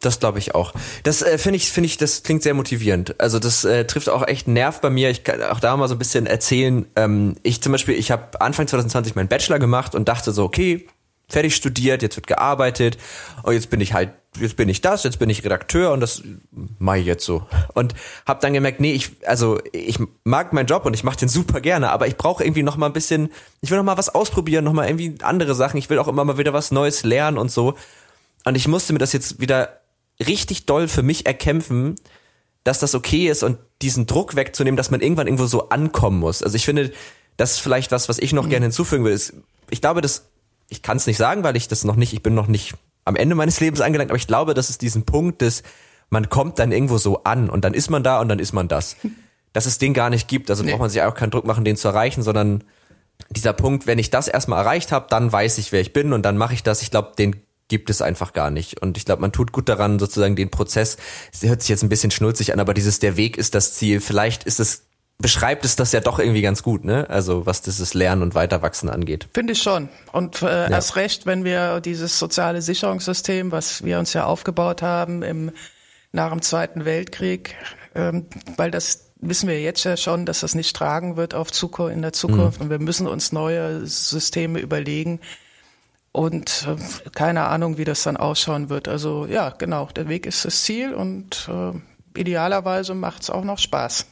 Das 0.00 0.18
glaube 0.18 0.38
ich 0.38 0.54
auch. 0.54 0.72
Das 1.02 1.20
äh, 1.20 1.36
finde 1.36 1.56
ich, 1.56 1.70
finde 1.70 1.86
ich, 1.86 1.98
das 1.98 2.22
klingt 2.22 2.42
sehr 2.42 2.54
motivierend. 2.54 3.20
Also 3.20 3.38
das 3.38 3.64
äh, 3.64 3.84
trifft 3.84 4.08
auch 4.08 4.26
echt 4.26 4.46
einen 4.46 4.54
Nerv 4.54 4.80
bei 4.80 4.88
mir. 4.88 5.10
Ich 5.10 5.24
kann 5.24 5.42
auch 5.42 5.60
da 5.60 5.76
mal 5.76 5.88
so 5.88 5.94
ein 5.94 5.98
bisschen 5.98 6.26
erzählen. 6.26 6.86
Ähm, 6.96 7.36
ich 7.42 7.60
zum 7.60 7.72
Beispiel, 7.72 7.94
ich 7.94 8.10
habe 8.10 8.40
Anfang 8.40 8.66
2020 8.66 9.14
meinen 9.14 9.28
Bachelor 9.28 9.58
gemacht 9.58 9.94
und 9.94 10.08
dachte 10.08 10.32
so, 10.32 10.44
okay, 10.44 10.86
fertig 11.30 11.54
studiert, 11.54 12.02
jetzt 12.02 12.16
wird 12.16 12.26
gearbeitet 12.26 12.98
und 13.42 13.54
jetzt 13.54 13.70
bin 13.70 13.80
ich 13.80 13.92
halt, 13.92 14.10
jetzt 14.38 14.56
bin 14.56 14.68
ich 14.68 14.80
das, 14.80 15.04
jetzt 15.04 15.18
bin 15.18 15.30
ich 15.30 15.44
Redakteur 15.44 15.92
und 15.92 16.00
das 16.00 16.22
mache 16.78 16.98
ich 16.98 17.06
jetzt 17.06 17.24
so. 17.24 17.46
Und 17.74 17.94
habe 18.26 18.40
dann 18.40 18.52
gemerkt, 18.52 18.80
nee, 18.80 18.92
ich, 18.92 19.10
also 19.26 19.60
ich 19.72 19.98
mag 20.24 20.52
meinen 20.52 20.66
Job 20.66 20.86
und 20.86 20.94
ich 20.94 21.04
mache 21.04 21.18
den 21.18 21.28
super 21.28 21.60
gerne, 21.60 21.90
aber 21.90 22.06
ich 22.06 22.16
brauche 22.16 22.42
irgendwie 22.42 22.62
noch 22.62 22.76
mal 22.76 22.86
ein 22.86 22.92
bisschen, 22.92 23.30
ich 23.60 23.70
will 23.70 23.78
noch 23.78 23.84
mal 23.84 23.98
was 23.98 24.14
ausprobieren, 24.14 24.64
noch 24.64 24.72
mal 24.72 24.88
irgendwie 24.88 25.16
andere 25.22 25.54
Sachen. 25.54 25.78
Ich 25.78 25.88
will 25.90 25.98
auch 25.98 26.08
immer 26.08 26.24
mal 26.24 26.38
wieder 26.38 26.52
was 26.52 26.70
Neues 26.70 27.04
lernen 27.04 27.38
und 27.38 27.50
so. 27.50 27.74
Und 28.44 28.56
ich 28.56 28.66
musste 28.66 28.92
mir 28.92 28.98
das 28.98 29.12
jetzt 29.12 29.40
wieder 29.40 29.79
richtig 30.26 30.66
doll 30.66 30.88
für 30.88 31.02
mich 31.02 31.26
erkämpfen, 31.26 31.96
dass 32.64 32.78
das 32.78 32.94
okay 32.94 33.28
ist 33.28 33.42
und 33.42 33.58
diesen 33.82 34.06
Druck 34.06 34.36
wegzunehmen, 34.36 34.76
dass 34.76 34.90
man 34.90 35.00
irgendwann 35.00 35.26
irgendwo 35.26 35.46
so 35.46 35.70
ankommen 35.70 36.18
muss. 36.18 36.42
Also 36.42 36.56
ich 36.56 36.64
finde, 36.64 36.92
das 37.36 37.52
ist 37.52 37.60
vielleicht 37.60 37.90
was, 37.90 38.08
was 38.08 38.18
ich 38.18 38.32
noch 38.32 38.44
mhm. 38.44 38.50
gerne 38.50 38.66
hinzufügen 38.66 39.04
will. 39.04 39.12
Ist, 39.12 39.34
ich 39.70 39.80
glaube, 39.80 40.02
das, 40.02 40.28
ich 40.68 40.82
kann 40.82 40.98
es 40.98 41.06
nicht 41.06 41.16
sagen, 41.16 41.42
weil 41.42 41.56
ich 41.56 41.68
das 41.68 41.84
noch 41.84 41.96
nicht, 41.96 42.12
ich 42.12 42.22
bin 42.22 42.34
noch 42.34 42.48
nicht 42.48 42.74
am 43.04 43.16
Ende 43.16 43.34
meines 43.34 43.60
Lebens 43.60 43.80
angelangt, 43.80 44.10
aber 44.10 44.18
ich 44.18 44.26
glaube, 44.26 44.54
dass 44.54 44.68
es 44.68 44.78
diesen 44.78 45.04
Punkt 45.04 45.40
ist, 45.42 45.64
man 46.10 46.28
kommt 46.28 46.58
dann 46.58 46.72
irgendwo 46.72 46.98
so 46.98 47.24
an 47.24 47.48
und 47.48 47.64
dann 47.64 47.72
ist 47.72 47.88
man 47.88 48.02
da 48.02 48.20
und 48.20 48.28
dann 48.28 48.38
ist 48.38 48.52
man 48.52 48.68
das. 48.68 48.96
Dass 49.52 49.66
es 49.66 49.78
den 49.78 49.94
gar 49.94 50.10
nicht 50.10 50.28
gibt, 50.28 50.48
also 50.48 50.62
nee. 50.62 50.70
braucht 50.70 50.78
man 50.78 50.90
sich 50.90 51.02
auch 51.02 51.12
keinen 51.12 51.32
Druck 51.32 51.44
machen, 51.44 51.64
den 51.64 51.76
zu 51.76 51.88
erreichen, 51.88 52.22
sondern 52.22 52.62
dieser 53.30 53.52
Punkt, 53.52 53.88
wenn 53.88 53.98
ich 53.98 54.08
das 54.08 54.28
erstmal 54.28 54.60
erreicht 54.60 54.92
habe, 54.92 55.06
dann 55.10 55.32
weiß 55.32 55.58
ich, 55.58 55.72
wer 55.72 55.80
ich 55.80 55.92
bin 55.92 56.12
und 56.12 56.22
dann 56.22 56.36
mache 56.36 56.54
ich 56.54 56.62
das. 56.62 56.82
Ich 56.82 56.92
glaube, 56.92 57.14
den 57.18 57.34
gibt 57.70 57.88
es 57.88 58.02
einfach 58.02 58.34
gar 58.34 58.50
nicht. 58.50 58.82
Und 58.82 58.98
ich 58.98 59.06
glaube, 59.06 59.22
man 59.22 59.32
tut 59.32 59.52
gut 59.52 59.70
daran, 59.70 59.98
sozusagen 59.98 60.36
den 60.36 60.50
Prozess, 60.50 60.98
es 61.32 61.42
hört 61.42 61.62
sich 61.62 61.70
jetzt 61.70 61.82
ein 61.82 61.88
bisschen 61.88 62.10
schnulzig 62.10 62.52
an, 62.52 62.60
aber 62.60 62.74
dieses 62.74 62.98
der 62.98 63.16
Weg 63.16 63.38
ist 63.38 63.54
das 63.54 63.72
Ziel. 63.72 64.00
Vielleicht 64.02 64.44
ist 64.44 64.60
es 64.60 64.82
beschreibt 65.20 65.66
es 65.66 65.76
das 65.76 65.92
ja 65.92 66.00
doch 66.00 66.18
irgendwie 66.18 66.40
ganz 66.40 66.62
gut, 66.62 66.84
ne? 66.84 67.08
Also 67.10 67.44
was 67.44 67.60
dieses 67.60 67.92
Lernen 67.92 68.22
und 68.22 68.34
Weiterwachsen 68.34 68.88
angeht. 68.88 69.28
Finde 69.34 69.52
ich 69.52 69.62
schon. 69.62 69.90
Und 70.12 70.40
äh, 70.40 70.46
ja. 70.46 70.68
erst 70.68 70.96
recht, 70.96 71.26
wenn 71.26 71.44
wir 71.44 71.80
dieses 71.80 72.18
soziale 72.18 72.62
Sicherungssystem, 72.62 73.52
was 73.52 73.84
wir 73.84 73.98
uns 73.98 74.14
ja 74.14 74.24
aufgebaut 74.24 74.82
haben 74.82 75.22
im 75.22 75.52
nach 76.12 76.30
dem 76.30 76.42
Zweiten 76.42 76.84
Weltkrieg, 76.84 77.54
ähm, 77.94 78.26
weil 78.56 78.70
das 78.70 79.10
wissen 79.20 79.48
wir 79.48 79.60
jetzt 79.60 79.84
ja 79.84 79.96
schon, 79.96 80.26
dass 80.26 80.40
das 80.40 80.54
nicht 80.54 80.74
tragen 80.74 81.16
wird 81.16 81.34
auf 81.34 81.52
Zukunft, 81.52 81.94
in 81.94 82.02
der 82.02 82.12
Zukunft 82.12 82.58
mhm. 82.58 82.64
und 82.64 82.70
wir 82.70 82.78
müssen 82.78 83.06
uns 83.06 83.32
neue 83.32 83.86
Systeme 83.86 84.58
überlegen. 84.58 85.20
Und 86.12 86.66
äh, 86.68 87.10
keine 87.10 87.44
Ahnung, 87.44 87.78
wie 87.78 87.84
das 87.84 88.02
dann 88.02 88.16
ausschauen 88.16 88.68
wird. 88.68 88.88
Also 88.88 89.26
ja, 89.26 89.50
genau, 89.50 89.86
der 89.94 90.08
Weg 90.08 90.26
ist 90.26 90.44
das 90.44 90.62
Ziel 90.62 90.92
und 90.92 91.48
äh, 91.48 92.18
idealerweise 92.18 92.94
macht 92.94 93.22
es 93.22 93.30
auch 93.30 93.44
noch 93.44 93.58
Spaß. 93.58 94.06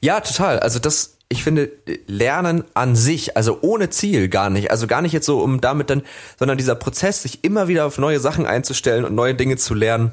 Ja, 0.00 0.20
total. 0.20 0.60
Also 0.60 0.78
das, 0.78 1.16
ich 1.28 1.42
finde, 1.42 1.70
Lernen 2.06 2.64
an 2.74 2.94
sich, 2.94 3.36
also 3.36 3.58
ohne 3.62 3.90
Ziel 3.90 4.28
gar 4.28 4.50
nicht, 4.50 4.70
also 4.70 4.86
gar 4.86 5.02
nicht 5.02 5.12
jetzt 5.12 5.26
so, 5.26 5.40
um 5.40 5.60
damit 5.60 5.90
dann, 5.90 6.02
sondern 6.38 6.58
dieser 6.58 6.76
Prozess, 6.76 7.22
sich 7.22 7.42
immer 7.42 7.66
wieder 7.66 7.86
auf 7.86 7.98
neue 7.98 8.20
Sachen 8.20 8.46
einzustellen 8.46 9.04
und 9.04 9.14
neue 9.14 9.34
Dinge 9.34 9.56
zu 9.56 9.74
lernen, 9.74 10.12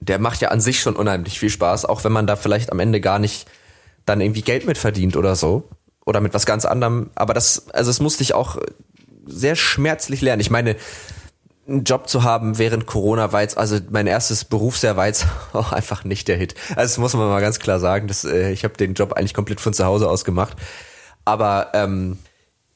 der 0.00 0.20
macht 0.20 0.40
ja 0.42 0.50
an 0.50 0.60
sich 0.60 0.80
schon 0.80 0.94
unheimlich 0.94 1.40
viel 1.40 1.50
Spaß, 1.50 1.86
auch 1.86 2.04
wenn 2.04 2.12
man 2.12 2.28
da 2.28 2.36
vielleicht 2.36 2.70
am 2.70 2.78
Ende 2.78 3.00
gar 3.00 3.18
nicht 3.18 3.48
dann 4.06 4.20
irgendwie 4.20 4.42
Geld 4.42 4.64
mit 4.64 4.78
verdient 4.78 5.16
oder 5.16 5.34
so. 5.34 5.68
Oder 6.06 6.22
mit 6.22 6.32
was 6.32 6.46
ganz 6.46 6.64
anderem. 6.64 7.10
Aber 7.16 7.34
das, 7.34 7.68
also 7.68 7.90
es 7.90 8.00
musste 8.00 8.22
ich 8.22 8.32
auch 8.32 8.56
sehr 9.28 9.56
schmerzlich 9.56 10.20
lernen. 10.20 10.40
Ich 10.40 10.50
meine, 10.50 10.76
einen 11.68 11.84
Job 11.84 12.08
zu 12.08 12.22
haben 12.22 12.58
während 12.58 12.86
Corona 12.86 13.32
war 13.32 13.42
jetzt, 13.42 13.58
also 13.58 13.78
mein 13.90 14.06
erstes 14.06 14.44
Berufsjahr 14.44 14.96
war 14.96 15.06
jetzt 15.06 15.26
auch 15.52 15.72
einfach 15.72 16.04
nicht 16.04 16.28
der 16.28 16.36
Hit. 16.36 16.54
Also 16.70 16.82
das 16.82 16.98
muss 16.98 17.14
man 17.14 17.28
mal 17.28 17.40
ganz 17.40 17.58
klar 17.58 17.78
sagen. 17.78 18.08
Das, 18.08 18.24
äh, 18.24 18.50
ich 18.50 18.64
habe 18.64 18.76
den 18.76 18.94
Job 18.94 19.12
eigentlich 19.12 19.34
komplett 19.34 19.60
von 19.60 19.74
zu 19.74 19.84
Hause 19.84 20.08
aus 20.08 20.24
gemacht. 20.24 20.56
Aber 21.24 21.72
ähm, 21.74 22.18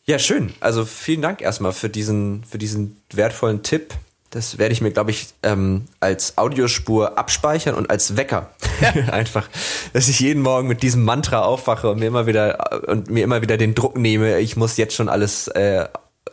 ja, 0.04 0.18
schön. 0.18 0.52
Also 0.60 0.84
vielen 0.84 1.22
Dank 1.22 1.40
erstmal 1.40 1.72
für 1.72 1.88
diesen, 1.88 2.44
für 2.44 2.58
diesen 2.58 3.00
wertvollen 3.12 3.62
Tipp. 3.62 3.94
Das 4.30 4.56
werde 4.56 4.72
ich 4.72 4.80
mir, 4.80 4.90
glaube 4.90 5.10
ich, 5.10 5.28
ähm, 5.42 5.86
als 6.00 6.38
Audiospur 6.38 7.18
abspeichern 7.18 7.74
und 7.74 7.90
als 7.90 8.16
Wecker. 8.16 8.50
Einfach, 9.10 9.48
dass 9.92 10.08
ich 10.08 10.20
jeden 10.20 10.42
Morgen 10.42 10.68
mit 10.68 10.82
diesem 10.82 11.04
Mantra 11.04 11.42
aufwache 11.42 11.90
und 11.90 12.00
mir 12.00 12.06
immer 12.06 12.26
wieder 12.26 12.82
und 12.88 13.10
mir 13.10 13.24
immer 13.24 13.42
wieder 13.42 13.58
den 13.58 13.74
Druck 13.74 13.96
nehme, 13.96 14.38
ich 14.40 14.56
muss 14.56 14.78
jetzt 14.78 14.94
schon 14.94 15.10
alles 15.10 15.48
äh, 15.48 15.86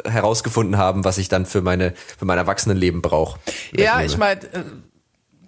herausgefunden 0.06 0.78
haben, 0.78 1.04
was 1.04 1.18
ich 1.18 1.30
dann 1.30 1.46
für 1.46 1.62
meine 1.62 1.94
für 2.18 2.26
mein 2.26 2.38
Erwachsenenleben 2.38 3.02
brauche. 3.02 3.40
Ja, 3.76 4.02
ich 4.02 4.18
meine, 4.18 4.42
äh, 4.54 4.64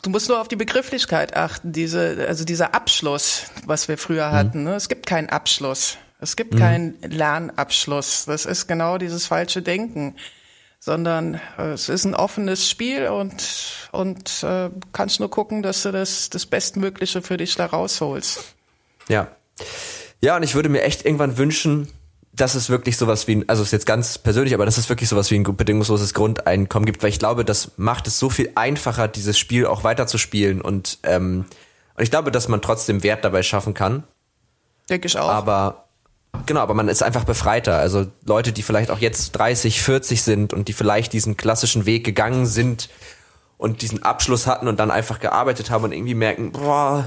du 0.01 0.09
musst 0.09 0.29
nur 0.29 0.41
auf 0.41 0.47
die 0.47 0.55
Begrifflichkeit 0.55 1.35
achten. 1.35 1.71
Diese, 1.71 2.25
also 2.27 2.45
dieser 2.45 2.73
Abschluss, 2.73 3.43
was 3.65 3.87
wir 3.87 3.97
früher 3.97 4.29
mhm. 4.29 4.33
hatten. 4.33 4.63
Ne? 4.63 4.75
Es 4.75 4.89
gibt 4.89 5.05
keinen 5.05 5.29
Abschluss. 5.29 5.97
Es 6.19 6.35
gibt 6.35 6.53
mhm. 6.53 6.59
keinen 6.59 7.01
Lernabschluss. 7.01 8.25
Das 8.25 8.45
ist 8.45 8.67
genau 8.67 8.97
dieses 8.97 9.25
falsche 9.27 9.61
Denken 9.61 10.15
sondern 10.81 11.39
äh, 11.57 11.73
es 11.73 11.87
ist 11.87 12.05
ein 12.05 12.15
offenes 12.15 12.67
Spiel 12.67 13.07
und, 13.07 13.89
und 13.91 14.43
äh, 14.43 14.71
kannst 14.91 15.19
nur 15.19 15.29
gucken, 15.29 15.61
dass 15.61 15.83
du 15.83 15.91
das, 15.91 16.29
das 16.31 16.47
Bestmögliche 16.47 17.21
für 17.21 17.37
dich 17.37 17.55
da 17.55 17.67
rausholst. 17.67 18.55
Ja. 19.07 19.27
Ja, 20.21 20.35
und 20.35 20.43
ich 20.43 20.55
würde 20.55 20.69
mir 20.69 20.81
echt 20.81 21.05
irgendwann 21.05 21.37
wünschen, 21.37 21.87
dass 22.33 22.55
es 22.55 22.69
wirklich 22.69 22.97
sowas 22.97 23.27
wie 23.27 23.37
ein, 23.37 23.49
also 23.49 23.61
ist 23.63 23.73
jetzt 23.73 23.85
ganz 23.85 24.17
persönlich, 24.17 24.53
aber 24.53 24.65
dass 24.65 24.77
es 24.77 24.87
wirklich 24.89 25.09
sowas 25.09 25.31
wie 25.31 25.35
ein 25.35 25.43
bedingungsloses 25.43 26.13
Grundeinkommen 26.13 26.85
gibt, 26.85 27.03
weil 27.03 27.09
ich 27.09 27.19
glaube, 27.19 27.43
das 27.43 27.71
macht 27.77 28.07
es 28.07 28.19
so 28.19 28.29
viel 28.29 28.51
einfacher, 28.55 29.07
dieses 29.07 29.37
Spiel 29.37 29.65
auch 29.65 29.83
weiterzuspielen 29.83 30.61
und, 30.61 30.99
ähm, 31.03 31.45
und 31.95 32.03
ich 32.03 32.11
glaube, 32.11 32.31
dass 32.31 32.47
man 32.47 32.61
trotzdem 32.61 33.03
Wert 33.03 33.25
dabei 33.25 33.43
schaffen 33.43 33.73
kann. 33.73 34.03
Denke 34.89 35.07
ich 35.07 35.17
auch. 35.17 35.29
Aber 35.29 35.85
Genau, 36.45 36.61
aber 36.61 36.73
man 36.73 36.87
ist 36.87 37.03
einfach 37.03 37.25
befreiter. 37.25 37.77
Also 37.77 38.07
Leute, 38.25 38.51
die 38.51 38.63
vielleicht 38.63 38.89
auch 38.89 38.99
jetzt 38.99 39.33
30, 39.33 39.81
40 39.81 40.23
sind 40.23 40.53
und 40.53 40.67
die 40.67 40.73
vielleicht 40.73 41.13
diesen 41.13 41.37
klassischen 41.37 41.85
Weg 41.85 42.03
gegangen 42.03 42.45
sind 42.45 42.89
und 43.57 43.81
diesen 43.81 44.01
Abschluss 44.03 44.47
hatten 44.47 44.67
und 44.67 44.79
dann 44.79 44.91
einfach 44.91 45.19
gearbeitet 45.19 45.69
haben 45.69 45.83
und 45.83 45.91
irgendwie 45.91 46.15
merken, 46.15 46.51
boah, 46.51 47.05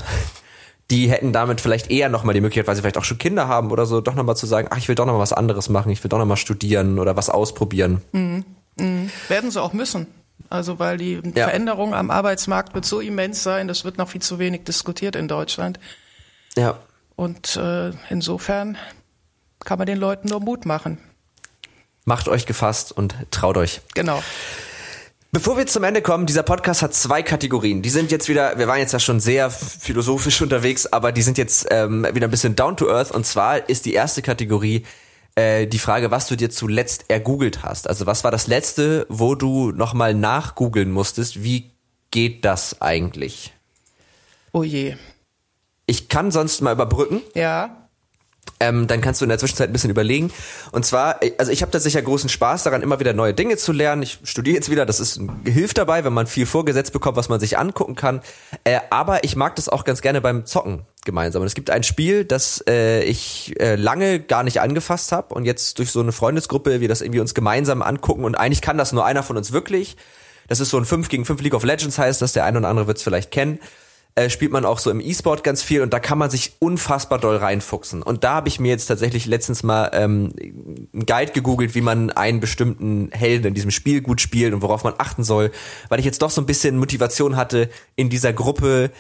die 0.91 1.09
hätten 1.11 1.33
damit 1.33 1.61
vielleicht 1.61 1.91
eher 1.91 2.09
nochmal 2.09 2.35
die 2.35 2.41
Möglichkeit, 2.41 2.67
weil 2.67 2.77
sie 2.77 2.83
vielleicht 2.83 2.99
auch 2.99 3.05
schon 3.05 3.19
Kinder 3.19 3.49
haben 3.49 3.71
oder 3.71 3.87
so, 3.87 4.01
doch 4.01 4.15
nochmal 4.15 4.37
zu 4.37 4.47
sagen, 4.47 4.69
ach, 4.71 4.77
ich 4.77 4.89
will 4.89 4.95
doch 4.95 5.07
nochmal 5.07 5.23
was 5.23 5.33
anderes 5.33 5.69
machen, 5.69 5.91
ich 5.91 6.03
will 6.05 6.09
doch 6.09 6.19
nochmal 6.19 6.37
studieren 6.37 6.99
oder 6.99 7.17
was 7.17 7.31
ausprobieren. 7.31 8.03
Mhm. 8.13 8.45
Mhm. 8.77 9.11
Werden 9.29 9.51
sie 9.51 9.63
auch 9.63 9.73
müssen. 9.73 10.07
Also 10.51 10.79
weil 10.79 10.99
die 10.99 11.15
ja. 11.15 11.45
Veränderung 11.45 11.95
am 11.95 12.11
Arbeitsmarkt 12.11 12.75
wird 12.75 12.85
so 12.85 13.01
immens 13.01 13.43
sein, 13.43 13.69
das 13.69 13.85
wird 13.85 13.99
noch 13.99 14.09
viel 14.09 14.23
zu 14.23 14.39
wenig 14.39 14.65
diskutiert 14.65 15.17
in 15.17 15.29
Deutschland. 15.29 15.79
Ja. 16.57 16.79
Und 17.17 17.57
äh, 17.57 17.93
insofern 18.11 18.77
kann 19.65 19.79
man 19.79 19.87
den 19.87 19.99
Leuten 19.99 20.29
nur 20.29 20.41
Mut 20.41 20.67
machen. 20.67 20.99
Macht 22.05 22.29
euch 22.29 22.45
gefasst 22.45 22.93
und 22.93 23.15
traut 23.31 23.57
euch. 23.57 23.81
Genau. 23.95 24.23
Bevor 25.35 25.57
wir 25.57 25.67
zum 25.67 25.83
Ende 25.83 26.01
kommen, 26.01 26.27
dieser 26.27 26.45
Podcast 26.45 26.81
hat 26.81 26.95
zwei 26.95 27.25
Kategorien. 27.25 27.83
Die 27.83 27.91
sind 27.91 28.13
jetzt 28.13 28.29
wieder, 28.29 28.57
wir 28.57 28.69
waren 28.69 28.79
jetzt 28.79 28.93
ja 28.93 29.01
schon 29.01 29.19
sehr 29.19 29.51
philosophisch 29.51 30.41
unterwegs, 30.43 30.87
aber 30.87 31.11
die 31.11 31.23
sind 31.23 31.39
jetzt 31.39 31.67
ähm, 31.73 32.07
wieder 32.13 32.29
ein 32.29 32.31
bisschen 32.31 32.55
down 32.55 32.77
to 32.77 32.89
earth. 32.89 33.11
Und 33.11 33.27
zwar 33.27 33.69
ist 33.69 33.85
die 33.85 33.95
erste 33.95 34.23
Kategorie 34.23 34.87
äh, 35.35 35.67
die 35.67 35.81
Frage, 35.81 36.13
was 36.13 36.29
du 36.29 36.37
dir 36.37 36.51
zuletzt 36.51 37.07
ergoogelt 37.09 37.65
hast. 37.65 37.89
Also 37.89 38.07
was 38.07 38.23
war 38.23 38.31
das 38.31 38.47
letzte, 38.47 39.07
wo 39.09 39.35
du 39.35 39.73
nochmal 39.73 40.15
nachgoogeln 40.15 40.93
musstest? 40.93 41.43
Wie 41.43 41.73
geht 42.13 42.45
das 42.45 42.81
eigentlich? 42.81 43.53
Oh 44.53 44.63
je. 44.63 44.95
Ich 45.87 46.09
kann 46.09 46.31
sonst 46.31 46.61
mal 46.61 46.75
überbrücken. 46.75 47.23
Ja. 47.35 47.84
Ähm, 48.61 48.87
dann 48.87 49.01
kannst 49.01 49.21
du 49.21 49.25
in 49.25 49.29
der 49.29 49.39
Zwischenzeit 49.39 49.69
ein 49.69 49.73
bisschen 49.73 49.91
überlegen. 49.91 50.31
Und 50.71 50.87
zwar, 50.87 51.23
äh, 51.23 51.33
also 51.39 51.51
ich 51.51 51.63
habe 51.63 51.73
tatsächlich 51.73 52.05
großen 52.05 52.29
Spaß 52.29 52.63
daran, 52.63 52.83
immer 52.83 53.01
wieder 53.01 53.13
neue 53.13 53.35
Dinge 53.35 53.57
zu 53.57 53.73
lernen. 53.73 54.03
Ich 54.03 54.19
studiere 54.25 54.55
jetzt 54.55 54.71
wieder, 54.71 54.87
das 54.87 55.01
ist 55.01 55.21
hilft 55.45 55.79
dabei, 55.79 56.05
wenn 56.05 56.13
man 56.13 56.27
viel 56.27 56.47
vorgesetzt 56.47 56.93
bekommt, 56.93 57.17
was 57.17 57.29
man 57.29 57.41
sich 57.41 57.59
angucken 57.59 57.95
kann. 57.95 58.21
Äh, 58.65 58.81
aber 58.91 59.25
ich 59.25 59.37
mag 59.37 59.57
das 59.57 59.69
auch 59.69 59.85
ganz 59.85 60.03
gerne 60.03 60.21
beim 60.21 60.47
Zocken 60.47 60.83
gemeinsam. 61.05 61.43
Und 61.43 61.47
es 61.47 61.55
gibt 61.55 61.71
ein 61.71 61.83
Spiel, 61.83 62.25
das 62.25 62.65
äh, 62.69 63.03
ich 63.03 63.59
äh, 63.61 63.75
lange 63.77 64.21
gar 64.21 64.43
nicht 64.43 64.61
angefasst 64.61 65.13
habe 65.13 65.35
und 65.35 65.45
jetzt 65.45 65.79
durch 65.79 65.91
so 65.91 66.01
eine 66.01 66.13
Freundesgruppe, 66.13 66.81
wir 66.81 66.89
das 66.89 67.03
irgendwie 67.03 67.21
uns 67.21 67.35
gemeinsam 67.35 67.83
angucken 67.83 68.25
und 68.25 68.37
eigentlich 68.37 68.63
kann 68.63 68.79
das 68.79 68.93
nur 68.93 69.05
einer 69.05 69.23
von 69.23 69.37
uns 69.37 69.53
wirklich. 69.53 69.97
Das 70.49 70.61
ist 70.61 70.71
so 70.71 70.79
ein 70.79 70.85
5 70.85 71.09
gegen 71.09 71.25
5 71.25 71.41
League 71.43 71.55
of 71.55 71.65
Legends 71.65 71.99
heißt 71.99 72.23
das, 72.23 72.35
der 72.35 72.45
eine 72.45 72.59
oder 72.59 72.69
andere 72.69 72.87
wird 72.87 72.99
es 72.99 73.03
vielleicht 73.03 73.31
kennen 73.31 73.59
äh, 74.17 74.31
spielt 74.31 74.53
man 74.53 74.65
auch 74.65 74.79
so 74.79 74.91
im 74.91 75.01
E-Sport 75.01 75.43
ganz 75.43 75.63
viel 75.63 75.83
und 75.83 75.93
da 75.93 75.99
kann 75.99 76.19
man 76.19 76.31
sich 76.31 76.53
unfassbar 76.61 77.19
doll 77.19 77.37
reinfuchsen. 77.37 78.03
Und 78.03 78.23
da 78.23 78.35
habe 78.35 78.49
ich 78.49 78.61
mir 78.61 78.69
jetzt 78.69 78.87
tatsächlich 78.87 79.27
letztens 79.27 79.63
mal 79.63 79.91
ähm, 79.93 80.33
einen 80.39 81.07
Guide 81.07 81.33
gegoogelt, 81.33 81.75
wie 81.75 81.81
man 81.81 82.11
einen 82.11 82.41
bestimmten 82.41 83.11
Helden 83.13 83.49
in 83.49 83.55
diesem 83.55 83.73
Spiel 83.73 84.03
gut 84.03 84.21
spielt 84.21 84.55
und 84.55 84.63
worauf 84.63 84.85
man 84.85 84.95
achten 84.99 85.25
soll, 85.25 85.51
weil 85.89 85.99
ich 85.99 86.05
jetzt 86.05 86.23
doch 86.23 86.31
so 86.31 86.41
ein 86.41 86.47
bisschen 86.47 86.79
Motivation 86.79 87.37
hatte, 87.37 87.69
in 87.97 88.09
dieser 88.09 88.33
Gruppe 88.33 88.91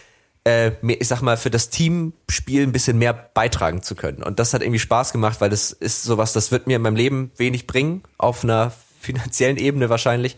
äh, 0.44 0.72
ich 0.86 1.08
sag 1.08 1.22
mal, 1.22 1.36
für 1.36 1.50
das 1.50 1.70
Teamspiel 1.70 2.62
ein 2.62 2.72
bisschen 2.72 2.98
mehr 2.98 3.12
beitragen 3.14 3.82
zu 3.82 3.94
können. 3.94 4.22
Und 4.22 4.38
das 4.38 4.52
hat 4.52 4.62
irgendwie 4.62 4.78
Spaß 4.78 5.12
gemacht, 5.12 5.40
weil 5.40 5.50
das 5.50 5.72
ist 5.72 6.02
sowas, 6.02 6.32
das 6.32 6.52
wird 6.52 6.66
mir 6.66 6.76
in 6.76 6.82
meinem 6.82 6.96
Leben 6.96 7.32
wenig 7.36 7.66
bringen, 7.66 8.02
auf 8.18 8.44
einer 8.44 8.72
finanziellen 9.00 9.56
Ebene 9.56 9.88
wahrscheinlich. 9.88 10.36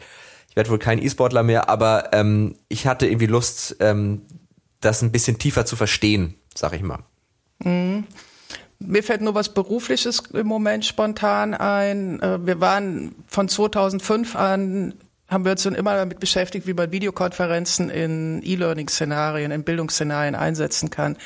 Ich 0.48 0.56
werde 0.56 0.70
wohl 0.70 0.78
kein 0.78 1.02
E-Sportler 1.02 1.42
mehr, 1.42 1.68
aber 1.68 2.12
ähm, 2.12 2.56
ich 2.68 2.86
hatte 2.86 3.06
irgendwie 3.06 3.26
Lust, 3.26 3.76
ähm, 3.80 4.22
das 4.80 5.02
ein 5.02 5.12
bisschen 5.12 5.38
tiefer 5.38 5.66
zu 5.66 5.76
verstehen, 5.76 6.34
sag 6.54 6.72
ich 6.72 6.82
mal. 6.82 7.00
Mhm. 7.60 8.04
Mir 8.78 9.02
fällt 9.02 9.22
nur 9.22 9.34
was 9.34 9.54
Berufliches 9.54 10.22
im 10.34 10.46
Moment 10.46 10.84
spontan 10.84 11.54
ein. 11.54 12.20
Äh, 12.20 12.44
wir 12.44 12.60
waren 12.60 13.14
von 13.26 13.48
2005 13.48 14.36
an, 14.36 14.94
haben 15.28 15.44
wir 15.44 15.52
uns 15.52 15.62
schon 15.62 15.74
immer 15.74 15.96
damit 15.96 16.20
beschäftigt, 16.20 16.66
wie 16.66 16.74
man 16.74 16.92
Videokonferenzen 16.92 17.88
in 17.88 18.42
E-Learning-Szenarien, 18.44 19.50
in 19.50 19.64
Bildungsszenarien 19.64 20.34
einsetzen 20.34 20.90
kann. 20.90 21.16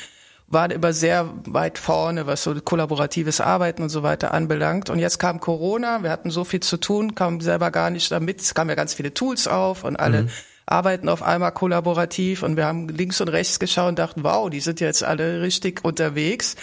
Waren 0.46 0.70
immer 0.70 0.92
sehr 0.92 1.28
weit 1.44 1.78
vorne, 1.78 2.26
was 2.26 2.42
so 2.42 2.54
kollaboratives 2.54 3.40
Arbeiten 3.40 3.82
und 3.82 3.88
so 3.88 4.02
weiter 4.02 4.32
anbelangt. 4.32 4.88
Und 4.88 4.98
jetzt 4.98 5.18
kam 5.18 5.40
Corona, 5.40 6.02
wir 6.02 6.10
hatten 6.10 6.30
so 6.30 6.44
viel 6.44 6.60
zu 6.60 6.76
tun, 6.76 7.14
kamen 7.14 7.40
selber 7.40 7.70
gar 7.70 7.90
nicht 7.90 8.10
damit. 8.10 8.40
Es 8.40 8.54
kamen 8.54 8.70
ja 8.70 8.76
ganz 8.76 8.94
viele 8.94 9.12
Tools 9.12 9.48
auf 9.48 9.84
und 9.84 9.96
alle 9.96 10.22
mhm 10.22 10.30
arbeiten 10.66 11.08
auf 11.08 11.22
einmal 11.22 11.52
kollaborativ 11.52 12.42
und 12.42 12.56
wir 12.56 12.66
haben 12.66 12.88
links 12.88 13.20
und 13.20 13.28
rechts 13.28 13.58
geschaut 13.58 13.88
und 13.88 13.98
dachten, 13.98 14.24
wow, 14.24 14.48
die 14.48 14.60
sind 14.60 14.80
jetzt 14.80 15.02
alle 15.02 15.42
richtig 15.42 15.84
unterwegs. 15.84 16.56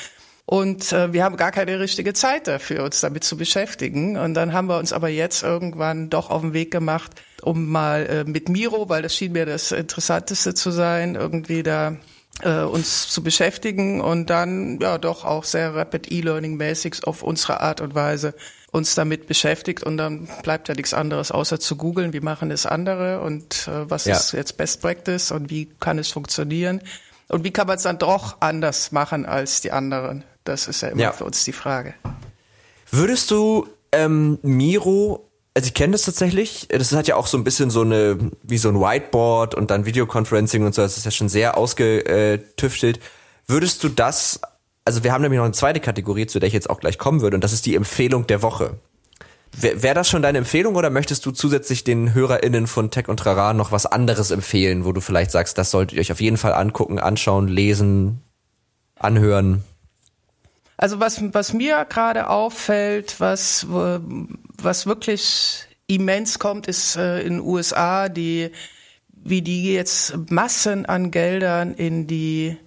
Und 0.49 0.93
äh, 0.93 1.11
wir 1.11 1.25
haben 1.25 1.35
gar 1.35 1.51
keine 1.51 1.77
richtige 1.77 2.13
Zeit 2.13 2.47
dafür, 2.47 2.85
uns 2.85 3.01
damit 3.01 3.25
zu 3.25 3.35
beschäftigen. 3.35 4.15
Und 4.15 4.33
dann 4.33 4.53
haben 4.53 4.69
wir 4.69 4.77
uns 4.77 4.93
aber 4.93 5.09
jetzt 5.09 5.43
irgendwann 5.43 6.09
doch 6.09 6.29
auf 6.29 6.41
den 6.41 6.53
Weg 6.53 6.71
gemacht, 6.71 7.21
um 7.41 7.67
mal 7.69 8.05
äh, 8.05 8.23
mit 8.23 8.47
Miro, 8.47 8.87
weil 8.87 9.01
das 9.01 9.13
schien 9.13 9.33
mir 9.33 9.45
das 9.45 9.73
Interessanteste 9.73 10.53
zu 10.53 10.71
sein, 10.71 11.15
irgendwie 11.15 11.63
da 11.63 11.97
äh, 12.43 12.61
uns 12.61 13.09
zu 13.09 13.23
beschäftigen 13.23 13.99
und 13.99 14.29
dann 14.29 14.79
ja 14.79 14.97
doch 14.97 15.25
auch 15.25 15.43
sehr 15.43 15.75
Rapid 15.75 16.11
E-Learning 16.11 16.55
mäßig 16.55 17.03
auf 17.03 17.23
unsere 17.23 17.59
Art 17.59 17.81
und 17.81 17.93
Weise 17.93 18.33
uns 18.71 18.95
damit 18.95 19.27
beschäftigt 19.27 19.83
und 19.83 19.97
dann 19.97 20.27
bleibt 20.43 20.67
ja 20.67 20.75
nichts 20.75 20.93
anderes, 20.93 21.31
außer 21.31 21.59
zu 21.59 21.77
googeln, 21.77 22.13
wie 22.13 22.19
machen 22.19 22.51
es 22.51 22.65
andere 22.65 23.21
und 23.21 23.67
äh, 23.67 23.89
was 23.89 24.05
ja. 24.05 24.15
ist 24.15 24.33
jetzt 24.33 24.57
Best 24.57 24.81
Practice 24.81 25.31
und 25.31 25.49
wie 25.49 25.69
kann 25.79 25.99
es 25.99 26.11
funktionieren 26.11 26.81
und 27.29 27.43
wie 27.43 27.51
kann 27.51 27.67
man 27.67 27.77
es 27.77 27.83
dann 27.83 27.97
doch 27.97 28.37
anders 28.41 28.91
machen 28.91 29.25
als 29.25 29.61
die 29.61 29.71
anderen. 29.71 30.23
Das 30.43 30.67
ist 30.67 30.81
ja 30.81 30.89
immer 30.89 31.01
ja. 31.01 31.11
für 31.11 31.25
uns 31.25 31.43
die 31.43 31.53
Frage. 31.53 31.93
Würdest 32.91 33.31
du 33.31 33.67
ähm, 33.91 34.39
Miro 34.41 35.23
also 35.57 35.69
ich 35.69 35.73
kenne 35.73 35.93
das 35.93 36.03
tatsächlich. 36.03 36.67
Das 36.69 36.91
hat 36.91 37.07
ja 37.07 37.15
auch 37.15 37.25
so 37.25 37.35
ein 37.35 37.43
bisschen 37.43 37.71
so 37.71 37.81
eine, 37.81 38.19
wie 38.43 38.59
so 38.59 38.69
ein 38.69 38.79
Whiteboard 38.79 39.55
und 39.55 39.71
dann 39.71 39.87
Videoconferencing 39.87 40.63
und 40.63 40.75
so. 40.75 40.83
Das 40.83 40.97
ist 40.97 41.05
ja 41.05 41.09
schon 41.09 41.29
sehr 41.29 41.57
ausgetüftelt. 41.57 42.99
Würdest 43.47 43.83
du 43.83 43.89
das, 43.89 44.39
also 44.87 45.03
wir 45.03 45.11
haben 45.11 45.21
nämlich 45.21 45.37
noch 45.37 45.43
eine 45.43 45.53
zweite 45.53 45.81
Kategorie, 45.81 46.27
zu 46.27 46.39
der 46.39 46.47
ich 46.47 46.53
jetzt 46.53 46.69
auch 46.69 46.79
gleich 46.79 46.97
kommen 46.97 47.19
würde, 47.19 47.35
und 47.35 47.43
das 47.43 47.51
ist 47.51 47.65
die 47.65 47.75
Empfehlung 47.75 48.25
der 48.25 48.41
Woche. 48.41 48.79
Wäre 49.51 49.83
wär 49.83 49.93
das 49.93 50.09
schon 50.09 50.21
deine 50.21 50.37
Empfehlung 50.37 50.75
oder 50.75 50.89
möchtest 50.89 51.25
du 51.25 51.31
zusätzlich 51.31 51.83
den 51.83 52.13
HörerInnen 52.13 52.67
von 52.67 52.89
Tech 52.89 53.09
und 53.09 53.17
Trara 53.17 53.53
noch 53.53 53.73
was 53.73 53.85
anderes 53.85 54.31
empfehlen, 54.31 54.85
wo 54.85 54.93
du 54.93 55.01
vielleicht 55.01 55.31
sagst, 55.31 55.57
das 55.57 55.71
solltet 55.71 55.97
ihr 55.97 56.01
euch 56.01 56.11
auf 56.13 56.21
jeden 56.21 56.37
Fall 56.37 56.53
angucken, 56.53 56.99
anschauen, 56.99 57.49
lesen, 57.49 58.21
anhören? 58.97 59.65
Also 60.77 61.01
was, 61.01 61.21
was 61.33 61.51
mir 61.51 61.85
gerade 61.89 62.29
auffällt, 62.29 63.19
was, 63.19 63.67
was 63.69 64.85
wirklich 64.85 65.65
immens 65.87 66.39
kommt, 66.39 66.67
ist 66.67 66.95
äh, 66.95 67.21
in 67.21 67.33
den 67.33 67.41
USA, 67.41 68.07
die, 68.07 68.51
wie 69.11 69.41
die 69.41 69.73
jetzt 69.73 70.15
Massen 70.29 70.85
an 70.85 71.11
Geldern 71.11 71.73
in 71.73 72.07
die 72.07 72.57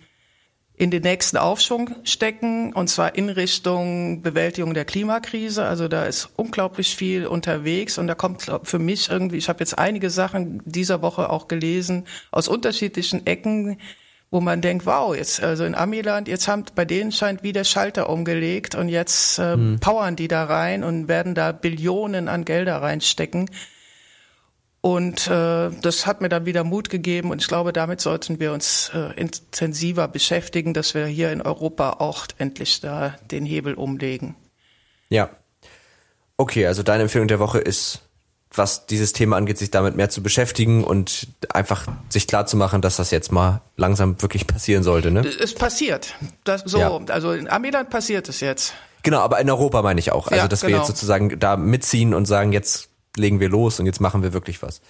in 0.81 0.91
den 0.91 1.03
nächsten 1.03 1.37
Aufschwung 1.37 1.91
stecken, 2.05 2.73
und 2.73 2.89
zwar 2.89 3.15
in 3.15 3.29
Richtung 3.29 4.23
Bewältigung 4.23 4.73
der 4.73 4.87
Klimakrise. 4.87 5.67
Also 5.67 5.89
da 5.89 6.05
ist 6.07 6.31
unglaublich 6.37 6.97
viel 6.97 7.27
unterwegs 7.27 7.99
und 7.99 8.07
da 8.07 8.15
kommt 8.15 8.51
für 8.63 8.79
mich 8.79 9.11
irgendwie, 9.11 9.37
ich 9.37 9.51
habe 9.51 9.61
jetzt 9.61 9.79
einige 9.79 10.09
Sachen 10.09 10.63
dieser 10.65 11.03
Woche 11.03 11.29
auch 11.29 11.49
gelesen 11.49 12.07
aus 12.31 12.49
unterschiedlichen 12.49 13.27
Ecken, 13.27 13.77
wo 14.31 14.41
man 14.41 14.63
denkt, 14.63 14.87
wow, 14.87 15.15
jetzt 15.15 15.43
also 15.43 15.65
in 15.65 15.75
Amiland, 15.75 16.29
jetzt 16.29 16.49
haben 16.49 16.65
bei 16.75 16.87
denen 16.87 17.13
scheint 17.13 17.43
wieder 17.43 17.65
Schalter 17.65 18.09
umgelegt 18.09 18.75
und 18.75 18.89
jetzt 18.89 19.39
äh, 19.39 19.53
hm. 19.53 19.81
powern 19.81 20.17
die 20.17 20.29
da 20.29 20.45
rein 20.45 20.83
und 20.83 21.09
werden 21.09 21.35
da 21.35 21.53
Billionen 21.53 22.27
an 22.27 22.47
Gelder 22.47 22.81
reinstecken. 22.81 23.51
Und 24.83 25.27
äh, 25.29 25.71
das 25.83 26.07
hat 26.07 26.23
mir 26.23 26.31
dann 26.31 26.47
wieder 26.47 26.65
Mut 26.65 26.89
gegeben 26.89 27.31
und 27.31 27.43
ich 27.43 27.49
glaube, 27.49 27.73
damit 27.73 28.01
sollten 28.01 28.41
wir 28.41 28.53
uns 28.53 28.91
äh, 28.95 29.13
intensiver 29.21 30.09
beschäftigen, 30.09 30.73
dass 30.73 30.95
wir 30.95 31.05
hier 31.05 31.33
in 31.33 31.43
Europa 31.43 31.97
auch 31.99 32.27
endlich 32.39 32.81
da 32.81 33.15
den 33.31 33.45
Hebel 33.45 33.75
umlegen. 33.75 34.37
Ja. 35.11 35.29
Okay, 36.39 36.67
also 36.67 36.83
deine 36.83 37.03
Empfehlung 37.03 37.29
der 37.29 37.41
Woche 37.41 37.59
ist, 37.59 38.01
was 38.55 38.87
dieses 38.87 39.13
Thema 39.13 39.37
angeht, 39.37 39.59
sich 39.59 39.71
damit 39.71 39.97
mehr 39.97 40.09
zu 40.09 40.23
beschäftigen 40.23 40.83
und 40.83 41.29
einfach 41.51 41.87
sich 42.09 42.27
klar 42.27 42.47
zu 42.47 42.57
machen, 42.57 42.81
dass 42.81 42.97
das 42.97 43.11
jetzt 43.11 43.31
mal 43.31 43.61
langsam 43.77 44.21
wirklich 44.23 44.47
passieren 44.47 44.83
sollte, 44.83 45.11
ne? 45.11 45.21
Es 45.21 45.55
passiert. 45.55 46.15
Das, 46.45 46.63
so, 46.63 46.79
ja. 46.79 47.01
also 47.09 47.33
in 47.33 47.49
Amiland 47.49 47.91
passiert 47.91 48.29
es 48.31 48.41
jetzt. 48.41 48.75
Genau, 49.03 49.21
aber 49.21 49.41
in 49.41 49.49
Europa 49.49 49.83
meine 49.83 50.01
ich 50.01 50.11
auch. 50.13 50.29
Also, 50.29 50.37
ja, 50.37 50.49
dass 50.49 50.63
genau. 50.63 50.73
wir 50.73 50.77
jetzt 50.79 50.89
sozusagen 50.89 51.39
da 51.39 51.57
mitziehen 51.57 52.13
und 52.13 52.27
sagen, 52.27 52.53
jetzt 52.53 52.90
legen 53.17 53.41
wir 53.41 53.49
los 53.49 53.81
und 53.81 53.87
jetzt 53.87 54.01
machen 54.01 54.23
wir 54.23 54.33
wirklich 54.33 54.63
was. 54.63 54.81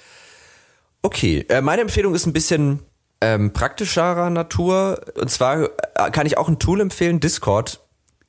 Okay, 1.03 1.47
äh, 1.49 1.61
meine 1.61 1.83
Empfehlung 1.83 2.15
ist 2.15 2.27
ein 2.27 2.33
bisschen 2.33 2.81
ähm, 3.21 3.53
praktischerer 3.53 4.31
Natur. 4.31 5.01
Und 5.15 5.31
zwar 5.31 5.63
äh, 5.63 6.11
kann 6.11 6.27
ich 6.27 6.39
auch 6.39 6.49
ein 6.49 6.59
Tool 6.59 6.81
empfehlen, 6.81 7.21
Discord. 7.21 7.81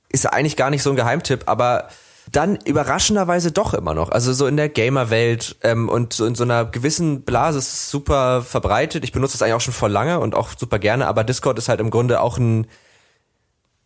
Ist 0.09 0.31
eigentlich 0.31 0.57
gar 0.57 0.69
nicht 0.69 0.83
so 0.83 0.89
ein 0.89 0.95
Geheimtipp, 0.95 1.43
aber 1.45 1.87
dann 2.31 2.57
überraschenderweise 2.57 3.51
doch 3.51 3.73
immer 3.73 3.93
noch. 3.93 4.09
Also 4.09 4.33
so 4.33 4.47
in 4.47 4.57
der 4.57 4.69
Gamer-Welt 4.69 5.57
ähm, 5.63 5.89
und 5.89 6.13
so 6.13 6.25
in 6.25 6.35
so 6.35 6.43
einer 6.43 6.65
gewissen 6.65 7.23
Blase 7.23 7.59
ist 7.59 7.73
es 7.73 7.91
super 7.91 8.41
verbreitet. 8.41 9.03
Ich 9.03 9.11
benutze 9.11 9.33
das 9.33 9.41
eigentlich 9.41 9.55
auch 9.55 9.61
schon 9.61 9.73
vor 9.73 9.89
lange 9.89 10.19
und 10.19 10.35
auch 10.35 10.49
super 10.57 10.79
gerne, 10.79 11.07
aber 11.07 11.23
Discord 11.23 11.57
ist 11.57 11.67
halt 11.67 11.79
im 11.79 11.89
Grunde 11.89 12.21
auch 12.21 12.37
ein, 12.37 12.67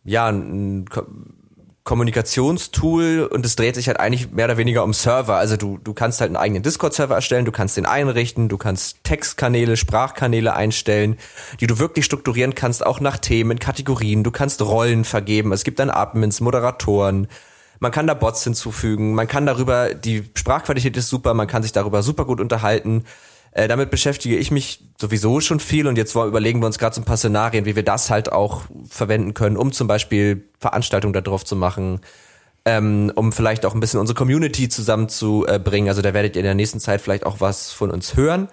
ja, 0.03 0.27
ein 0.27 0.85
Kommunikationstool 1.85 3.29
und 3.31 3.45
es 3.45 3.55
dreht 3.55 3.75
sich 3.75 3.87
halt 3.87 3.99
eigentlich 3.99 4.31
mehr 4.31 4.45
oder 4.45 4.57
weniger 4.57 4.83
um 4.83 4.91
Server. 4.91 5.35
Also 5.35 5.55
du, 5.55 5.77
du 5.77 5.93
kannst 5.93 6.19
halt 6.19 6.29
einen 6.29 6.35
eigenen 6.35 6.63
Discord-Server 6.63 7.13
erstellen, 7.13 7.45
du 7.45 7.51
kannst 7.51 7.77
den 7.77 7.85
einrichten, 7.85 8.49
du 8.49 8.57
kannst 8.57 9.03
Textkanäle, 9.03 9.77
Sprachkanäle 9.77 10.55
einstellen, 10.55 11.17
die 11.59 11.67
du 11.67 11.77
wirklich 11.77 12.03
strukturieren 12.03 12.55
kannst, 12.55 12.83
auch 12.83 12.99
nach 12.99 13.17
Themen, 13.17 13.59
Kategorien. 13.59 14.23
Du 14.23 14.31
kannst 14.31 14.63
Rollen 14.63 15.05
vergeben. 15.05 15.51
Es 15.53 15.63
gibt 15.63 15.77
dann 15.77 15.91
Admins, 15.91 16.41
Moderatoren. 16.41 17.27
Man 17.79 17.91
kann 17.91 18.07
da 18.07 18.15
Bots 18.15 18.43
hinzufügen. 18.43 19.13
Man 19.13 19.27
kann 19.27 19.45
darüber, 19.45 19.93
die 19.93 20.27
Sprachqualität 20.33 20.97
ist 20.97 21.09
super, 21.09 21.35
man 21.35 21.45
kann 21.45 21.61
sich 21.61 21.71
darüber 21.71 22.01
super 22.01 22.25
gut 22.25 22.41
unterhalten. 22.41 23.03
Äh, 23.55 23.69
damit 23.69 23.89
beschäftige 23.89 24.35
ich 24.35 24.51
mich 24.51 24.81
sowieso 24.99 25.39
schon 25.39 25.61
viel 25.61 25.87
und 25.87 25.97
jetzt 25.97 26.13
überlegen 26.13 26.59
wir 26.59 26.65
uns 26.65 26.77
gerade 26.77 26.93
so 26.93 26.99
ein 26.99 27.05
paar 27.05 27.15
Szenarien, 27.15 27.63
wie 27.63 27.77
wir 27.77 27.83
das 27.83 28.09
halt 28.09 28.29
auch 28.29 28.63
verwenden 28.89 29.33
können, 29.33 29.55
um 29.55 29.71
zum 29.71 29.87
Beispiel 29.87 30.43
Veranstaltungen 30.59 31.13
da 31.13 31.21
drauf 31.21 31.45
zu 31.45 31.55
machen, 31.55 32.01
ähm, 32.65 33.13
um 33.15 33.31
vielleicht 33.31 33.65
auch 33.65 33.73
ein 33.73 33.79
bisschen 33.79 34.01
unsere 34.01 34.17
Community 34.17 34.67
zusammenzubringen. 34.67 35.87
Also 35.87 36.01
da 36.01 36.13
werdet 36.13 36.35
ihr 36.35 36.41
in 36.41 36.45
der 36.45 36.53
nächsten 36.53 36.81
Zeit 36.81 36.99
vielleicht 36.99 37.25
auch 37.25 37.39
was 37.39 37.71
von 37.71 37.91
uns 37.91 38.17
hören. 38.17 38.49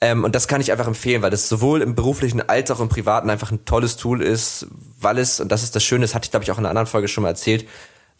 Ähm, 0.00 0.24
und 0.24 0.34
das 0.34 0.48
kann 0.48 0.60
ich 0.60 0.72
einfach 0.72 0.88
empfehlen, 0.88 1.22
weil 1.22 1.30
das 1.30 1.48
sowohl 1.48 1.80
im 1.80 1.94
beruflichen 1.94 2.42
als 2.48 2.68
auch 2.72 2.80
im 2.80 2.88
privaten 2.88 3.30
einfach 3.30 3.52
ein 3.52 3.64
tolles 3.64 3.96
Tool 3.96 4.22
ist, 4.22 4.66
weil 4.98 5.18
es, 5.18 5.38
und 5.38 5.52
das 5.52 5.62
ist 5.62 5.76
das 5.76 5.84
Schöne, 5.84 6.02
das 6.02 6.16
hatte 6.16 6.24
ich 6.24 6.32
glaube 6.32 6.42
ich 6.42 6.50
auch 6.50 6.58
in 6.58 6.64
einer 6.64 6.70
anderen 6.70 6.88
Folge 6.88 7.06
schon 7.06 7.22
mal 7.22 7.28
erzählt, 7.28 7.68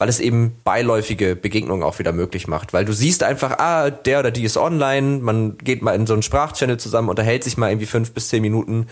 weil 0.03 0.09
es 0.09 0.19
eben 0.19 0.57
beiläufige 0.65 1.37
Begegnungen 1.37 1.85
auch 1.85 2.01
wieder 2.01 2.11
möglich 2.11 2.49
macht. 2.49 2.73
Weil 2.73 2.85
du 2.85 2.93
siehst 2.93 3.23
einfach, 3.23 3.61
ah, 3.61 3.89
der 3.89 4.19
oder 4.19 4.33
die 4.33 4.43
ist 4.43 4.57
online, 4.57 5.21
man 5.21 5.59
geht 5.59 5.81
mal 5.81 5.95
in 5.95 6.09
so 6.09 6.13
einen 6.13 6.25
Sprachchannel 6.25 6.77
zusammen, 6.77 7.09
unterhält 7.09 7.45
sich 7.45 7.57
mal 7.57 7.71
irgendwie 7.71 7.87
fünf 7.87 8.11
bis 8.11 8.27
zehn 8.27 8.43
Minuten. 8.43 8.89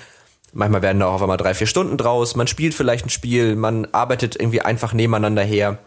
Manchmal 0.52 0.82
werden 0.82 1.00
da 1.00 1.08
auch 1.08 1.14
auf 1.14 1.22
einmal 1.22 1.36
drei, 1.36 1.52
vier 1.52 1.66
Stunden 1.66 1.96
draus. 1.96 2.36
Man 2.36 2.46
spielt 2.46 2.74
vielleicht 2.74 3.06
ein 3.06 3.11
Spiel, 3.11 3.56
man 3.56 3.86
arbeitet 3.86 4.36
irgendwie 4.36 4.61
einfach 4.61 4.92
nebeneinander 4.92 5.42
her. 5.42 5.78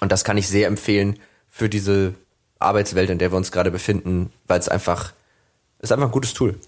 Und 0.00 0.10
das 0.10 0.24
kann 0.24 0.36
ich 0.36 0.48
sehr 0.48 0.66
empfehlen 0.66 1.20
für 1.48 1.68
diese 1.68 2.14
Arbeitswelt, 2.58 3.10
in 3.10 3.18
der 3.18 3.30
wir 3.30 3.36
uns 3.36 3.52
gerade 3.52 3.70
befinden, 3.70 4.32
weil 4.48 4.58
es 4.58 4.68
einfach, 4.68 5.12
ist 5.78 5.92
einfach 5.92 6.06
ein 6.06 6.12
gutes 6.12 6.34
Tool. 6.34 6.58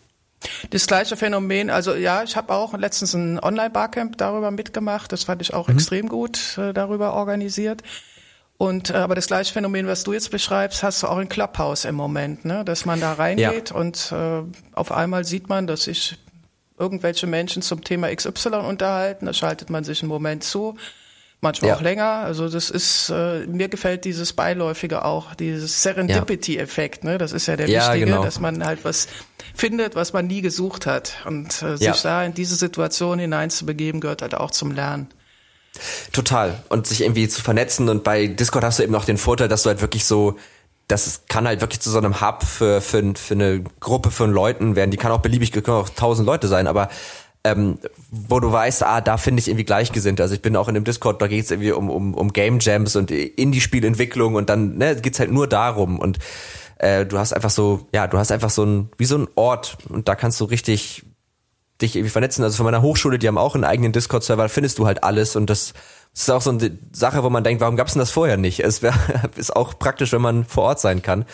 Das 0.71 0.87
gleiche 0.87 1.17
Phänomen, 1.17 1.71
also 1.71 1.95
ja, 1.95 2.23
ich 2.23 2.37
habe 2.37 2.53
auch 2.53 2.75
letztens 2.75 3.15
ein 3.15 3.39
Online-Barcamp 3.39 4.19
darüber 4.19 4.51
mitgemacht. 4.51 5.13
Das 5.13 5.25
fand 5.25 5.43
ich 5.43 5.55
auch 5.55 5.69
mhm. 5.69 5.75
extrem 5.75 6.09
gut 6.09 6.59
äh, 6.59 6.73
darüber 6.73 7.15
organisiert. 7.15 7.83
Und 8.57 8.91
äh, 8.91 8.95
aber 8.95 9.15
das 9.15 9.27
gleiche 9.27 9.53
Phänomen, 9.53 9.87
was 9.87 10.05
du 10.05 10.13
jetzt 10.13 10.31
beschreibst, 10.31 10.83
hast 10.83 11.03
du 11.03 11.09
auch 11.09 11.19
in 11.19 11.29
Clubhouse 11.29 11.85
im 11.85 11.97
Moment, 11.97 12.45
ne? 12.45 12.65
Dass 12.65 12.85
man 12.85 13.01
da 13.01 13.15
reingeht 13.15 13.71
ja. 13.71 13.77
und 13.77 14.13
äh, 14.13 14.43
auf 14.73 14.93
einmal 14.93 15.25
sieht 15.25 15.49
man, 15.49 15.67
dass 15.67 15.85
sich 15.85 16.19
irgendwelche 16.79 17.27
Menschen 17.27 17.63
zum 17.63 17.83
Thema 17.83 18.15
XY 18.15 18.49
unterhalten. 18.67 19.27
Da 19.27 19.33
schaltet 19.33 19.71
man 19.71 19.85
sich 19.85 20.03
einen 20.03 20.09
Moment 20.09 20.45
zu 20.45 20.77
manchmal 21.45 21.69
ja. 21.69 21.77
auch 21.77 21.81
länger. 21.81 22.05
Also 22.05 22.49
das 22.49 22.71
ist, 22.71 23.11
äh, 23.11 23.47
mir 23.47 23.69
gefällt 23.69 24.05
dieses 24.05 24.33
Beiläufige 24.33 25.05
auch, 25.05 25.37
dieses 25.37 25.83
Serendipity-Effekt, 25.83 27.05
ne? 27.05 27.19
Das 27.19 27.33
ist 27.33 27.47
ja 27.47 27.55
der 27.55 27.69
ja, 27.69 27.93
wichtige, 27.93 28.07
genau. 28.07 28.25
dass 28.25 28.41
man 28.41 28.65
halt 28.65 28.85
was 28.85 29.07
findet, 29.55 29.95
was 29.95 30.13
man 30.13 30.27
nie 30.27 30.41
gesucht 30.41 30.87
hat. 30.87 31.15
Und 31.27 31.63
äh, 31.63 31.77
sich 31.77 31.87
ja. 31.87 31.95
da 32.03 32.25
in 32.25 32.35
diese 32.35 32.57
Situation 32.57 33.21
hineinzubegeben, 33.21 34.01
gehört 34.01 34.23
halt 34.23 34.35
auch 34.35 34.51
zum 34.51 34.73
Lernen. 34.73 35.09
Total. 36.13 36.63
Und 36.69 36.89
sich 36.89 37.03
irgendwie 37.03 37.29
zu 37.29 37.43
vernetzen. 37.43 37.89
Und 37.89 38.03
bei 38.03 38.27
Discord 38.27 38.65
hast 38.65 38.81
du 38.81 38.83
eben 38.83 38.93
noch 38.93 39.05
den 39.05 39.19
Vorteil, 39.19 39.49
dass 39.49 39.63
du 39.63 39.69
halt 39.69 39.81
wirklich 39.81 40.05
so 40.05 40.37
das 40.87 41.23
kann 41.29 41.47
halt 41.47 41.61
wirklich 41.61 41.81
zu 41.81 41.91
so 41.91 41.99
einem 41.99 42.21
Hub 42.21 42.43
für, 42.43 42.81
für, 42.81 43.15
für 43.15 43.35
eine 43.35 43.65
Gruppe 43.81 44.11
von 44.11 44.31
Leuten 44.31 44.77
werden. 44.77 44.91
Die 44.91 44.97
kann 44.97 45.13
auch 45.13 45.21
beliebig, 45.21 45.53
können 45.53 45.79
auch 45.79 45.89
tausend 45.89 46.27
Leute 46.27 46.47
sein, 46.47 46.67
aber 46.67 46.91
ähm, 47.45 47.79
wo 48.11 48.41
du 48.41 48.51
weißt, 48.51 48.83
ah, 48.85 49.01
da 49.01 49.19
finde 49.19 49.41
ich 49.41 49.49
irgendwie 49.49 49.65
Gleichgesinnte. 49.65 50.23
Also 50.23 50.35
ich 50.35 50.43
bin 50.43 50.57
auch 50.57 50.69
in 50.69 50.75
dem 50.75 50.85
Discord, 50.85 51.21
da 51.21 51.27
geht 51.27 51.45
es 51.45 51.51
irgendwie 51.51 51.73
um, 51.73 51.91
um, 51.91 52.15
um 52.15 52.33
Game 52.33 52.59
Jams 52.61 52.97
und 52.97 53.11
Indie-Spielentwicklung 53.11 54.35
und 54.35 54.49
dann 54.49 54.79
ne, 54.79 54.97
geht's 54.97 55.21
halt 55.21 55.31
nur 55.31 55.47
darum. 55.47 55.99
Und 55.99 56.19
äh, 56.79 57.05
du 57.05 57.19
hast 57.19 57.35
einfach 57.35 57.51
so, 57.51 57.87
ja, 57.93 58.07
du 58.07 58.19
hast 58.19 58.33
einfach 58.33 58.51
so 58.51 58.65
ein, 58.65 58.91
wie 58.97 59.05
so 59.05 59.19
ein 59.19 59.29
Ort 59.35 59.77
und 59.91 60.09
da 60.09 60.15
kannst 60.15 60.41
du 60.41 60.47
richtig 60.47 61.05
dich 61.83 61.97
irgendwie 61.97 62.11
vernetzen. 62.11 62.43
Also 62.43 62.57
von 62.57 62.65
meiner 62.65 62.83
Hochschule, 62.83 63.19
die 63.19 63.29
haben 63.29 63.39
auch 63.39 63.55
einen 63.55 63.65
eigenen 63.65 63.93
Discord-Server, 63.93 64.49
findest 64.49 64.79
du 64.79 64.87
halt 64.87 65.05
alles 65.05 65.37
und 65.37 65.51
das, 65.51 65.75
ist 66.15 66.31
auch 66.31 66.41
so 66.41 66.51
eine 66.51 66.79
Sache, 66.93 67.25
wo 67.25 67.31
man 67.31 67.43
denkt, 67.43 67.61
warum 67.61 67.77
gab's 67.77 67.95
denn 67.95 67.99
das 67.99 68.13
vorher 68.13 68.37
nicht? 68.37 68.61
Es 68.61 68.83
wäre 68.83 68.95
ist 69.37 69.55
auch 69.55 69.79
praktisch, 69.79 70.13
wenn 70.13 70.23
man 70.23 70.45
vor 70.45 70.65
Ort 70.65 70.81
sein 70.81 71.03
kann 71.03 71.25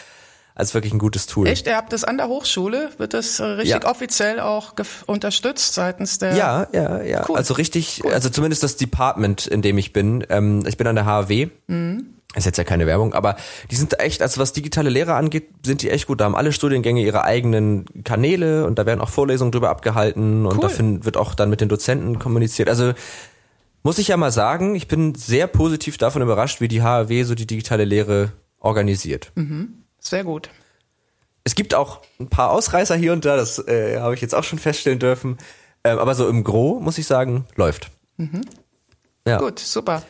als 0.60 0.74
wirklich 0.74 0.92
ein 0.92 0.98
gutes 0.98 1.26
Tool. 1.26 1.48
Echt? 1.48 1.66
Ihr 1.66 1.76
habt 1.76 1.92
das 1.92 2.04
an 2.04 2.16
der 2.16 2.28
Hochschule? 2.28 2.90
Wird 2.98 3.14
das 3.14 3.40
äh, 3.40 3.44
richtig 3.44 3.82
ja. 3.82 3.90
offiziell 3.90 4.38
auch 4.38 4.74
unterstützt 5.06 5.74
seitens 5.74 6.18
der? 6.18 6.36
Ja, 6.36 6.68
ja, 6.72 7.02
ja. 7.02 7.24
Cool. 7.28 7.36
Also 7.36 7.54
richtig, 7.54 8.02
cool. 8.04 8.12
also 8.12 8.28
zumindest 8.28 8.62
das 8.62 8.76
Department, 8.76 9.46
in 9.46 9.62
dem 9.62 9.78
ich 9.78 9.92
bin. 9.92 10.24
Ähm, 10.28 10.64
ich 10.66 10.76
bin 10.76 10.86
an 10.86 10.94
der 10.94 11.06
HAW. 11.06 11.48
Mhm. 11.66 12.14
Ist 12.36 12.46
jetzt 12.46 12.58
ja 12.58 12.64
keine 12.64 12.86
Werbung, 12.86 13.12
aber 13.12 13.34
die 13.72 13.74
sind 13.74 13.98
echt, 13.98 14.22
also 14.22 14.40
was 14.40 14.52
digitale 14.52 14.88
Lehre 14.88 15.14
angeht, 15.14 15.48
sind 15.66 15.82
die 15.82 15.90
echt 15.90 16.06
gut. 16.06 16.20
Da 16.20 16.26
haben 16.26 16.36
alle 16.36 16.52
Studiengänge 16.52 17.02
ihre 17.02 17.24
eigenen 17.24 17.86
Kanäle 18.04 18.66
und 18.66 18.78
da 18.78 18.86
werden 18.86 19.00
auch 19.00 19.08
Vorlesungen 19.08 19.50
drüber 19.50 19.68
abgehalten 19.68 20.46
und 20.46 20.62
cool. 20.62 20.70
da 21.00 21.04
wird 21.04 21.16
auch 21.16 21.34
dann 21.34 21.50
mit 21.50 21.60
den 21.60 21.68
Dozenten 21.68 22.20
kommuniziert. 22.20 22.68
Also 22.68 22.92
muss 23.82 23.98
ich 23.98 24.08
ja 24.08 24.16
mal 24.16 24.30
sagen, 24.30 24.76
ich 24.76 24.86
bin 24.86 25.16
sehr 25.16 25.48
positiv 25.48 25.98
davon 25.98 26.22
überrascht, 26.22 26.60
wie 26.60 26.68
die 26.68 26.82
HAW 26.82 27.24
so 27.24 27.34
die 27.34 27.46
digitale 27.46 27.84
Lehre 27.84 28.32
organisiert. 28.60 29.32
Mhm. 29.34 29.79
Sehr 30.00 30.24
gut. 30.24 30.50
Es 31.44 31.54
gibt 31.54 31.74
auch 31.74 32.02
ein 32.18 32.28
paar 32.28 32.50
Ausreißer 32.50 32.96
hier 32.96 33.12
und 33.12 33.24
da, 33.24 33.36
das 33.36 33.58
äh, 33.66 33.98
habe 34.00 34.14
ich 34.14 34.20
jetzt 34.20 34.34
auch 34.34 34.44
schon 34.44 34.58
feststellen 34.58 34.98
dürfen. 34.98 35.38
Ähm, 35.84 35.98
aber 35.98 36.14
so 36.14 36.28
im 36.28 36.44
Gro, 36.44 36.80
muss 36.80 36.98
ich 36.98 37.06
sagen, 37.06 37.46
läuft. 37.56 37.90
Mhm. 38.16 38.42
Ja. 39.26 39.38
Gut, 39.38 39.58
super. 39.58 40.02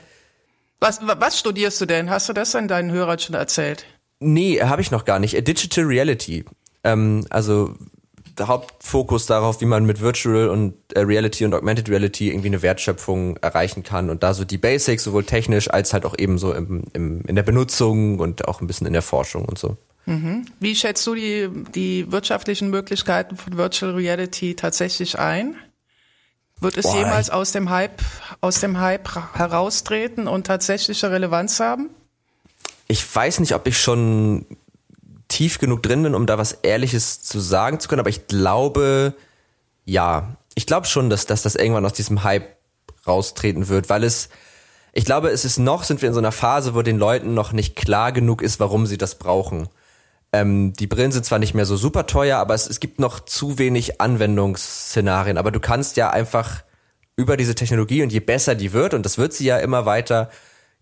Was, 0.81 1.01
was 1.03 1.39
studierst 1.39 1.81
du 1.81 1.87
denn? 1.87 2.11
Hast 2.11 2.29
du 2.29 2.33
das 2.33 2.55
an 2.55 2.67
deinen 2.67 2.91
Hörern 2.91 3.19
schon 3.19 3.35
erzählt? 3.35 3.85
Nee, 4.19 4.61
habe 4.63 4.83
ich 4.83 4.91
noch 4.91 5.05
gar 5.05 5.19
nicht. 5.19 5.35
Digital 5.47 5.85
Reality. 5.85 6.45
Ähm, 6.85 7.27
also 7.31 7.75
Hauptfokus 8.47 9.27
darauf, 9.27 9.61
wie 9.61 9.67
man 9.67 9.85
mit 9.85 10.01
Virtual 10.01 10.49
und 10.49 10.75
äh, 10.95 11.01
Reality 11.01 11.45
und 11.45 11.55
Augmented 11.55 11.89
Reality 11.89 12.31
irgendwie 12.31 12.49
eine 12.49 12.63
Wertschöpfung 12.63 13.37
erreichen 13.39 13.83
kann 13.83 14.11
und 14.11 14.23
da 14.23 14.35
so 14.35 14.45
die 14.45 14.59
Basics, 14.59 15.05
sowohl 15.05 15.25
technisch 15.25 15.71
als 15.71 15.93
halt 15.93 16.05
auch 16.05 16.17
eben 16.19 16.39
so 16.39 16.53
im, 16.53 16.85
im, 16.93 17.23
in 17.23 17.37
der 17.37 17.43
Benutzung 17.43 18.19
und 18.19 18.49
auch 18.49 18.61
ein 18.61 18.67
bisschen 18.67 18.87
in 18.87 18.93
der 18.93 19.03
Forschung 19.03 19.45
und 19.45 19.59
so. 19.59 19.77
Mhm. 20.07 20.47
Wie 20.59 20.75
schätzt 20.75 21.07
du 21.07 21.15
die, 21.15 21.49
die 21.75 22.11
wirtschaftlichen 22.11 22.71
Möglichkeiten 22.71 23.37
von 23.37 23.57
Virtual 23.57 23.93
Reality 23.93 24.55
tatsächlich 24.55 25.19
ein? 25.19 25.55
Wird 26.61 26.77
es 26.77 26.85
Boah, 26.85 26.97
jemals 26.97 27.31
aus 27.31 27.53
dem 27.53 27.71
Hype, 27.71 28.03
aus 28.41 28.61
dem 28.61 28.81
Hype 28.81 29.09
heraustreten 29.35 30.29
und 30.29 30.47
tatsächliche 30.47 31.11
Relevanz 31.11 31.59
haben? 31.61 31.91
Ich 32.87 33.15
weiß 33.15 33.41
nicht, 33.41 33.55
ob 33.55 33.67
ich 33.67 33.79
schon 33.79 34.45
tief 35.31 35.59
genug 35.59 35.83
drin 35.83 36.03
bin, 36.03 36.15
um 36.15 36.27
da 36.27 36.37
was 36.37 36.53
Ehrliches 36.53 37.23
zu 37.23 37.41
sagen 37.41 37.81
zu 37.81 37.89
können, 37.89 38.01
aber 38.01 38.11
ich 38.11 38.27
glaube, 38.27 39.15
ja, 39.87 40.37
ich 40.55 40.67
glaube 40.67 40.87
schon, 40.87 41.09
dass, 41.09 41.25
dass 41.25 41.43
das 41.43 41.55
irgendwann 41.55 41.87
aus 41.87 41.95
diesem 41.95 42.23
Hype 42.23 42.57
raustreten 43.07 43.69
wird, 43.69 43.89
weil 43.89 44.05
es, 44.05 44.29
ich 44.93 45.05
glaube, 45.05 45.31
es 45.31 45.45
ist 45.45 45.59
noch, 45.59 45.85
sind 45.85 46.03
wir 46.03 46.09
in 46.09 46.15
so 46.15 46.21
einer 46.21 46.33
Phase, 46.33 46.75
wo 46.75 46.83
den 46.83 46.99
Leuten 46.99 47.33
noch 47.33 47.53
nicht 47.53 47.77
klar 47.77 48.13
genug 48.13 48.43
ist, 48.43 48.61
warum 48.61 48.87
sie 48.87 48.99
das 48.99 49.15
brauchen. 49.15 49.69
Ähm, 50.33 50.73
die 50.75 50.87
Brillen 50.87 51.13
sind 51.13 51.25
zwar 51.25 51.39
nicht 51.39 51.55
mehr 51.55 51.67
so 51.67 51.77
super 51.77 52.07
teuer, 52.07 52.39
aber 52.39 52.55
es, 52.55 52.69
es 52.69 52.81
gibt 52.81 52.99
noch 53.01 53.21
zu 53.21 53.59
wenig 53.59 54.01
Anwendungsszenarien. 54.01 55.39
Aber 55.39 55.51
du 55.51 55.61
kannst 55.61 55.97
ja 55.97 56.11
einfach 56.11 56.63
über 57.17 57.37
diese 57.37 57.55
Technologie 57.55 58.03
und 58.03 58.13
je 58.13 58.21
besser 58.21 58.55
die 58.55 58.73
wird, 58.73 58.95
und 58.95 59.05
das 59.05 59.19
wird 59.19 59.33
sie 59.33 59.45
ja 59.45 59.59
immer 59.59 59.87
weiter, 59.87 60.31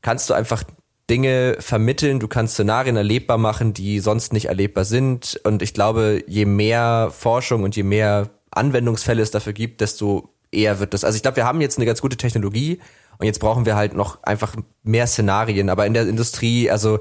kannst 0.02 0.28
du 0.28 0.34
einfach 0.34 0.64
Dinge 1.10 1.56
vermitteln, 1.60 2.20
du 2.20 2.28
kannst 2.28 2.54
Szenarien 2.54 2.96
erlebbar 2.96 3.38
machen, 3.38 3.72
die 3.72 4.00
sonst 4.00 4.32
nicht 4.32 4.46
erlebbar 4.46 4.84
sind. 4.84 5.40
Und 5.44 5.62
ich 5.62 5.74
glaube, 5.74 6.22
je 6.26 6.44
mehr 6.44 7.10
Forschung 7.16 7.62
und 7.62 7.76
je 7.76 7.82
mehr 7.82 8.30
Anwendungsfälle 8.50 9.22
es 9.22 9.30
dafür 9.30 9.52
gibt, 9.52 9.80
desto 9.80 10.28
eher 10.52 10.80
wird 10.80 10.94
das. 10.94 11.04
Also 11.04 11.16
ich 11.16 11.22
glaube, 11.22 11.36
wir 11.36 11.46
haben 11.46 11.60
jetzt 11.60 11.78
eine 11.78 11.86
ganz 11.86 12.00
gute 12.00 12.16
Technologie 12.16 12.80
und 13.18 13.26
jetzt 13.26 13.40
brauchen 13.40 13.66
wir 13.66 13.76
halt 13.76 13.94
noch 13.94 14.22
einfach 14.22 14.54
mehr 14.82 15.06
Szenarien. 15.06 15.70
Aber 15.70 15.86
in 15.86 15.94
der 15.94 16.06
Industrie, 16.08 16.70
also 16.70 17.00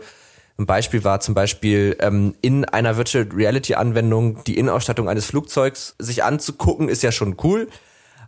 ein 0.58 0.66
Beispiel 0.66 1.04
war 1.04 1.20
zum 1.20 1.36
Beispiel 1.36 1.96
ähm, 2.00 2.34
in 2.42 2.66
einer 2.66 2.98
Virtual 2.98 3.28
Reality 3.34 3.76
Anwendung 3.76 4.44
die 4.46 4.58
Innenausstattung 4.58 5.08
eines 5.08 5.26
Flugzeugs 5.26 5.96
sich 6.00 6.24
anzugucken, 6.24 6.90
ist 6.90 7.04
ja 7.04 7.12
schon 7.12 7.38
cool. 7.44 7.68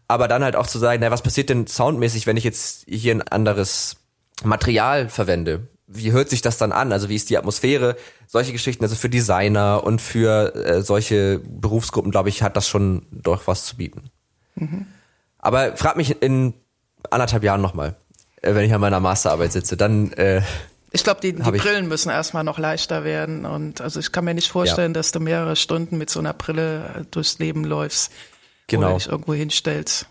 Aber 0.07 0.27
dann 0.27 0.43
halt 0.43 0.55
auch 0.55 0.67
zu 0.67 0.79
sagen, 0.79 1.01
na, 1.01 1.11
was 1.11 1.21
passiert 1.21 1.49
denn 1.49 1.67
soundmäßig, 1.67 2.27
wenn 2.27 2.37
ich 2.37 2.43
jetzt 2.43 2.85
hier 2.87 3.13
ein 3.13 3.21
anderes 3.21 3.97
Material 4.43 5.09
verwende? 5.09 5.67
Wie 5.87 6.11
hört 6.11 6.29
sich 6.29 6.41
das 6.41 6.57
dann 6.57 6.71
an? 6.71 6.91
Also 6.91 7.09
wie 7.09 7.15
ist 7.15 7.29
die 7.29 7.37
Atmosphäre? 7.37 7.95
Solche 8.27 8.51
Geschichten, 8.51 8.83
also 8.83 8.95
für 8.95 9.09
Designer 9.09 9.83
und 9.83 10.01
für 10.01 10.55
äh, 10.55 10.81
solche 10.81 11.39
Berufsgruppen, 11.39 12.11
glaube 12.11 12.29
ich, 12.29 12.43
hat 12.43 12.55
das 12.55 12.67
schon 12.67 13.07
doch 13.11 13.47
was 13.47 13.65
zu 13.65 13.77
bieten. 13.77 14.11
Mhm. 14.55 14.85
Aber 15.39 15.75
frag 15.77 15.97
mich 15.97 16.21
in 16.21 16.53
anderthalb 17.09 17.43
Jahren 17.43 17.61
nochmal, 17.61 17.95
äh, 18.41 18.53
wenn 18.53 18.65
ich 18.65 18.73
an 18.73 18.81
meiner 18.81 18.99
Masterarbeit 18.99 19.51
sitze, 19.51 19.77
dann 19.77 20.13
äh, 20.13 20.41
ich 20.91 21.03
glaube, 21.03 21.21
die, 21.21 21.33
die 21.33 21.41
Brillen 21.41 21.87
müssen 21.87 22.09
erstmal 22.09 22.43
noch 22.43 22.57
leichter 22.57 23.03
werden. 23.03 23.45
Und 23.45 23.79
also 23.79 23.99
ich 23.99 24.11
kann 24.11 24.25
mir 24.25 24.33
nicht 24.33 24.49
vorstellen, 24.49 24.91
ja. 24.91 24.99
dass 24.99 25.11
du 25.11 25.19
mehrere 25.19 25.55
Stunden 25.55 25.97
mit 25.97 26.09
so 26.09 26.19
einer 26.19 26.33
Brille 26.33 27.05
durchs 27.11 27.37
Leben 27.37 27.63
läufst 27.63 28.11
genau. 28.67 28.87
oder 28.87 28.97
dich 28.97 29.07
irgendwo 29.07 29.33
hinstellst. 29.33 30.07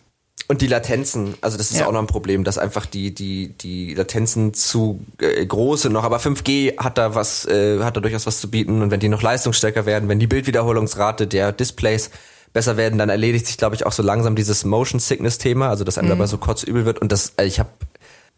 Und 0.50 0.62
die 0.62 0.66
Latenzen, 0.66 1.34
also 1.42 1.58
das 1.58 1.70
ist 1.70 1.80
ja. 1.80 1.86
auch 1.86 1.92
noch 1.92 2.00
ein 2.00 2.06
Problem, 2.06 2.42
dass 2.42 2.56
einfach 2.56 2.86
die 2.86 3.14
die 3.14 3.48
die 3.48 3.92
Latenzen 3.92 4.54
zu 4.54 5.04
äh, 5.20 5.44
groß 5.44 5.82
sind 5.82 5.92
noch. 5.92 6.04
Aber 6.04 6.16
5G 6.16 6.78
hat 6.78 6.96
da 6.96 7.14
was, 7.14 7.44
äh, 7.44 7.80
hat 7.80 7.96
da 7.98 8.00
durchaus 8.00 8.26
was 8.26 8.40
zu 8.40 8.50
bieten. 8.50 8.80
Und 8.80 8.90
wenn 8.90 8.98
die 8.98 9.10
noch 9.10 9.20
leistungsstärker 9.20 9.84
werden, 9.84 10.08
wenn 10.08 10.18
die 10.18 10.26
Bildwiederholungsrate 10.26 11.26
der 11.26 11.52
Displays 11.52 12.10
besser 12.54 12.78
werden, 12.78 12.98
dann 12.98 13.10
erledigt 13.10 13.46
sich, 13.46 13.58
glaube 13.58 13.74
ich, 13.74 13.84
auch 13.84 13.92
so 13.92 14.02
langsam 14.02 14.36
dieses 14.36 14.64
Motion 14.64 15.00
Sickness 15.00 15.36
Thema, 15.36 15.68
also 15.68 15.84
dass 15.84 15.98
einem 15.98 16.08
mhm. 16.08 16.12
dabei 16.12 16.26
so 16.26 16.38
kotzübel 16.38 16.86
wird. 16.86 16.98
Und 16.98 17.12
das, 17.12 17.34
äh, 17.36 17.44
ich 17.44 17.60
habe 17.60 17.70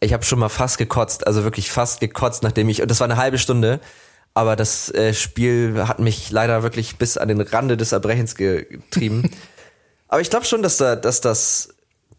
ich 0.00 0.12
habe 0.12 0.24
schon 0.24 0.38
mal 0.38 0.48
fast 0.48 0.78
gekotzt, 0.78 1.26
also 1.26 1.44
wirklich 1.44 1.70
fast 1.70 2.00
gekotzt, 2.00 2.42
nachdem 2.42 2.68
ich, 2.68 2.82
und 2.82 2.90
das 2.90 3.00
war 3.00 3.04
eine 3.04 3.18
halbe 3.18 3.38
Stunde, 3.38 3.80
aber 4.34 4.56
das 4.56 4.90
äh, 4.94 5.12
Spiel 5.14 5.86
hat 5.86 5.98
mich 5.98 6.30
leider 6.30 6.62
wirklich 6.62 6.96
bis 6.96 7.18
an 7.18 7.28
den 7.28 7.40
Rande 7.40 7.76
des 7.76 7.92
Erbrechens 7.92 8.34
getrieben. 8.34 9.30
aber 10.08 10.20
ich 10.20 10.30
glaube 10.30 10.46
schon, 10.46 10.62
dass 10.62 10.78
da, 10.78 10.96
dass 10.96 11.20
das, 11.20 11.68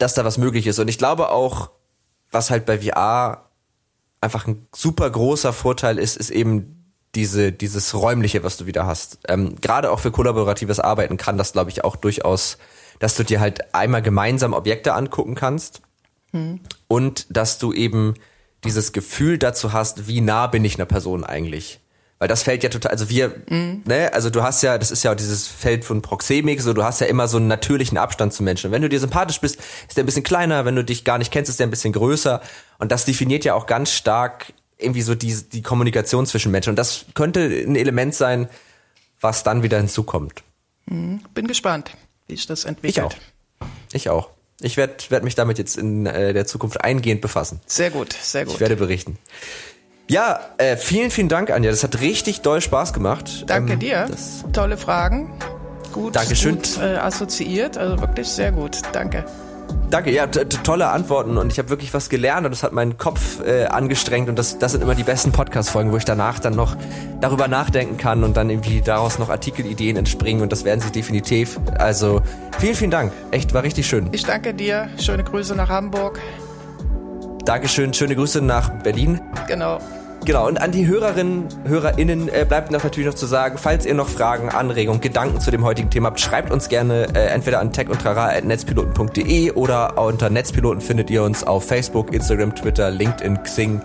dass 0.02 0.14
da 0.14 0.26
was 0.26 0.38
möglich 0.38 0.68
ist. 0.68 0.80
Und 0.80 0.88
ich 0.88 0.98
glaube 0.98 1.30
auch, 1.30 1.72
was 2.32 2.50
halt 2.50 2.66
bei 2.66 2.80
VR 2.80 3.50
einfach 4.22 4.48
ein 4.48 4.68
super 4.74 5.10
großer 5.10 5.52
Vorteil 5.52 5.98
ist, 5.98 6.16
ist 6.16 6.30
eben 6.30 6.94
diese, 7.16 7.52
dieses 7.52 7.94
räumliche, 7.94 8.44
was 8.44 8.58
du 8.58 8.66
wieder 8.66 8.86
hast. 8.86 9.20
Ähm, 9.28 9.56
Gerade 9.60 9.92
auch 9.92 10.00
für 10.00 10.12
kollaboratives 10.12 10.80
Arbeiten 10.80 11.18
kann 11.18 11.38
das, 11.38 11.52
glaube 11.52 11.70
ich, 11.70 11.84
auch 11.84 11.96
durchaus, 11.96 12.58
dass 13.00 13.16
du 13.16 13.24
dir 13.24 13.40
halt 13.40 13.74
einmal 13.74 14.02
gemeinsam 14.02 14.54
Objekte 14.54 14.94
angucken 14.94 15.36
kannst 15.36 15.82
und 16.88 17.36
dass 17.36 17.58
du 17.58 17.74
eben 17.74 18.14
dieses 18.64 18.94
Gefühl 18.94 19.38
dazu 19.38 19.74
hast, 19.74 20.08
wie 20.08 20.22
nah 20.22 20.48
bin 20.48 20.64
ich 20.64 20.76
einer 20.76 20.86
Person 20.86 21.24
eigentlich. 21.26 21.81
Weil 22.22 22.28
das 22.28 22.44
fällt 22.44 22.62
ja 22.62 22.70
total, 22.70 22.92
also 22.92 23.10
wir, 23.10 23.34
mhm. 23.50 23.82
ne, 23.84 24.14
also 24.14 24.30
du 24.30 24.44
hast 24.44 24.62
ja, 24.62 24.78
das 24.78 24.92
ist 24.92 25.02
ja 25.02 25.12
auch 25.12 25.16
dieses 25.16 25.48
Feld 25.48 25.84
von 25.84 26.04
Proxemik, 26.04 26.62
so 26.62 26.72
du 26.72 26.84
hast 26.84 27.02
ja 27.02 27.08
immer 27.08 27.28
so 27.28 27.38
einen 27.38 27.48
natürlichen 27.48 27.98
Abstand 27.98 28.32
zu 28.32 28.44
Menschen. 28.44 28.68
Und 28.68 28.74
wenn 28.74 28.84
du 28.84 28.90
dir 28.90 29.00
sympathisch 29.00 29.42
bist, 29.42 29.58
ist 29.88 29.98
der 29.98 30.04
ein 30.04 30.06
bisschen 30.06 30.22
kleiner, 30.22 30.64
wenn 30.64 30.76
du 30.76 30.84
dich 30.84 31.04
gar 31.04 31.18
nicht 31.18 31.32
kennst, 31.32 31.50
ist 31.50 31.60
der 31.60 31.66
ein 31.66 31.72
bisschen 31.72 31.94
größer. 31.94 32.40
Und 32.78 32.92
das 32.92 33.06
definiert 33.06 33.44
ja 33.44 33.56
auch 33.56 33.66
ganz 33.66 33.92
stark 33.92 34.54
irgendwie 34.78 35.02
so 35.02 35.16
die, 35.16 35.36
die 35.52 35.64
Kommunikation 35.64 36.28
zwischen 36.28 36.52
Menschen. 36.52 36.70
Und 36.70 36.76
das 36.76 37.06
könnte 37.16 37.40
ein 37.42 37.76
Element 37.76 38.14
sein, 38.14 38.50
was 39.20 39.42
dann 39.42 39.64
wieder 39.64 39.80
hinzukommt. 39.80 40.44
Mhm. 40.86 41.22
Bin 41.34 41.48
gespannt, 41.48 41.90
wie 42.28 42.36
sich 42.36 42.46
das 42.46 42.66
entwickelt. 42.66 42.98
Ich 42.98 43.02
auch. 43.02 43.68
Ich 43.94 44.10
auch. 44.12 44.30
Ich 44.62 44.78
werde 44.78 44.94
werd 45.10 45.24
mich 45.24 45.34
damit 45.34 45.58
jetzt 45.58 45.76
in 45.76 46.06
äh, 46.06 46.34
der 46.34 46.46
Zukunft 46.46 46.84
eingehend 46.84 47.22
befassen. 47.22 47.62
Sehr 47.66 47.90
gut, 47.90 48.14
sehr 48.14 48.46
gut. 48.46 48.54
Ich 48.54 48.60
werde 48.60 48.76
berichten. 48.76 49.18
Ja, 50.08 50.40
äh, 50.58 50.76
vielen, 50.78 51.12
vielen 51.12 51.30
Dank, 51.30 51.52
Anja. 51.52 51.72
Das 51.72 51.84
hat 51.84 52.02
richtig 52.02 52.42
doll 52.42 52.62
Spaß 52.62 52.94
gemacht. 52.94 53.46
Danke 53.48 53.74
ähm, 53.74 53.80
dir. 53.80 54.08
Tolle 54.54 54.78
Fragen. 54.78 55.34
Gut, 55.94 56.16
Dankeschön. 56.16 56.56
gut 56.56 56.80
äh, 56.82 56.98
assoziiert. 56.98 57.78
Also 57.78 58.00
wirklich 58.00 58.28
sehr 58.28 58.52
gut. 58.52 58.82
Danke. 58.94 59.26
Danke, 59.90 60.12
ja, 60.12 60.26
tolle 60.28 60.88
Antworten 60.88 61.38
und 61.38 61.52
ich 61.52 61.60
habe 61.60 61.70
wirklich 61.70 61.94
was 61.94 62.10
gelernt 62.10 62.46
und 62.46 62.52
das 62.52 62.64
hat 62.64 62.72
meinen 62.72 62.98
Kopf 62.98 63.42
äh, 63.46 63.66
angestrengt 63.66 64.30
und 64.30 64.40
das, 64.40 64.58
das 64.58 64.72
sind 64.72 64.82
immer 64.82 64.96
die 64.96 65.04
besten 65.04 65.34
Podcast-Folgen, 65.34 65.92
wo 65.92 65.98
ich 65.98 66.06
danach 66.06 66.40
dann 66.40 66.56
noch 66.56 66.78
darüber 67.20 67.50
nachdenken 67.50 67.98
kann 67.98 68.24
und 68.24 68.38
dann 68.38 68.50
irgendwie 68.50 68.82
daraus 68.82 69.20
noch 69.20 69.30
Artikelideen 69.30 69.98
entspringen 69.98 70.44
und 70.44 70.52
das 70.54 70.64
werden 70.64 70.80
sie 70.80 70.92
definitiv. 70.92 71.60
Also 71.78 72.22
vielen, 72.60 72.76
vielen 72.76 72.92
Dank. 72.92 73.12
Echt, 73.32 73.54
war 73.54 73.64
richtig 73.64 73.88
schön. 73.88 74.08
Ich 74.14 74.24
danke 74.24 74.54
dir. 74.54 74.90
Schöne 74.98 75.26
Grüße 75.26 75.56
nach 75.56 75.70
Hamburg. 75.70 76.20
Dankeschön, 77.46 77.94
schöne 77.94 78.16
Grüße 78.16 78.42
nach 78.42 78.70
Berlin. 78.70 79.20
Genau. 79.48 79.80
Genau, 80.24 80.48
und 80.48 80.62
an 80.62 80.72
die 80.72 80.86
Hörerinnen, 80.86 81.48
HörerInnen 81.66 82.30
äh, 82.30 82.46
bleibt 82.48 82.70
noch 82.70 82.84
natürlich 82.84 83.08
noch 83.08 83.16
zu 83.16 83.26
sagen, 83.26 83.58
falls 83.58 83.88
ihr 83.88 83.96
noch 83.96 84.08
Fragen, 84.08 84.50
Anregungen, 84.50 85.02
Gedanken 85.02 85.40
zu 85.40 85.50
dem 85.50 85.66
heutigen 85.66 85.90
Thema 85.90 86.10
habt, 86.10 86.20
schreibt 86.20 86.52
uns 86.52 86.70
gerne 86.70 87.08
äh, 87.16 87.26
entweder 87.30 87.60
an 87.60 87.74
techundtrara.netzpiloten.de 87.74 89.54
oder 89.54 89.98
unter 89.98 90.30
Netzpiloten 90.30 90.80
findet 90.80 91.10
ihr 91.10 91.24
uns 91.24 91.44
auf 91.44 91.66
Facebook, 91.66 92.14
Instagram, 92.14 92.54
Twitter, 92.54 92.92
LinkedIn, 92.92 93.42
Xing, 93.42 93.82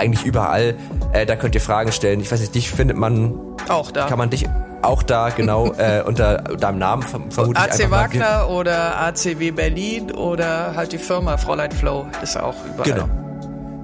eigentlich 0.00 0.24
überall. 0.24 0.74
Äh, 1.12 1.26
da 1.26 1.36
könnt 1.36 1.54
ihr 1.54 1.60
Fragen 1.60 1.92
stellen. 1.92 2.20
Ich 2.20 2.32
weiß 2.32 2.40
nicht, 2.40 2.54
dich 2.54 2.70
findet 2.70 2.96
man... 2.96 3.38
Auch 3.68 3.90
da. 3.90 4.06
Kann 4.06 4.18
man 4.18 4.30
dich 4.30 4.46
auch 4.82 5.02
da, 5.02 5.28
genau, 5.28 5.72
äh, 5.78 6.02
unter 6.02 6.38
deinem 6.38 6.78
Namen 6.78 7.02
vermutlich 7.02 7.58
AC 7.58 7.90
Wagner 7.90 8.48
oder 8.48 8.98
ACW 9.00 9.50
Berlin 9.50 10.10
oder 10.10 10.74
halt 10.74 10.92
die 10.92 10.98
Firma 10.98 11.36
Fräulein 11.36 11.70
Flow 11.70 12.06
ist 12.22 12.38
auch 12.38 12.54
überall. 12.64 12.90
Genau. 12.90 13.08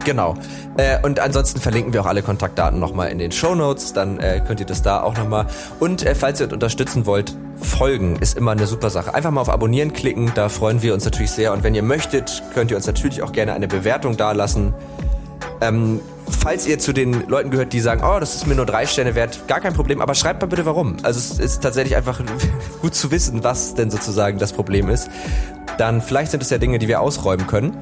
Genau. 0.07 0.37
Äh, 0.77 0.99
und 1.03 1.19
ansonsten 1.19 1.61
verlinken 1.61 1.93
wir 1.93 2.01
auch 2.03 2.07
alle 2.07 2.23
Kontaktdaten 2.23 2.79
nochmal 2.79 3.11
in 3.11 3.19
den 3.19 3.33
Show 3.33 3.57
Notes. 3.57 3.93
Dann 3.93 4.21
äh, 4.21 4.41
könnt 4.47 4.61
ihr 4.61 4.67
das 4.67 4.81
da 4.81 5.03
auch 5.03 5.17
nochmal. 5.17 5.47
Und 5.81 6.07
äh, 6.07 6.15
falls 6.15 6.41
ihr 6.41 6.45
uns 6.45 6.53
unterstützen 6.53 7.07
wollt, 7.07 7.35
folgen 7.61 8.15
ist 8.21 8.39
immer 8.39 8.53
eine 8.53 8.69
super 8.69 8.89
Sache. 8.89 9.13
Einfach 9.15 9.33
mal 9.33 9.41
auf 9.41 9.51
Abonnieren 9.51 9.93
klicken, 9.93 10.31
da 10.37 10.49
freuen 10.49 10.81
wir 10.81 10.95
uns 10.95 11.05
natürlich 11.05 11.33
sehr. 11.33 11.53
Und 11.53 11.65
wenn 11.65 11.75
ihr 11.75 11.83
möchtet, 11.83 12.45
könnt 12.55 12.71
ihr 12.71 12.77
uns 12.77 12.87
natürlich 12.87 13.21
auch 13.23 13.33
gerne 13.33 13.55
eine 13.55 13.67
Bewertung 13.67 14.17
dalassen. 14.17 14.75
Ähm, 15.61 16.01
falls 16.43 16.67
ihr 16.67 16.79
zu 16.79 16.93
den 16.93 17.29
Leuten 17.29 17.51
gehört, 17.51 17.73
die 17.73 17.81
sagen, 17.81 18.03
oh, 18.05 18.19
das 18.21 18.35
ist 18.35 18.47
mir 18.47 18.55
nur 18.55 18.67
drei 18.67 18.87
Sterne 18.87 19.15
wert, 19.15 19.47
gar 19.49 19.61
kein 19.61 19.75
Problem, 19.75 20.01
aber 20.01 20.15
schreibt 20.15 20.41
mal 20.43 20.49
bitte 20.49 20.67
warum. 20.67 20.97
Also 21.03 21.19
es 21.19 21.39
ist 21.39 21.63
tatsächlich 21.63 21.97
einfach 21.97 22.21
gut 22.83 22.95
zu 22.95 23.11
wissen, 23.11 23.45
was 23.45 23.75
denn 23.75 23.91
sozusagen 23.91 24.39
das 24.39 24.53
Problem 24.53 24.89
ist. 24.89 25.09
Dann 25.79 26.01
vielleicht 26.01 26.31
sind 26.31 26.43
es 26.43 26.51
ja 26.51 26.59
Dinge, 26.59 26.79
die 26.79 26.89
wir 26.89 27.01
ausräumen 27.01 27.47
können. 27.47 27.77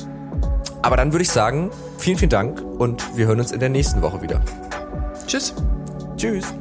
Aber 0.83 0.97
dann 0.97 1.13
würde 1.13 1.23
ich 1.23 1.31
sagen, 1.31 1.71
vielen, 1.99 2.19
vielen 2.19 2.31
Dank 2.31 2.61
und 2.61 3.17
wir 3.17 3.27
hören 3.27 3.41
uns 3.41 3.53
in 3.53 3.61
der 3.61 3.71
nächsten 3.71 4.03
Woche 4.03 4.21
wieder. 4.21 4.41
Tschüss. 5.27 5.55
Tschüss. 6.17 6.53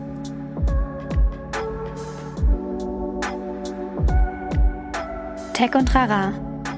Tech 5.54 5.76
und 5.76 5.94
Rara, 5.94 6.34